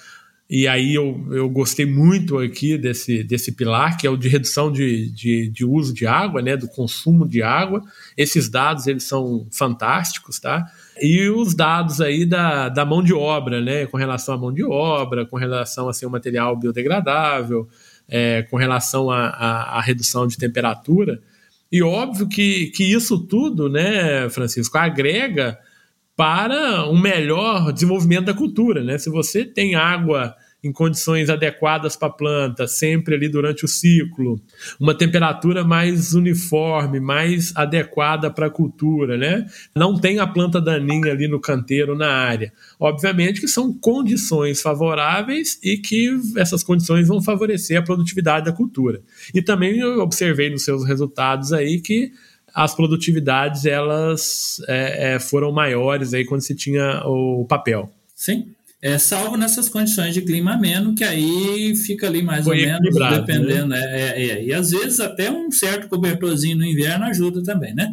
e 0.51 0.67
aí 0.67 0.95
eu, 0.95 1.27
eu 1.31 1.51
gostei 1.51 1.85
muito 1.85 2.39
aqui 2.39 2.79
desse, 2.79 3.23
desse 3.23 3.53
pilar, 3.53 3.99
que 3.99 4.07
é 4.07 4.11
o 4.11 4.17
de 4.17 4.29
redução 4.29 4.73
de, 4.73 5.11
de, 5.11 5.47
de, 5.51 5.63
uso 5.63 5.93
de 5.93 6.07
água, 6.07 6.41
né, 6.41 6.57
do 6.57 6.67
consumo 6.67 7.29
de 7.29 7.43
água. 7.43 7.83
Esses 8.17 8.49
dados 8.49 8.87
eles 8.87 9.05
são 9.05 9.47
fantásticos, 9.53 10.41
tá? 10.41 10.65
E 10.99 11.29
os 11.29 11.55
dados 11.55 12.01
aí 12.01 12.25
da, 12.25 12.71
da 12.71 12.83
mão 12.87 13.03
de 13.03 13.13
obra, 13.13 13.61
né, 13.61 13.85
com 13.85 13.99
relação 13.99 14.35
à 14.35 14.39
mão 14.39 14.51
de 14.51 14.65
obra, 14.65 15.27
com 15.27 15.37
relação 15.37 15.87
a 15.87 15.93
ser 15.93 16.07
um 16.07 16.11
material 16.11 16.57
biodegradável, 16.57 17.69
é, 18.09 18.41
com 18.45 18.57
relação 18.57 19.11
à 19.11 19.83
redução 19.83 20.27
de 20.27 20.39
temperatura. 20.39 21.21
E 21.71 21.83
óbvio 21.83 22.27
que, 22.27 22.69
que 22.69 22.85
isso 22.85 23.19
tudo, 23.19 23.69
né, 23.69 24.31
Francisco, 24.31 24.79
agrega 24.79 25.59
para 26.17 26.89
um 26.89 26.99
melhor 26.99 27.71
desenvolvimento 27.71 28.25
da 28.25 28.35
cultura. 28.35 28.83
Né? 28.83 28.97
Se 28.97 29.11
você 29.11 29.45
tem 29.45 29.75
água 29.75 30.35
em 30.63 30.73
condições 30.73 31.31
adequadas 31.31 31.95
para 31.95 32.09
a 32.09 32.13
planta, 32.13 32.67
sempre 32.67 33.15
ali 33.15 33.29
durante 33.29 33.65
o 33.65 33.69
ciclo, 33.69 34.41
uma 34.79 34.93
temperatura 34.93 35.63
mais 35.63 36.15
uniforme, 36.15 36.99
mais 36.99 37.53
adequada 37.55 38.29
para 38.31 38.47
a 38.47 38.51
cultura, 38.51 39.17
né? 39.17 39.47
Não 39.75 39.95
tem 39.99 40.19
a 40.19 40.27
planta 40.27 40.61
daninha 40.61 41.13
ali 41.13 41.29
no 41.29 41.41
canteiro 41.41 41.97
na 41.97 42.13
área. 42.13 42.53
Obviamente 42.79 43.41
que 43.41 43.49
são 43.49 43.73
condições 43.73 44.61
favoráveis 44.61 45.61
e 45.63 45.77
que 45.77 46.11
essas 46.37 46.65
condições 46.65 47.07
vão 47.07 47.23
favorecer 47.23 47.79
a 47.79 47.83
produtividade 47.83 48.47
da 48.47 48.53
cultura. 48.53 49.01
E 49.33 49.41
também 49.41 49.79
eu 49.79 50.01
observei 50.01 50.51
nos 50.51 50.65
seus 50.65 50.85
resultados 50.85 51.53
aí 51.53 51.81
que 51.81 52.13
as 52.53 52.75
produtividades 52.75 53.65
elas 53.65 54.61
é, 54.67 55.15
é, 55.15 55.19
foram 55.21 55.53
maiores 55.53 56.13
aí 56.15 56.25
quando 56.25 56.41
se 56.41 56.55
tinha 56.57 57.03
o 57.05 57.45
papel. 57.45 57.93
Sim, 58.15 58.53
é, 58.81 58.99
salvo 58.99 59.37
nessas 59.37 59.69
condições 59.69 60.15
de 60.15 60.23
clima 60.23 60.55
ameno, 60.55 60.95
que 60.95 61.05
aí 61.05 61.75
fica 61.77 62.07
ali 62.07 62.23
mais 62.23 62.45
Foi 62.45 62.61
ou 62.61 62.67
menos, 62.67 62.95
dependendo. 63.11 63.67
Né? 63.67 63.81
É, 63.81 64.23
é, 64.23 64.45
e 64.45 64.53
às 64.53 64.71
vezes 64.71 65.01
até 65.01 65.31
um 65.31 65.51
certo 65.51 65.89
cobertorzinho 65.89 66.59
no 66.59 66.65
inverno 66.65 67.05
ajuda 67.07 67.43
também, 67.43 67.75
né? 67.75 67.91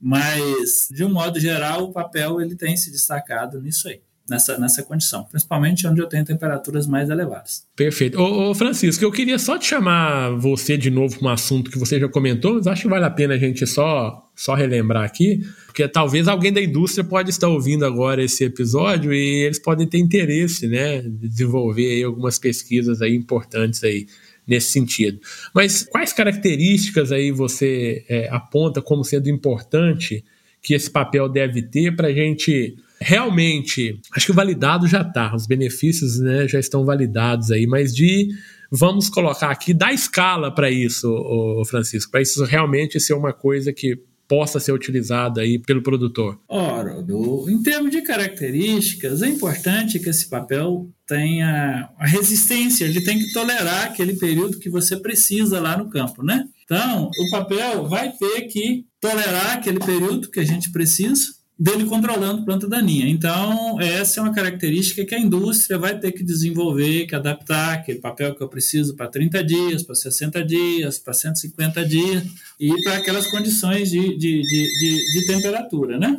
Mas, 0.00 0.88
de 0.90 1.04
um 1.04 1.12
modo 1.12 1.40
geral, 1.40 1.84
o 1.84 1.92
papel 1.92 2.40
ele 2.40 2.56
tem 2.56 2.76
se 2.76 2.90
destacado 2.90 3.60
nisso 3.62 3.88
aí 3.88 4.00
nessa, 4.28 4.58
nessa 4.58 4.82
condição, 4.82 5.24
principalmente 5.24 5.86
onde 5.86 6.00
eu 6.00 6.06
tenho 6.06 6.24
temperaturas 6.24 6.86
mais 6.86 7.10
elevadas. 7.10 7.66
Perfeito. 7.76 8.18
Ô, 8.18 8.50
ô 8.50 8.54
Francisco, 8.54 9.04
eu 9.04 9.12
queria 9.12 9.38
só 9.38 9.58
te 9.58 9.66
chamar 9.66 10.30
você 10.30 10.76
de 10.76 10.90
novo 10.90 11.18
para 11.18 11.28
um 11.28 11.30
assunto 11.30 11.70
que 11.70 11.78
você 11.78 12.00
já 12.00 12.08
comentou, 12.08 12.54
mas 12.54 12.66
acho 12.66 12.82
que 12.82 12.88
vale 12.88 13.04
a 13.04 13.10
pena 13.10 13.34
a 13.34 13.38
gente 13.38 13.66
só, 13.66 14.30
só 14.34 14.54
relembrar 14.54 15.04
aqui, 15.04 15.40
porque 15.66 15.86
talvez 15.86 16.26
alguém 16.26 16.52
da 16.52 16.62
indústria 16.62 17.04
pode 17.04 17.30
estar 17.30 17.48
ouvindo 17.48 17.84
agora 17.84 18.22
esse 18.22 18.44
episódio 18.44 19.12
e 19.12 19.44
eles 19.44 19.58
podem 19.58 19.86
ter 19.86 19.98
interesse, 19.98 20.66
né, 20.66 21.02
de 21.02 21.28
desenvolver 21.28 22.02
algumas 22.02 22.38
pesquisas 22.38 23.02
aí 23.02 23.14
importantes 23.14 23.84
aí 23.84 24.06
nesse 24.46 24.72
sentido. 24.72 25.20
Mas 25.54 25.82
quais 25.82 26.12
características 26.12 27.12
aí 27.12 27.30
você 27.30 28.04
é, 28.08 28.28
aponta 28.30 28.80
como 28.80 29.04
sendo 29.04 29.28
importante 29.28 30.24
que 30.62 30.74
esse 30.74 30.90
papel 30.90 31.28
deve 31.28 31.62
ter 31.62 31.94
para 31.94 32.08
a 32.08 32.12
gente 32.12 32.76
realmente, 33.04 34.00
acho 34.16 34.26
que 34.26 34.32
validado 34.32 34.86
já 34.86 35.02
está, 35.02 35.34
os 35.34 35.46
benefícios 35.46 36.18
né, 36.18 36.48
já 36.48 36.58
estão 36.58 36.84
validados 36.86 37.50
aí, 37.50 37.66
mas 37.66 37.94
de 37.94 38.28
vamos 38.72 39.10
colocar 39.10 39.50
aqui, 39.50 39.74
dar 39.74 39.92
escala 39.92 40.52
para 40.52 40.70
isso, 40.70 41.62
Francisco, 41.68 42.10
para 42.10 42.22
isso 42.22 42.42
realmente 42.44 42.98
ser 42.98 43.12
uma 43.12 43.32
coisa 43.32 43.72
que 43.72 43.98
possa 44.26 44.58
ser 44.58 44.72
utilizada 44.72 45.42
aí 45.42 45.58
pelo 45.58 45.82
produtor? 45.82 46.40
Ora, 46.48 47.02
do, 47.02 47.48
em 47.48 47.62
termos 47.62 47.90
de 47.90 48.00
características, 48.00 49.20
é 49.20 49.28
importante 49.28 49.98
que 49.98 50.08
esse 50.08 50.30
papel 50.30 50.88
tenha 51.06 51.90
a 51.98 52.06
resistência, 52.06 52.86
ele 52.86 53.02
tem 53.02 53.18
que 53.18 53.32
tolerar 53.34 53.84
aquele 53.84 54.14
período 54.14 54.58
que 54.58 54.70
você 54.70 54.96
precisa 54.96 55.60
lá 55.60 55.76
no 55.76 55.90
campo, 55.90 56.22
né? 56.22 56.44
Então, 56.64 57.10
o 57.10 57.30
papel 57.30 57.86
vai 57.86 58.10
ter 58.12 58.42
que 58.42 58.86
tolerar 58.98 59.58
aquele 59.58 59.78
período 59.78 60.30
que 60.30 60.40
a 60.40 60.44
gente 60.44 60.72
precisa, 60.72 61.26
dele 61.58 61.84
controlando 61.84 62.44
planta 62.44 62.68
daninha. 62.68 63.08
Então, 63.08 63.80
essa 63.80 64.18
é 64.18 64.22
uma 64.22 64.34
característica 64.34 65.04
que 65.04 65.14
a 65.14 65.18
indústria 65.18 65.78
vai 65.78 65.98
ter 65.98 66.10
que 66.12 66.24
desenvolver, 66.24 67.06
que 67.06 67.14
adaptar 67.14 67.74
aquele 67.74 68.00
papel 68.00 68.34
que 68.34 68.42
eu 68.42 68.48
preciso 68.48 68.96
para 68.96 69.06
30 69.06 69.44
dias, 69.44 69.82
para 69.82 69.94
60 69.94 70.44
dias, 70.44 70.98
para 70.98 71.14
150 71.14 71.84
dias 71.84 72.24
e 72.58 72.82
para 72.82 72.96
aquelas 72.96 73.28
condições 73.28 73.90
de, 73.90 74.00
de, 74.16 74.42
de, 74.42 74.68
de, 74.78 75.20
de 75.20 75.26
temperatura, 75.26 75.98
né? 75.98 76.18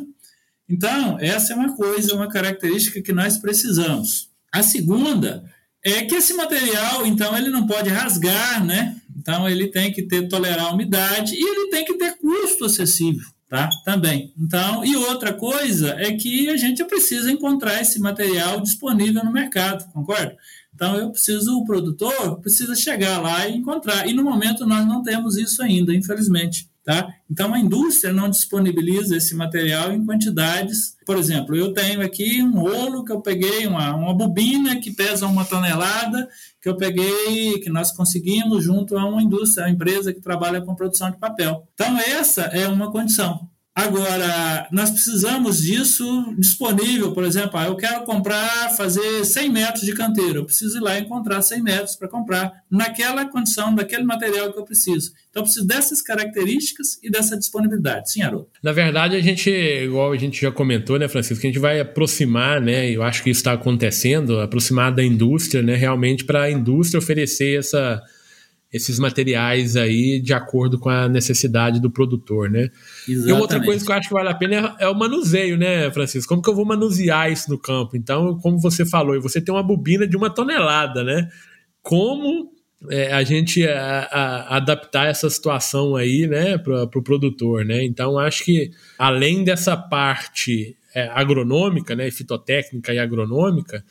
Então, 0.68 1.18
essa 1.20 1.52
é 1.52 1.56
uma 1.56 1.76
coisa, 1.76 2.14
uma 2.14 2.28
característica 2.28 3.00
que 3.00 3.12
nós 3.12 3.38
precisamos. 3.38 4.30
A 4.50 4.62
segunda 4.62 5.44
é 5.84 6.02
que 6.02 6.16
esse 6.16 6.34
material, 6.34 7.06
então, 7.06 7.36
ele 7.36 7.50
não 7.50 7.66
pode 7.66 7.90
rasgar, 7.90 8.64
né? 8.64 8.96
Então, 9.16 9.48
ele 9.48 9.68
tem 9.68 9.92
que 9.92 10.02
ter 10.02 10.26
tolerar 10.28 10.66
a 10.66 10.72
umidade 10.72 11.34
e 11.34 11.40
ele 11.40 11.70
tem 11.70 11.84
que 11.84 11.94
ter 11.94 12.16
custo 12.16 12.64
acessível 12.64 13.35
tá? 13.48 13.68
Também. 13.84 14.32
Então, 14.38 14.84
e 14.84 14.96
outra 14.96 15.32
coisa 15.32 15.94
é 15.98 16.12
que 16.12 16.48
a 16.48 16.56
gente 16.56 16.84
precisa 16.84 17.30
encontrar 17.30 17.80
esse 17.80 17.98
material 17.98 18.60
disponível 18.60 19.24
no 19.24 19.32
mercado, 19.32 19.90
concorda? 19.92 20.36
Então, 20.74 20.94
eu 20.96 21.10
preciso, 21.10 21.56
o 21.56 21.64
produtor 21.64 22.38
precisa 22.40 22.74
chegar 22.74 23.20
lá 23.20 23.48
e 23.48 23.56
encontrar. 23.56 24.06
E 24.06 24.12
no 24.12 24.22
momento 24.22 24.66
nós 24.66 24.86
não 24.86 25.02
temos 25.02 25.36
isso 25.36 25.62
ainda, 25.62 25.94
infelizmente. 25.94 26.68
Tá? 26.84 27.12
Então, 27.28 27.52
a 27.52 27.58
indústria 27.58 28.12
não 28.12 28.30
disponibiliza 28.30 29.16
esse 29.16 29.34
material 29.34 29.92
em 29.92 30.06
quantidades. 30.06 30.96
Por 31.04 31.16
exemplo, 31.16 31.56
eu 31.56 31.72
tenho 31.72 32.00
aqui 32.00 32.40
um 32.40 32.60
rolo 32.60 33.04
que 33.04 33.10
eu 33.10 33.20
peguei, 33.20 33.66
uma, 33.66 33.92
uma 33.96 34.14
bobina 34.14 34.76
que 34.76 34.92
pesa 34.92 35.26
uma 35.26 35.44
tonelada, 35.44 36.28
que 36.66 36.70
eu 36.70 36.76
peguei, 36.76 37.60
que 37.60 37.70
nós 37.70 37.92
conseguimos 37.92 38.64
junto 38.64 38.98
a 38.98 39.04
uma 39.04 39.22
indústria, 39.22 39.66
uma 39.66 39.70
empresa 39.70 40.12
que 40.12 40.20
trabalha 40.20 40.60
com 40.60 40.74
produção 40.74 41.08
de 41.08 41.16
papel. 41.16 41.64
Então, 41.74 41.96
essa 41.96 42.42
é 42.42 42.66
uma 42.66 42.90
condição. 42.90 43.48
Agora, 43.76 44.66
nós 44.72 44.90
precisamos 44.90 45.60
disso 45.60 46.34
disponível, 46.38 47.12
por 47.12 47.24
exemplo, 47.24 47.58
ah, 47.58 47.66
eu 47.66 47.76
quero 47.76 48.04
comprar, 48.04 48.70
fazer 48.74 49.22
100 49.22 49.50
metros 49.50 49.84
de 49.84 49.92
canteiro, 49.92 50.38
eu 50.38 50.44
preciso 50.46 50.78
ir 50.78 50.80
lá 50.80 50.98
encontrar 50.98 51.42
100 51.42 51.62
metros 51.62 51.94
para 51.94 52.08
comprar, 52.08 52.62
naquela 52.70 53.26
condição, 53.26 53.74
daquele 53.74 54.04
material 54.04 54.50
que 54.50 54.58
eu 54.58 54.64
preciso. 54.64 55.12
Então, 55.28 55.42
eu 55.42 55.44
preciso 55.44 55.66
dessas 55.66 56.00
características 56.00 56.98
e 57.02 57.10
dessa 57.10 57.36
disponibilidade. 57.36 58.10
Sim, 58.10 58.22
Haroldo? 58.22 58.48
Na 58.62 58.72
verdade, 58.72 59.14
a 59.14 59.20
gente, 59.20 59.50
igual 59.50 60.10
a 60.10 60.16
gente 60.16 60.40
já 60.40 60.50
comentou, 60.50 60.98
né, 60.98 61.06
Francisco, 61.06 61.42
que 61.42 61.46
a 61.46 61.50
gente 61.50 61.60
vai 61.60 61.78
aproximar, 61.78 62.62
né, 62.62 62.90
eu 62.90 63.02
acho 63.02 63.22
que 63.22 63.28
isso 63.28 63.40
está 63.40 63.52
acontecendo, 63.52 64.40
aproximar 64.40 64.90
da 64.90 65.04
indústria, 65.04 65.62
né, 65.62 65.74
realmente 65.74 66.24
para 66.24 66.44
a 66.44 66.50
indústria 66.50 66.98
oferecer 66.98 67.58
essa 67.58 68.02
esses 68.76 68.98
materiais 68.98 69.76
aí 69.76 70.20
de 70.20 70.32
acordo 70.32 70.78
com 70.78 70.88
a 70.88 71.08
necessidade 71.08 71.80
do 71.80 71.90
produtor, 71.90 72.50
né? 72.50 72.70
Exatamente. 73.08 73.28
E 73.28 73.32
outra 73.32 73.64
coisa 73.64 73.84
que 73.84 73.90
eu 73.90 73.96
acho 73.96 74.08
que 74.08 74.14
vale 74.14 74.28
a 74.28 74.34
pena 74.34 74.76
é, 74.78 74.84
é, 74.84 74.88
o 74.88 74.94
manuseio, 74.94 75.56
né, 75.56 75.90
Francisco? 75.90 76.28
Como 76.28 76.42
que 76.42 76.48
eu 76.48 76.54
vou 76.54 76.64
manusear 76.64 77.30
isso 77.30 77.50
no 77.50 77.58
campo? 77.58 77.96
Então, 77.96 78.38
como 78.38 78.58
você 78.58 78.86
falou, 78.86 79.20
você 79.20 79.40
tem 79.40 79.54
uma 79.54 79.62
bobina 79.62 80.06
de 80.06 80.16
uma 80.16 80.30
tonelada, 80.30 81.02
né? 81.02 81.28
Como 81.82 82.50
é, 82.90 83.12
a 83.12 83.22
gente 83.24 83.66
a, 83.66 84.08
a, 84.10 84.56
adaptar 84.56 85.08
essa 85.08 85.28
situação 85.30 85.96
aí, 85.96 86.26
né, 86.26 86.58
para 86.58 86.84
o 86.84 86.88
pro 86.88 87.02
produtor, 87.02 87.64
né? 87.64 87.84
Então, 87.84 88.18
acho 88.18 88.44
que 88.44 88.70
além 88.98 89.44
dessa 89.44 89.76
parte 89.76 90.76
é, 90.94 91.08
agronômica, 91.08 91.94
né, 91.94 92.10
fitotécnica 92.10 92.92
e 92.92 92.98
agronômica, 92.98 93.84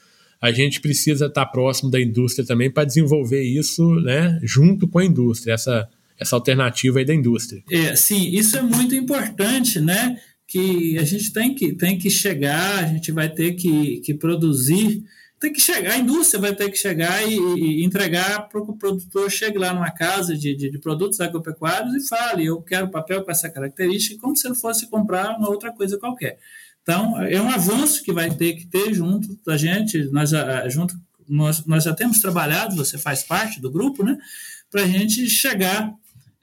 a 0.45 0.51
gente 0.51 0.79
precisa 0.79 1.25
estar 1.25 1.45
próximo 1.47 1.89
da 1.89 1.99
indústria 1.99 2.45
também 2.45 2.69
para 2.69 2.85
desenvolver 2.85 3.41
isso 3.41 3.95
né, 4.01 4.39
junto 4.43 4.87
com 4.87 4.99
a 4.99 5.05
indústria, 5.05 5.53
essa, 5.53 5.89
essa 6.19 6.35
alternativa 6.35 6.99
aí 6.99 7.05
da 7.05 7.13
indústria. 7.13 7.63
É, 7.69 7.95
sim, 7.95 8.29
isso 8.29 8.57
é 8.57 8.61
muito 8.61 8.95
importante, 8.95 9.79
né? 9.79 10.17
Que 10.47 10.97
a 10.99 11.03
gente 11.03 11.33
tem 11.33 11.55
que, 11.55 11.73
tem 11.73 11.97
que 11.97 12.09
chegar, 12.09 12.83
a 12.83 12.87
gente 12.87 13.11
vai 13.11 13.27
ter 13.27 13.53
que, 13.53 13.97
que 14.01 14.13
produzir, 14.13 15.03
tem 15.39 15.51
que 15.51 15.59
chegar, 15.59 15.93
a 15.93 15.97
indústria 15.97 16.39
vai 16.39 16.55
ter 16.55 16.69
que 16.69 16.77
chegar 16.77 17.27
e, 17.27 17.35
e 17.35 17.83
entregar 17.83 18.47
para 18.47 18.61
o 18.61 18.77
produtor 18.77 19.29
chegue 19.31 19.57
lá 19.57 19.73
numa 19.73 19.91
casa 19.91 20.37
de, 20.37 20.55
de, 20.55 20.69
de, 20.69 20.79
produtos 20.79 21.19
agropecuários 21.19 21.93
e 21.95 22.07
fale, 22.07 22.45
eu 22.45 22.61
quero 22.61 22.89
papel 22.89 23.23
com 23.23 23.31
essa 23.31 23.49
característica, 23.49 24.21
como 24.21 24.35
se 24.35 24.47
ele 24.47 24.55
fosse 24.55 24.87
comprar 24.87 25.37
uma 25.37 25.49
outra 25.49 25.71
coisa 25.71 25.97
qualquer. 25.97 26.37
Então, 26.85 27.19
é 27.19 27.41
um 27.41 27.49
avanço 27.49 28.03
que 28.03 28.13
vai 28.13 28.29
ter 28.29 28.53
que 28.53 28.67
ter 28.67 28.93
junto 28.93 29.39
da 29.43 29.57
gente, 29.57 30.03
nós, 30.11 30.29
junto, 30.67 30.95
nós, 31.27 31.65
nós 31.65 31.83
já 31.83 31.95
temos 31.95 32.19
trabalhado, 32.19 32.75
você 32.75 32.95
faz 32.95 33.23
parte 33.23 33.59
do 33.59 33.71
grupo, 33.71 34.03
né, 34.03 34.15
para 34.69 34.83
a 34.83 34.87
gente 34.87 35.27
chegar, 35.27 35.91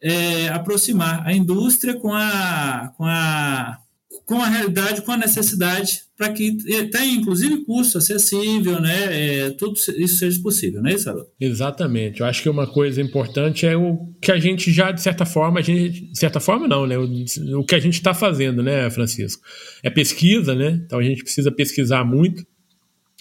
é, 0.01 0.49
aproximar 0.49 1.24
a 1.24 1.32
indústria 1.32 1.95
com 1.95 2.12
a, 2.12 2.93
com 2.97 3.05
a 3.05 3.78
com 4.25 4.41
a 4.41 4.49
realidade, 4.49 5.03
com 5.03 5.12
a 5.12 5.16
necessidade, 5.16 6.03
para 6.16 6.33
que 6.33 6.57
tenha, 6.91 7.14
inclusive, 7.14 7.64
custo 7.64 7.99
acessível, 7.99 8.81
né? 8.81 9.09
É, 9.11 9.51
tudo 9.51 9.75
isso 9.97 10.18
seja 10.18 10.41
possível, 10.41 10.85
é 10.87 10.95
isso, 10.95 11.09
Haroldo? 11.11 11.29
Exatamente. 11.41 12.20
Eu 12.20 12.27
acho 12.27 12.43
que 12.43 12.49
uma 12.49 12.66
coisa 12.66 13.01
importante 13.03 13.66
é 13.66 13.77
o 13.77 14.09
que 14.20 14.31
a 14.31 14.39
gente 14.39 14.70
já, 14.73 14.93
de 14.93 15.03
certa 15.03 15.27
forma, 15.27 15.59
a 15.61 15.62
gente, 15.62 16.07
de 16.07 16.18
certa 16.18 16.39
forma 16.41 16.68
não, 16.68 16.87
né? 16.87 16.97
O, 16.97 17.61
o 17.61 17.64
que 17.64 17.75
a 17.75 17.81
gente 17.81 17.95
está 17.95 18.14
fazendo, 18.14 18.62
né, 18.62 18.89
Francisco? 18.91 19.43
É 19.83 19.91
pesquisa, 19.91 20.55
né? 20.55 20.81
Então 20.87 20.99
a 20.99 21.03
gente 21.03 21.23
precisa 21.23 21.51
pesquisar 21.51 22.05
muito, 22.05 22.47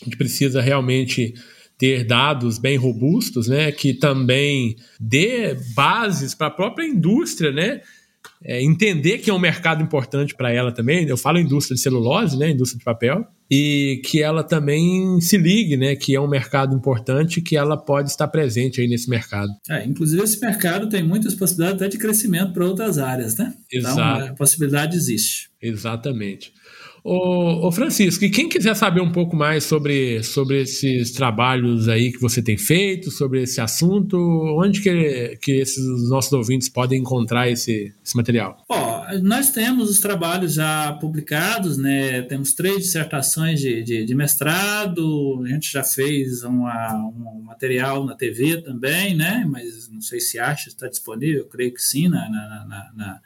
a 0.01 0.05
gente 0.05 0.17
precisa 0.17 0.61
realmente 0.61 1.33
ter 1.81 2.03
dados 2.03 2.59
bem 2.59 2.77
robustos, 2.77 3.47
né, 3.47 3.71
que 3.71 3.91
também 3.91 4.75
dê 4.99 5.57
bases 5.73 6.35
para 6.35 6.45
a 6.45 6.51
própria 6.51 6.85
indústria, 6.85 7.51
né, 7.51 7.81
é, 8.43 8.63
entender 8.63 9.19
que 9.19 9.29
é 9.29 9.33
um 9.33 9.39
mercado 9.39 9.83
importante 9.83 10.35
para 10.35 10.51
ela 10.51 10.71
também. 10.71 11.07
Eu 11.07 11.17
falo 11.17 11.39
indústria 11.39 11.75
de 11.75 11.81
celulose, 11.81 12.37
né, 12.37 12.49
indústria 12.49 12.79
de 12.79 12.85
papel, 12.85 13.25
e 13.49 14.01
que 14.05 14.21
ela 14.21 14.43
também 14.43 15.19
se 15.21 15.37
ligue, 15.37 15.77
né, 15.77 15.95
que 15.95 16.15
é 16.15 16.21
um 16.21 16.27
mercado 16.27 16.75
importante, 16.75 17.41
que 17.41 17.55
ela 17.55 17.77
pode 17.77 18.09
estar 18.09 18.27
presente 18.27 18.81
aí 18.81 18.87
nesse 18.87 19.09
mercado. 19.09 19.51
É, 19.69 19.85
inclusive 19.85 20.23
esse 20.23 20.39
mercado 20.39 20.89
tem 20.89 21.03
muitas 21.03 21.35
possibilidades 21.35 21.81
até 21.81 21.89
de 21.89 21.97
crescimento 21.97 22.53
para 22.53 22.65
outras 22.65 22.97
áreas, 22.97 23.37
né? 23.37 23.53
Então, 23.71 23.91
Exato. 23.91 24.21
Então 24.21 24.33
a 24.33 24.35
possibilidade 24.35 24.95
existe. 24.95 25.49
Exatamente. 25.61 26.51
Ô, 27.03 27.67
ô, 27.67 27.71
Francisco, 27.71 28.23
e 28.23 28.29
quem 28.29 28.47
quiser 28.47 28.75
saber 28.75 29.01
um 29.01 29.11
pouco 29.11 29.35
mais 29.35 29.63
sobre, 29.63 30.21
sobre 30.23 30.61
esses 30.61 31.11
trabalhos 31.11 31.89
aí 31.89 32.11
que 32.11 32.21
você 32.21 32.43
tem 32.43 32.57
feito, 32.57 33.09
sobre 33.09 33.41
esse 33.41 33.59
assunto, 33.59 34.17
onde 34.57 34.81
que, 34.81 35.37
que 35.41 35.53
esses 35.53 36.09
nossos 36.09 36.31
ouvintes 36.31 36.69
podem 36.69 37.01
encontrar 37.01 37.49
esse, 37.49 37.91
esse 38.05 38.15
material? 38.15 38.63
Ó, 38.69 39.03
nós 39.23 39.49
temos 39.49 39.89
os 39.89 39.99
trabalhos 39.99 40.53
já 40.53 40.93
publicados, 40.93 41.75
né? 41.75 42.21
Temos 42.23 42.53
três 42.53 42.83
dissertações 42.83 43.59
de, 43.59 43.81
de, 43.81 44.05
de 44.05 44.15
mestrado, 44.15 45.41
a 45.43 45.47
gente 45.47 45.71
já 45.71 45.83
fez 45.83 46.43
uma, 46.43 46.93
um 46.95 47.41
material 47.43 48.05
na 48.05 48.15
TV 48.15 48.61
também, 48.61 49.15
né? 49.15 49.43
Mas 49.49 49.89
não 49.89 50.01
sei 50.01 50.19
se 50.19 50.37
acha, 50.37 50.69
está 50.69 50.87
disponível, 50.87 51.39
eu 51.39 51.47
creio 51.47 51.73
que 51.73 51.81
sim, 51.81 52.07
na, 52.07 52.29
na, 52.29 52.65
na, 52.65 52.91
na, 52.95 53.21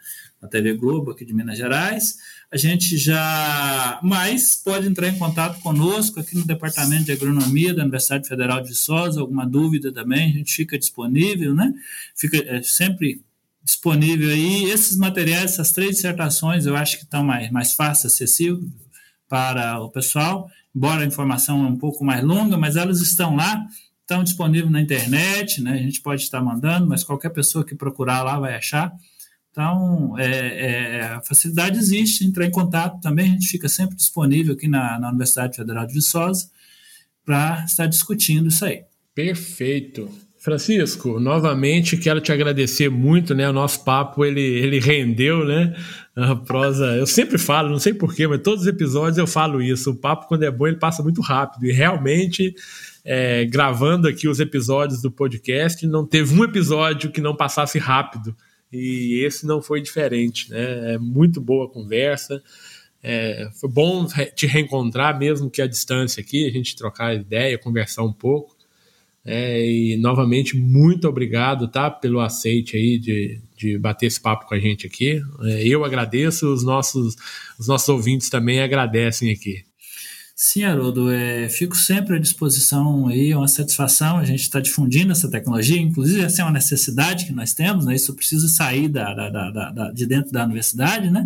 na 0.46 0.50
TV 0.50 0.74
Globo 0.74 1.12
aqui 1.12 1.26
de 1.26 1.34
Minas 1.34 1.58
Gerais 1.58 2.16
a 2.52 2.58
gente 2.58 2.98
já 2.98 4.00
mais 4.02 4.56
pode 4.56 4.88
entrar 4.88 5.10
em 5.10 5.18
contato 5.18 5.60
conosco 5.62 6.20
aqui 6.20 6.38
no 6.38 6.46
Departamento 6.46 7.04
de 7.04 7.12
Agronomia 7.12 7.74
da 7.74 7.82
Universidade 7.82 8.28
Federal 8.28 8.62
de 8.62 8.70
Viçosa, 8.70 9.20
alguma 9.20 9.46
dúvida 9.46 9.92
também, 9.92 10.30
a 10.30 10.38
gente 10.38 10.54
fica 10.54 10.78
disponível, 10.78 11.54
né? 11.54 11.74
Fica 12.16 12.38
é, 12.38 12.62
sempre 12.62 13.22
disponível 13.64 14.30
aí. 14.30 14.66
Esses 14.66 14.96
materiais, 14.96 15.54
essas 15.54 15.72
três 15.72 15.96
dissertações, 15.96 16.66
eu 16.66 16.76
acho 16.76 16.98
que 16.98 17.04
estão 17.04 17.24
mais, 17.24 17.52
mais 17.52 17.74
fácil, 17.74 18.08
acessível 18.08 18.64
para 19.28 19.80
o 19.82 19.90
pessoal, 19.90 20.50
embora 20.74 21.02
a 21.02 21.06
informação 21.06 21.66
é 21.66 21.68
um 21.68 21.78
pouco 21.78 22.06
mais 22.06 22.24
longa, 22.24 22.58
mas 22.58 22.76
elas 22.76 23.02
estão 23.02 23.36
lá, 23.36 23.66
estão 24.02 24.24
disponíveis 24.24 24.72
na 24.72 24.80
internet, 24.80 25.62
né? 25.62 25.74
A 25.74 25.78
gente 25.78 26.00
pode 26.00 26.22
estar 26.22 26.42
mandando, 26.42 26.88
mas 26.88 27.04
qualquer 27.04 27.30
pessoa 27.30 27.66
que 27.66 27.76
procurar 27.76 28.22
lá 28.22 28.40
vai 28.40 28.56
achar. 28.56 28.94
Então, 29.56 30.20
é, 30.20 30.98
é, 30.98 31.02
a 31.04 31.22
facilidade 31.22 31.78
existe, 31.78 32.26
entrar 32.26 32.46
em 32.46 32.52
contato 32.52 33.00
também, 33.00 33.28
a 33.30 33.34
gente 33.36 33.48
fica 33.48 33.70
sempre 33.70 33.96
disponível 33.96 34.54
aqui 34.54 34.68
na, 34.68 35.00
na 35.00 35.08
Universidade 35.08 35.56
Federal 35.56 35.88
de 35.88 35.94
Viçosa 35.94 36.50
para 37.26 37.64
estar 37.64 37.86
discutindo 37.86 38.50
isso 38.50 38.66
aí. 38.66 38.82
Perfeito. 39.16 40.10
Francisco, 40.38 41.22
novamente 41.22 41.96
quero 41.96 42.20
te 42.20 42.34
agradecer 42.34 42.90
muito, 42.90 43.34
né? 43.34 43.50
O 43.50 43.54
nosso 43.54 43.86
papo 43.86 44.26
ele, 44.26 44.42
ele 44.42 44.78
rendeu, 44.78 45.46
né? 45.46 45.74
A 46.14 46.36
prosa, 46.36 46.88
eu 46.98 47.08
sempre 47.08 47.38
falo, 47.38 47.70
não 47.70 47.80
sei 47.80 47.94
porquê, 47.94 48.28
mas 48.28 48.42
todos 48.42 48.64
os 48.64 48.68
episódios 48.68 49.18
eu 49.18 49.26
falo 49.26 49.62
isso. 49.62 49.92
O 49.92 49.96
papo, 49.96 50.28
quando 50.28 50.44
é 50.44 50.52
bom, 50.52 50.68
ele 50.68 50.76
passa 50.76 51.02
muito 51.02 51.22
rápido. 51.22 51.66
E 51.66 51.72
realmente, 51.72 52.54
é, 53.06 53.46
gravando 53.46 54.06
aqui 54.06 54.28
os 54.28 54.42
episódios 54.42 55.02
do 55.02 55.10
podcast, 55.10 55.88
não 55.88 56.06
teve 56.06 56.38
um 56.38 56.44
episódio 56.44 57.10
que 57.10 57.22
não 57.22 57.34
passasse 57.34 57.80
rápido 57.80 58.36
e 58.76 59.26
esse 59.26 59.46
não 59.46 59.62
foi 59.62 59.82
diferente, 59.82 60.50
né? 60.50 60.94
É 60.94 60.98
muito 60.98 61.42
boa 61.42 61.66
a 61.66 61.70
conversa. 61.70 62.42
É, 63.02 63.50
foi 63.60 63.70
bom 63.70 64.08
te 64.36 64.48
reencontrar, 64.48 65.18
mesmo 65.18 65.50
que 65.50 65.62
a 65.62 65.68
distância 65.68 66.22
aqui, 66.22 66.48
a 66.48 66.52
gente 66.52 66.76
trocar 66.76 67.16
ideia, 67.16 67.58
conversar 67.58 68.04
um 68.04 68.14
pouco. 68.14 68.56
É, 69.28 69.60
e 69.68 69.98
novamente, 69.98 70.56
muito 70.56 71.08
obrigado 71.08 71.68
tá, 71.68 71.90
pelo 71.90 72.20
aceite 72.20 72.78
aí 72.78 73.00
de, 73.00 73.42
de 73.58 73.78
bater 73.78 74.06
esse 74.06 74.22
papo 74.22 74.46
com 74.46 74.54
a 74.54 74.60
gente 74.60 74.86
aqui. 74.86 75.20
É, 75.42 75.68
eu 75.68 75.84
agradeço, 75.84 76.54
os 76.54 76.64
nossos, 76.64 77.16
os 77.58 77.68
nossos 77.68 77.90
ouvintes 77.90 78.30
também 78.30 78.62
agradecem 78.62 79.32
aqui. 79.32 79.65
Sim, 80.38 80.66
Haroldo, 80.66 81.10
é, 81.10 81.48
fico 81.48 81.78
sempre 81.78 82.18
à 82.18 82.20
disposição 82.20 83.08
aí, 83.08 83.32
é 83.32 83.38
uma 83.38 83.48
satisfação 83.48 84.18
a 84.18 84.26
gente 84.26 84.42
estar 84.42 84.60
tá 84.60 84.64
difundindo 84.64 85.14
essa 85.14 85.32
tecnologia, 85.32 85.80
inclusive 85.80 86.22
essa 86.22 86.42
é 86.42 86.46
uma 86.46 86.52
necessidade 86.52 87.26
que 87.26 87.32
nós 87.32 87.54
temos, 87.54 87.86
né, 87.86 87.96
isso 87.96 88.14
precisa 88.14 88.50
sair 88.50 88.90
da, 88.90 89.14
da, 89.14 89.30
da, 89.30 89.72
da, 89.72 89.92
de 89.94 90.06
dentro 90.06 90.34
da 90.34 90.44
universidade, 90.44 91.10
né, 91.10 91.26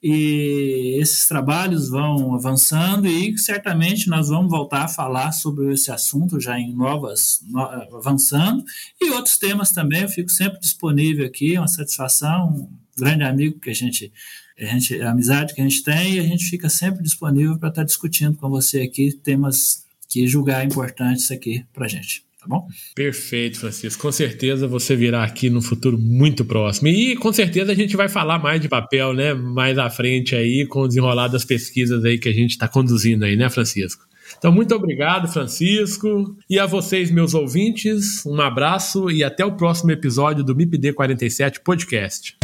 e 0.00 0.96
esses 1.00 1.26
trabalhos 1.26 1.88
vão 1.88 2.32
avançando 2.32 3.08
e 3.08 3.36
certamente 3.38 4.08
nós 4.08 4.28
vamos 4.28 4.52
voltar 4.52 4.84
a 4.84 4.88
falar 4.88 5.32
sobre 5.32 5.72
esse 5.72 5.90
assunto 5.90 6.38
já 6.38 6.56
em 6.56 6.72
novas, 6.72 7.40
no, 7.48 7.60
avançando, 7.96 8.64
e 9.00 9.10
outros 9.10 9.36
temas 9.36 9.72
também, 9.72 10.02
eu 10.02 10.08
fico 10.08 10.30
sempre 10.30 10.60
disponível 10.60 11.26
aqui, 11.26 11.56
é 11.56 11.58
uma 11.58 11.66
satisfação, 11.66 12.50
um 12.50 12.68
grande 12.96 13.24
amigo 13.24 13.58
que 13.58 13.70
a 13.70 13.74
gente 13.74 14.12
a, 14.58 14.64
gente, 14.64 15.00
a 15.00 15.10
amizade 15.10 15.54
que 15.54 15.60
a 15.60 15.64
gente 15.64 15.82
tem 15.82 16.14
e 16.14 16.18
a 16.18 16.22
gente 16.22 16.44
fica 16.46 16.68
sempre 16.68 17.02
disponível 17.02 17.58
para 17.58 17.68
estar 17.68 17.82
tá 17.82 17.86
discutindo 17.86 18.36
com 18.36 18.48
você 18.48 18.82
aqui 18.82 19.12
temas 19.12 19.84
que 20.08 20.26
julgar 20.26 20.64
importantes 20.64 21.30
aqui 21.30 21.64
para 21.72 21.86
a 21.86 21.88
gente. 21.88 22.24
Tá 22.44 22.46
bom? 22.46 22.68
Perfeito, 22.94 23.58
Francisco. 23.58 24.02
Com 24.02 24.12
certeza 24.12 24.68
você 24.68 24.94
virá 24.94 25.24
aqui 25.24 25.48
no 25.48 25.62
futuro 25.62 25.98
muito 25.98 26.44
próximo. 26.44 26.88
E 26.88 27.16
com 27.16 27.32
certeza 27.32 27.72
a 27.72 27.74
gente 27.74 27.96
vai 27.96 28.08
falar 28.08 28.38
mais 28.38 28.60
de 28.60 28.68
papel, 28.68 29.14
né? 29.14 29.32
Mais 29.32 29.78
à 29.78 29.88
frente 29.88 30.36
aí, 30.36 30.66
com 30.66 30.80
o 30.80 30.88
desenrolar 30.88 31.28
das 31.28 31.44
pesquisas 31.44 32.04
aí 32.04 32.18
que 32.18 32.28
a 32.28 32.32
gente 32.32 32.50
está 32.50 32.68
conduzindo 32.68 33.24
aí, 33.24 33.34
né, 33.34 33.48
Francisco? 33.48 34.04
Então, 34.38 34.52
muito 34.52 34.74
obrigado, 34.74 35.26
Francisco. 35.26 36.36
E 36.48 36.58
a 36.58 36.66
vocês, 36.66 37.10
meus 37.10 37.34
ouvintes, 37.34 38.24
um 38.26 38.40
abraço 38.40 39.10
e 39.10 39.24
até 39.24 39.44
o 39.44 39.52
próximo 39.52 39.90
episódio 39.90 40.44
do 40.44 40.54
MIPD 40.54 40.92
47 40.92 41.60
Podcast. 41.60 42.36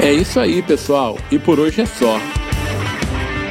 É 0.00 0.12
isso 0.12 0.38
aí, 0.38 0.62
pessoal. 0.62 1.18
E 1.30 1.38
por 1.38 1.58
hoje 1.58 1.80
é 1.80 1.86
só. 1.86 2.20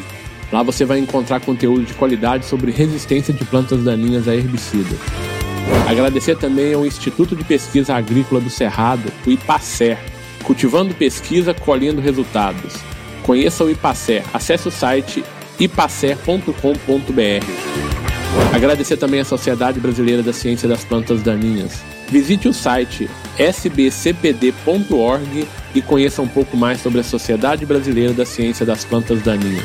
Lá 0.53 0.63
você 0.63 0.85
vai 0.85 1.01
encontrar 1.01 1.41
conteúdo 1.41 1.85
de 1.85 1.95
qualidade 1.95 2.47
sobre 2.47 2.71
resistência 2.71 3.35
de 3.35 3.45
plantas 3.45 3.83
daninhas 3.83 4.29
a 4.29 4.37
herbicidas. 4.37 5.01
Agradecer 5.89 6.37
também 6.37 6.75
ao 6.75 6.87
Instituto 6.87 7.35
de 7.35 7.43
Pesquisa 7.43 7.97
Agrícola 7.97 8.41
do 8.41 8.51
Cerrado, 8.51 9.11
o 9.27 9.31
IPACER, 9.31 10.14
cultivando 10.45 10.95
pesquisa, 10.95 11.53
colhendo 11.53 12.01
resultados. 12.01 12.75
Conheça 13.23 13.65
o 13.65 13.71
IPACER, 13.71 14.23
acesse 14.33 14.69
o 14.69 14.71
site 14.71 15.25
ipacer.com.br. 15.59 16.53
Agradecer 18.53 18.97
também 18.97 19.21
à 19.21 19.25
Sociedade 19.25 19.81
Brasileira 19.81 20.23
da 20.23 20.33
Ciência 20.33 20.69
das 20.69 20.85
Plantas 20.85 21.23
Daninhas. 21.23 21.83
Visite 22.09 22.49
o 22.49 22.53
site 22.53 23.09
sbcpd.org 23.39 24.69
e 25.75 25.83
conheça 25.83 26.23
um 26.23 26.29
pouco 26.29 26.57
mais 26.57 26.81
sobre 26.81 27.01
a 27.01 27.05
Sociedade 27.05 27.67
Brasileira 27.67 28.13
da 28.13 28.25
Ciência 28.25 28.65
das 28.67 28.85
Plantas 28.85 29.23
Daninhas. 29.23 29.65